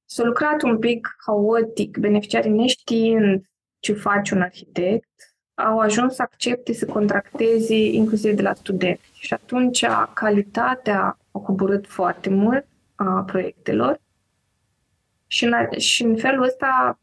s-a 0.06 0.24
lucrat 0.24 0.62
un 0.62 0.80
pic 0.80 1.16
haotic, 1.26 1.98
beneficiarii 1.98 2.52
neștiind 2.52 3.46
ce 3.80 3.94
face 3.94 4.36
un 4.36 4.42
arhitect, 4.42 5.10
au 5.54 5.80
ajuns 5.80 6.16
să 6.16 6.22
accepte 6.22 6.74
să 6.74 6.86
contracteze 6.86 7.76
inclusiv 7.76 8.36
de 8.36 8.42
la 8.42 8.54
studenți. 8.54 9.10
Și 9.14 9.34
atunci 9.34 9.86
calitatea 10.14 11.18
a 11.32 11.40
coborât 11.40 11.88
foarte 11.88 12.30
mult 12.30 12.66
a 12.96 13.24
proiectelor 13.24 14.02
și 15.28 15.46
în, 15.46 15.80
și 15.80 16.04
în 16.04 16.18
felul 16.18 16.44
ăsta 16.44 17.00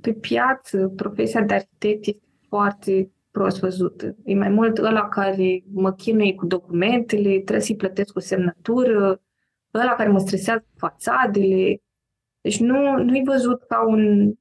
pe 0.00 0.12
piață 0.12 0.92
profesia 0.96 1.40
de 1.40 1.54
arhitect 1.54 2.06
este 2.06 2.26
foarte 2.48 3.10
prost 3.36 3.60
văzută. 3.60 4.16
E 4.24 4.34
mai 4.34 4.48
mult 4.48 4.78
ăla 4.78 5.08
care 5.08 5.62
mă 5.72 5.92
chinuie 5.92 6.34
cu 6.34 6.46
documentele, 6.46 7.30
trebuie 7.30 7.60
să-i 7.60 7.76
plătesc 7.76 8.16
o 8.16 8.20
semnătură, 8.20 9.20
ăla 9.74 9.94
care 9.94 10.08
mă 10.08 10.18
stresează 10.18 10.60
cu 10.60 10.74
fațadele. 10.76 11.82
Deci 12.40 12.60
nu, 12.60 13.02
nu-i 13.02 13.22
văzut 13.24 13.62
ca 13.62 13.86
un 13.86 14.32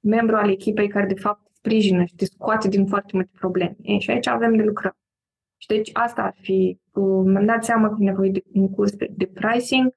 membru 0.00 0.36
al 0.36 0.50
echipei 0.50 0.88
care 0.88 1.06
de 1.06 1.20
fapt 1.20 1.42
te 1.42 1.50
sprijină 1.54 2.04
și 2.04 2.14
te 2.14 2.24
scoate 2.24 2.68
din 2.68 2.86
foarte 2.86 3.10
multe 3.12 3.30
probleme. 3.38 3.76
E, 3.82 3.98
și 3.98 4.10
aici 4.10 4.26
avem 4.26 4.56
de 4.56 4.62
lucrat. 4.62 4.96
Și 5.56 5.66
deci 5.68 5.90
asta 5.92 6.22
ar 6.22 6.34
fi, 6.40 6.78
mi-am 7.24 7.46
dat 7.46 7.64
seama 7.64 7.88
că 7.88 7.96
e 8.00 8.04
nevoie 8.04 8.30
de 8.30 8.42
un 8.52 8.70
curs 8.70 8.92
de, 8.92 9.12
de 9.16 9.26
pricing, 9.26 9.94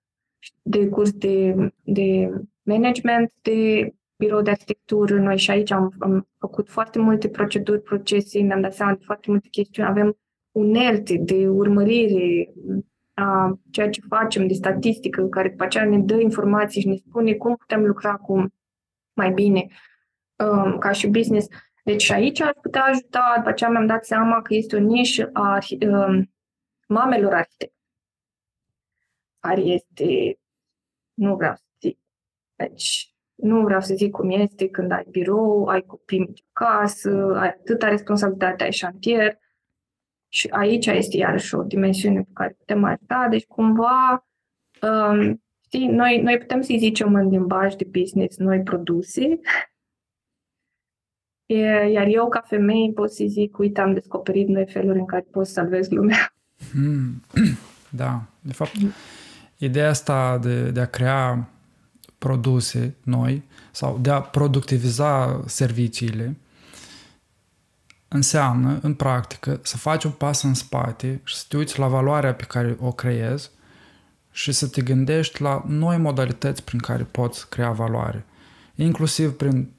de 0.61 0.87
curs 0.87 1.11
de, 1.11 1.55
de 1.83 2.29
management 2.61 3.33
de 3.41 3.89
birou 4.19 4.41
de 4.41 4.49
arhitectură. 4.49 5.19
Noi 5.19 5.37
și 5.37 5.51
aici 5.51 5.71
am, 5.71 5.93
am 5.99 6.27
făcut 6.37 6.69
foarte 6.69 6.99
multe 6.99 7.29
proceduri, 7.29 7.81
procese, 7.81 8.41
ne-am 8.41 8.61
dat 8.61 8.73
seama 8.73 8.93
de 8.93 9.03
foarte 9.03 9.31
multe 9.31 9.47
chestiuni. 9.47 9.89
Avem 9.89 10.17
unelte 10.51 11.17
de 11.17 11.47
urmărire 11.47 12.53
a 13.13 13.59
ceea 13.71 13.89
ce 13.89 14.01
facem, 14.07 14.47
de 14.47 14.53
statistică, 14.53 15.27
care 15.27 15.49
după 15.49 15.63
aceea 15.63 15.85
ne 15.85 15.99
dă 15.99 16.19
informații 16.19 16.81
și 16.81 16.87
ne 16.87 16.95
spune 16.95 17.33
cum 17.33 17.55
putem 17.55 17.85
lucra 17.85 18.15
cu 18.15 18.53
mai 19.13 19.31
bine 19.31 19.67
um, 20.35 20.77
ca 20.77 20.91
și 20.91 21.07
business. 21.07 21.47
Deci 21.83 22.01
și 22.01 22.11
aici 22.11 22.41
ar 22.41 22.57
putea 22.61 22.83
ajuta, 22.83 23.33
după 23.35 23.49
aceea 23.49 23.69
mi-am 23.69 23.85
dat 23.85 24.05
seama 24.05 24.41
că 24.41 24.53
este 24.53 24.75
o 24.75 24.79
nișă 24.79 25.29
a 25.33 25.57
um, 25.81 26.33
mamelor 26.87 27.33
arhitecți, 27.33 27.77
care 29.39 29.61
este, 29.61 30.39
nu 31.13 31.35
vreau 31.35 31.55
să 31.55 31.63
zic, 31.79 31.99
deci 32.55 33.13
nu 33.41 33.61
vreau 33.61 33.81
să 33.81 33.93
zic 33.93 34.11
cum 34.11 34.29
este 34.29 34.67
când 34.69 34.91
ai 34.91 35.05
birou, 35.09 35.65
ai 35.65 35.81
copii 35.81 36.19
mici 36.19 36.43
acasă, 36.51 37.35
ai 37.35 37.47
atâta 37.47 37.87
responsabilitate, 37.87 38.63
ai 38.63 38.71
șantier. 38.71 39.39
Și 40.27 40.47
aici 40.47 40.85
este 40.85 41.17
iarăși 41.17 41.55
o 41.55 41.63
dimensiune 41.63 42.21
pe 42.21 42.29
care 42.33 42.55
putem 42.57 42.83
ajuta. 42.83 43.27
Deci, 43.29 43.45
cumva, 43.45 44.27
um, 44.81 45.43
știi, 45.65 45.87
noi, 45.87 46.21
noi 46.21 46.37
putem 46.37 46.61
să-i 46.61 46.77
zicem 46.77 47.13
în 47.13 47.29
limbaj 47.29 47.73
de 47.75 47.87
business 47.91 48.37
noi 48.37 48.61
produse, 48.61 49.39
iar 51.91 52.07
eu, 52.07 52.29
ca 52.29 52.41
femeie, 52.41 52.91
pot 52.91 53.11
să 53.11 53.23
zic, 53.27 53.57
uite, 53.57 53.81
am 53.81 53.93
descoperit 53.93 54.47
noi 54.47 54.65
feluri 54.65 54.99
în 54.99 55.05
care 55.05 55.25
pot 55.31 55.45
să 55.45 55.51
salvez 55.51 55.89
lumea. 55.89 56.33
Mm. 56.73 57.23
Da, 57.91 58.21
de 58.41 58.53
fapt, 58.53 58.71
ideea 59.57 59.89
asta 59.89 60.37
de, 60.37 60.71
de 60.71 60.79
a 60.79 60.85
crea 60.85 61.49
produse 62.19 62.95
noi 63.03 63.43
sau 63.71 63.97
de 64.01 64.09
a 64.09 64.21
productiviza 64.21 65.43
serviciile 65.45 66.35
înseamnă, 68.07 68.79
în 68.81 68.93
practică, 68.93 69.59
să 69.63 69.77
faci 69.77 70.03
un 70.03 70.11
pas 70.11 70.43
în 70.43 70.53
spate 70.53 71.21
și 71.23 71.35
să 71.35 71.45
te 71.47 71.57
uiți 71.57 71.79
la 71.79 71.87
valoarea 71.87 72.33
pe 72.33 72.43
care 72.43 72.77
o 72.79 72.91
creezi 72.91 73.49
și 74.31 74.51
să 74.51 74.67
te 74.67 74.81
gândești 74.81 75.41
la 75.41 75.63
noi 75.67 75.97
modalități 75.97 76.63
prin 76.63 76.79
care 76.79 77.03
poți 77.03 77.49
crea 77.49 77.71
valoare. 77.71 78.25
Inclusiv 78.75 79.31
prin 79.31 79.69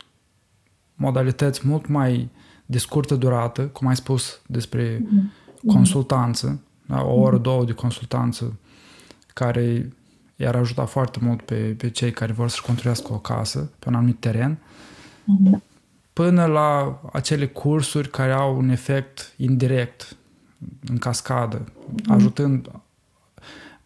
modalități 0.94 1.66
mult 1.66 1.86
mai 1.86 2.30
de 2.66 2.78
scurtă 2.78 3.14
durată, 3.14 3.62
cum 3.62 3.86
ai 3.86 3.96
spus 3.96 4.40
despre 4.46 4.98
mm-hmm. 4.98 5.66
consultanță, 5.66 6.60
da? 6.86 7.02
o 7.02 7.20
oră, 7.20 7.38
două 7.38 7.64
de 7.64 7.72
consultanță 7.72 8.58
care 9.34 9.92
i-ar 10.40 10.54
ajuta 10.54 10.84
foarte 10.84 11.18
mult 11.22 11.42
pe, 11.42 11.54
pe 11.54 11.90
cei 11.90 12.10
care 12.10 12.32
vor 12.32 12.48
să-și 12.48 12.62
construiască 12.62 13.12
o 13.12 13.18
casă 13.18 13.70
pe 13.78 13.88
un 13.88 13.94
anumit 13.94 14.20
teren, 14.20 14.58
mm-hmm. 14.58 15.58
până 16.12 16.44
la 16.44 17.00
acele 17.12 17.46
cursuri 17.46 18.10
care 18.10 18.32
au 18.32 18.56
un 18.56 18.68
efect 18.68 19.34
indirect, 19.36 20.16
în 20.88 20.98
cascadă, 20.98 21.64
mm-hmm. 21.64 22.08
ajutând 22.08 22.70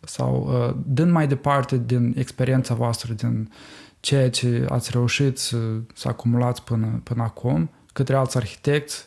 sau 0.00 0.48
uh, 0.48 0.76
dând 0.86 1.10
mai 1.10 1.28
departe 1.28 1.82
din 1.86 2.14
experiența 2.16 2.74
voastră, 2.74 3.12
din 3.12 3.52
ceea 4.00 4.30
ce 4.30 4.66
ați 4.68 4.90
reușit 4.90 5.38
să, 5.38 5.58
să 5.94 6.08
acumulați 6.08 6.62
până, 6.62 7.00
până 7.02 7.22
acum, 7.22 7.70
către 7.92 8.16
alți 8.16 8.36
arhitecți, 8.36 9.06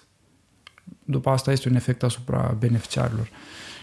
după 1.04 1.30
asta 1.30 1.52
este 1.52 1.70
un 1.70 1.76
efect 1.76 2.04
asupra 2.04 2.56
beneficiarilor. 2.60 3.30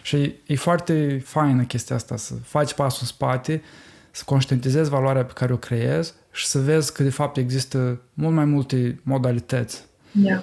Și 0.05 0.35
e 0.47 0.55
foarte 0.55 1.18
faină 1.24 1.62
chestia 1.62 1.97
asta, 1.97 2.16
să 2.16 2.35
faci 2.35 2.74
pasul 2.74 2.98
în 3.01 3.06
spate, 3.06 3.62
să 4.10 4.22
conștientizezi 4.26 4.90
valoarea 4.90 5.24
pe 5.24 5.32
care 5.35 5.52
o 5.52 5.56
creezi 5.56 6.14
și 6.32 6.47
să 6.47 6.59
vezi 6.59 6.93
că 6.93 7.02
de 7.02 7.10
fapt 7.10 7.36
există 7.36 8.01
mult 8.14 8.35
mai 8.35 8.44
multe 8.44 9.01
modalități 9.02 9.86
yeah. 10.22 10.43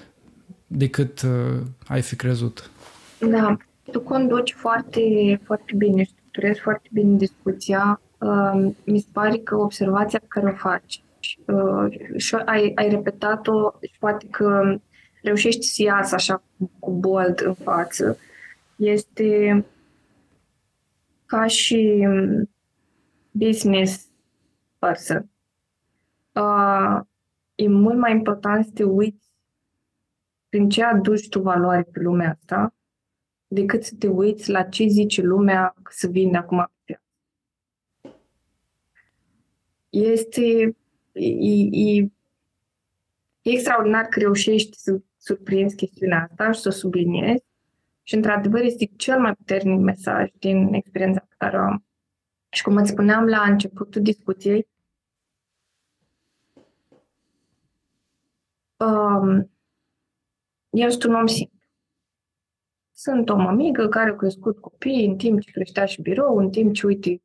decât 0.68 1.22
uh, 1.22 1.62
ai 1.88 2.02
fi 2.02 2.16
crezut. 2.16 2.70
Da, 3.20 3.58
tu 3.92 4.00
conduci 4.00 4.54
foarte, 4.54 5.02
foarte 5.44 5.74
bine, 5.78 6.04
structurezi 6.04 6.60
foarte 6.60 6.90
bine 6.92 7.18
discuția. 7.18 8.02
Uh, 8.18 8.72
mi 8.84 9.00
se 9.00 9.08
pare 9.12 9.38
că 9.38 9.56
observația 9.56 10.20
pe 10.20 10.26
care 10.28 10.50
o 10.50 10.56
faci 10.56 11.04
uh, 11.46 12.18
și 12.18 12.36
ai, 12.36 12.72
ai 12.76 12.90
repetat-o 12.90 13.74
și 13.82 14.00
poate 14.00 14.28
că 14.30 14.76
reușești 15.24 15.66
să 15.66 15.82
iasă 15.82 16.16
așa 16.16 16.44
cu 16.80 16.92
bold 16.92 17.42
în 17.46 17.54
față 17.54 18.18
este 18.82 19.66
ca 21.26 21.48
și 21.48 22.08
business 23.32 24.08
person. 24.78 25.30
Uh, 26.34 27.02
e 27.56 27.68
mult 27.68 27.98
mai 27.98 28.12
important 28.12 28.66
să 28.66 28.72
te 28.74 28.84
uiți 28.84 29.30
prin 30.50 30.70
ce 30.70 30.84
aduci 30.84 31.30
tu 31.30 31.42
valoare 31.42 31.84
pe 31.84 32.00
lumea 32.00 32.30
asta, 32.30 32.76
decât 33.48 33.84
să 33.84 33.96
te 34.00 34.08
uiți 34.08 34.50
la 34.50 34.64
ce 34.64 34.88
zice 34.88 35.22
lumea 35.22 35.74
că 35.84 35.92
să 35.96 36.08
vinde 36.08 36.38
acum 36.38 36.72
pe 36.84 37.02
Este 39.90 40.76
e, 41.12 41.26
e, 41.26 42.00
e 42.00 42.12
extraordinar 43.42 44.06
că 44.06 44.20
reușești 44.20 44.78
să 44.78 45.02
surprinzi 45.18 45.76
chestiunea 45.76 46.28
asta 46.30 46.52
și 46.52 46.60
să 46.60 46.68
o 46.68 46.72
subliniezi 46.72 47.44
și, 48.04 48.16
într-adevăr, 48.16 48.62
este 48.62 48.86
cel 48.86 49.20
mai 49.20 49.34
puternic 49.36 49.80
mesaj 49.80 50.30
din 50.40 50.74
experiența 50.74 51.20
pe 51.20 51.36
care 51.38 51.58
o 51.58 51.62
am. 51.62 51.86
Și 52.50 52.64
cum 52.64 52.76
îți 52.76 52.90
spuneam 52.90 53.26
la 53.26 53.42
începutul 53.42 54.02
discuției, 54.02 54.68
um, 58.78 59.52
eu 60.70 60.90
sunt 60.90 61.04
un 61.04 61.14
om 61.14 61.28
simplu. 61.28 61.60
Sunt 62.92 63.30
o 63.30 63.36
mămigă 63.36 63.88
care 63.88 64.10
a 64.10 64.16
crescut 64.16 64.60
copii 64.60 65.06
în 65.06 65.18
timp 65.18 65.42
ce 65.42 65.52
creștea 65.52 65.86
și 65.86 66.02
birou, 66.02 66.38
în 66.38 66.50
timp 66.50 66.74
ce, 66.74 66.86
uite, 66.86 67.22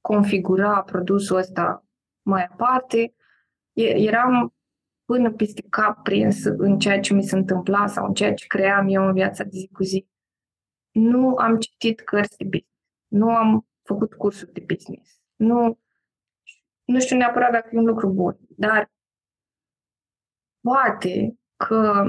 configura 0.00 0.82
produsul 0.82 1.36
ăsta 1.36 1.84
mai 2.22 2.44
aparte. 2.44 3.14
Eram 3.72 4.54
până 5.10 5.32
peste 5.32 5.62
cap 5.70 6.02
prins 6.02 6.44
în 6.44 6.78
ceea 6.78 7.00
ce 7.00 7.14
mi 7.14 7.22
se 7.22 7.36
întâmpla 7.36 7.86
sau 7.86 8.06
în 8.06 8.14
ceea 8.14 8.34
ce 8.34 8.46
cream 8.46 8.88
eu 8.88 9.06
în 9.06 9.12
viața 9.12 9.44
de 9.44 9.50
zi 9.52 9.68
cu 9.72 9.82
zi. 9.82 10.06
Nu 10.90 11.34
am 11.36 11.58
citit 11.58 12.00
cărți 12.00 12.36
de 12.36 12.44
business. 12.44 12.78
Nu 13.06 13.30
am 13.30 13.66
făcut 13.82 14.14
cursuri 14.14 14.52
de 14.52 14.64
business. 14.66 15.20
Nu, 15.36 15.78
nu 16.84 17.00
știu 17.00 17.16
neapărat 17.16 17.52
dacă 17.52 17.68
e 17.72 17.78
un 17.78 17.84
lucru 17.84 18.12
bun, 18.12 18.38
dar 18.48 18.90
poate 20.60 21.38
că 21.56 22.04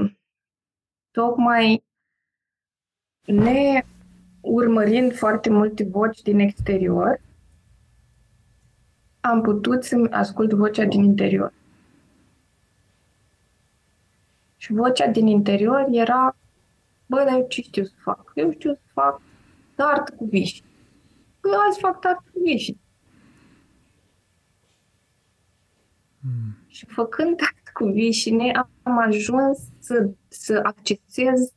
tocmai 1.10 1.84
ne 3.26 3.82
urmărind 4.40 5.14
foarte 5.14 5.50
multe 5.50 5.84
voci 5.84 6.22
din 6.22 6.38
exterior, 6.38 7.20
am 9.20 9.40
putut 9.40 9.84
să 9.84 10.06
ascult 10.10 10.52
vocea 10.52 10.84
din 10.84 11.02
interior. 11.02 11.60
Și 14.62 14.72
vocea 14.72 15.06
din 15.06 15.26
interior 15.26 15.86
era, 15.90 16.36
bă, 17.06 17.16
dar 17.16 17.38
eu 17.38 17.46
ce 17.48 17.62
știu 17.62 17.84
să 17.84 17.92
fac? 18.02 18.32
Eu 18.34 18.50
știu 18.50 18.72
să 18.72 18.80
fac 18.92 19.20
tart 19.74 20.08
cu 20.08 20.24
viși. 20.24 20.62
Păi 21.40 21.50
azi 21.68 21.78
fac 21.78 22.00
tart 22.00 22.18
cu 22.18 22.40
viși. 22.44 22.76
Mm. 26.20 26.56
Și 26.66 26.86
făcând 26.86 27.36
tart 27.36 27.68
cu 27.72 27.84
vișine, 27.84 28.50
am 28.82 28.98
ajuns 28.98 29.58
să, 29.78 30.10
să 30.28 30.60
accesez 30.62 31.52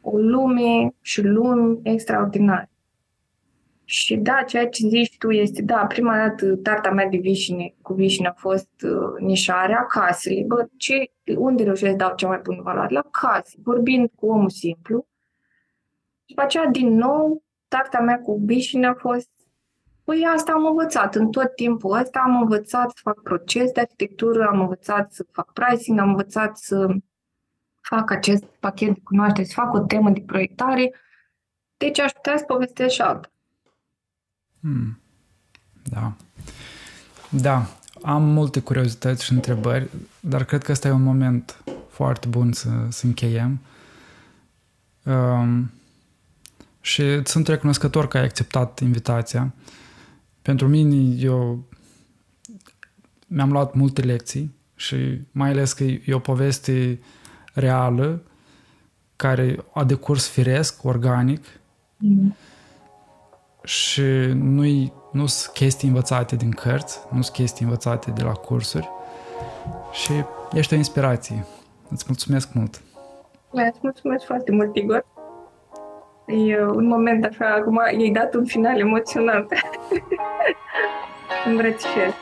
o 0.00 0.18
lume 0.18 0.94
și 1.00 1.22
lumi 1.22 1.80
extraordinare. 1.82 2.69
Și 3.90 4.16
da, 4.16 4.42
ceea 4.42 4.68
ce 4.68 4.88
zici 4.88 5.18
tu 5.18 5.30
este, 5.30 5.62
da, 5.62 5.86
prima 5.86 6.16
dată 6.16 6.56
tarta 6.56 6.90
mea 6.90 7.06
de 7.06 7.16
vișine 7.16 7.74
cu 7.82 7.92
vișine 7.92 8.28
a 8.28 8.32
fost 8.32 8.82
uh, 8.82 9.18
nișarea 9.18 9.86
casei. 9.86 10.44
Bă, 10.44 10.68
ce, 10.76 11.12
unde 11.36 11.62
reușesc 11.62 11.90
să 11.90 11.96
dau 11.96 12.14
cea 12.14 12.28
mai 12.28 12.40
bună 12.42 12.62
valoare? 12.62 12.94
La 12.94 13.02
case, 13.10 13.56
vorbind 13.62 14.10
cu 14.14 14.26
omul 14.26 14.50
simplu. 14.50 15.06
Și 16.24 16.34
după 16.34 16.42
aceea, 16.42 16.66
din 16.66 16.94
nou, 16.94 17.42
tarta 17.68 18.00
mea 18.00 18.20
cu 18.20 18.40
vișine 18.44 18.86
a 18.86 18.94
fost 18.94 19.28
Păi 20.04 20.26
asta 20.34 20.52
am 20.52 20.66
învățat. 20.66 21.14
În 21.14 21.30
tot 21.30 21.54
timpul 21.54 21.98
ăsta 21.98 22.20
am 22.24 22.40
învățat 22.40 22.90
să 22.90 23.00
fac 23.02 23.22
proces 23.22 23.72
de 23.72 23.80
arhitectură, 23.80 24.46
am 24.46 24.60
învățat 24.60 25.12
să 25.12 25.26
fac 25.32 25.52
pricing, 25.52 25.98
am 25.98 26.08
învățat 26.08 26.56
să 26.56 26.94
fac 27.80 28.10
acest 28.10 28.44
pachet 28.44 28.94
de 28.94 29.00
cunoaștere, 29.04 29.46
să 29.46 29.52
fac 29.54 29.72
o 29.72 29.78
temă 29.80 30.10
de 30.10 30.22
proiectare. 30.26 30.94
Deci 31.76 31.98
aș 31.98 32.12
putea 32.12 32.36
să 32.36 32.44
povestesc 32.44 32.94
și 32.94 33.00
altă. 33.00 33.32
Hmm. 34.60 34.98
Da. 35.82 36.12
Da, 37.28 37.76
am 38.02 38.22
multe 38.22 38.60
curiozități 38.60 39.24
și 39.24 39.32
întrebări, 39.32 39.88
dar 40.20 40.44
cred 40.44 40.62
că 40.62 40.72
ăsta 40.72 40.88
e 40.88 40.90
un 40.90 41.02
moment 41.02 41.62
foarte 41.88 42.28
bun 42.28 42.52
să, 42.52 42.68
să 42.88 43.06
încheiem. 43.06 43.60
Um, 45.04 45.70
și 46.80 47.02
sunt 47.24 47.48
recunoscător 47.48 48.08
că 48.08 48.18
ai 48.18 48.24
acceptat 48.24 48.78
invitația. 48.78 49.54
Pentru 50.42 50.68
mine, 50.68 51.16
eu 51.18 51.64
mi-am 53.26 53.52
luat 53.52 53.74
multe 53.74 54.00
lecții 54.00 54.54
și 54.74 55.20
mai 55.32 55.50
ales 55.50 55.72
că 55.72 55.84
e 55.84 56.02
o 56.12 56.18
poveste 56.18 57.00
reală 57.52 58.22
care 59.16 59.64
a 59.74 59.84
decurs 59.84 60.28
firesc, 60.28 60.84
organic 60.84 61.44
mm. 61.96 62.36
Și 63.64 64.02
nu 64.34 64.62
nu 65.10 65.26
sunt 65.26 65.54
chestii 65.54 65.88
învățate 65.88 66.36
din 66.36 66.50
cărți, 66.50 66.98
nu 67.10 67.22
sunt 67.22 67.36
chestii 67.36 67.64
învățate 67.64 68.10
de 68.10 68.22
la 68.22 68.32
cursuri 68.32 68.90
și 69.92 70.12
ești 70.52 70.74
o 70.74 70.76
inspirație. 70.76 71.44
Îți 71.88 72.04
mulțumesc 72.06 72.52
mult! 72.52 72.80
Îți 73.50 73.78
mulțumesc 73.82 74.24
foarte 74.24 74.52
mult, 74.52 74.76
Igor! 74.76 75.06
E 76.26 76.62
un 76.62 76.86
moment 76.86 77.24
așa, 77.24 77.54
acum 77.54 77.80
i-ai 77.98 78.10
dat 78.10 78.34
un 78.34 78.44
final 78.44 78.78
emoționant. 78.78 79.52
Îmbrățișez. 81.46 82.12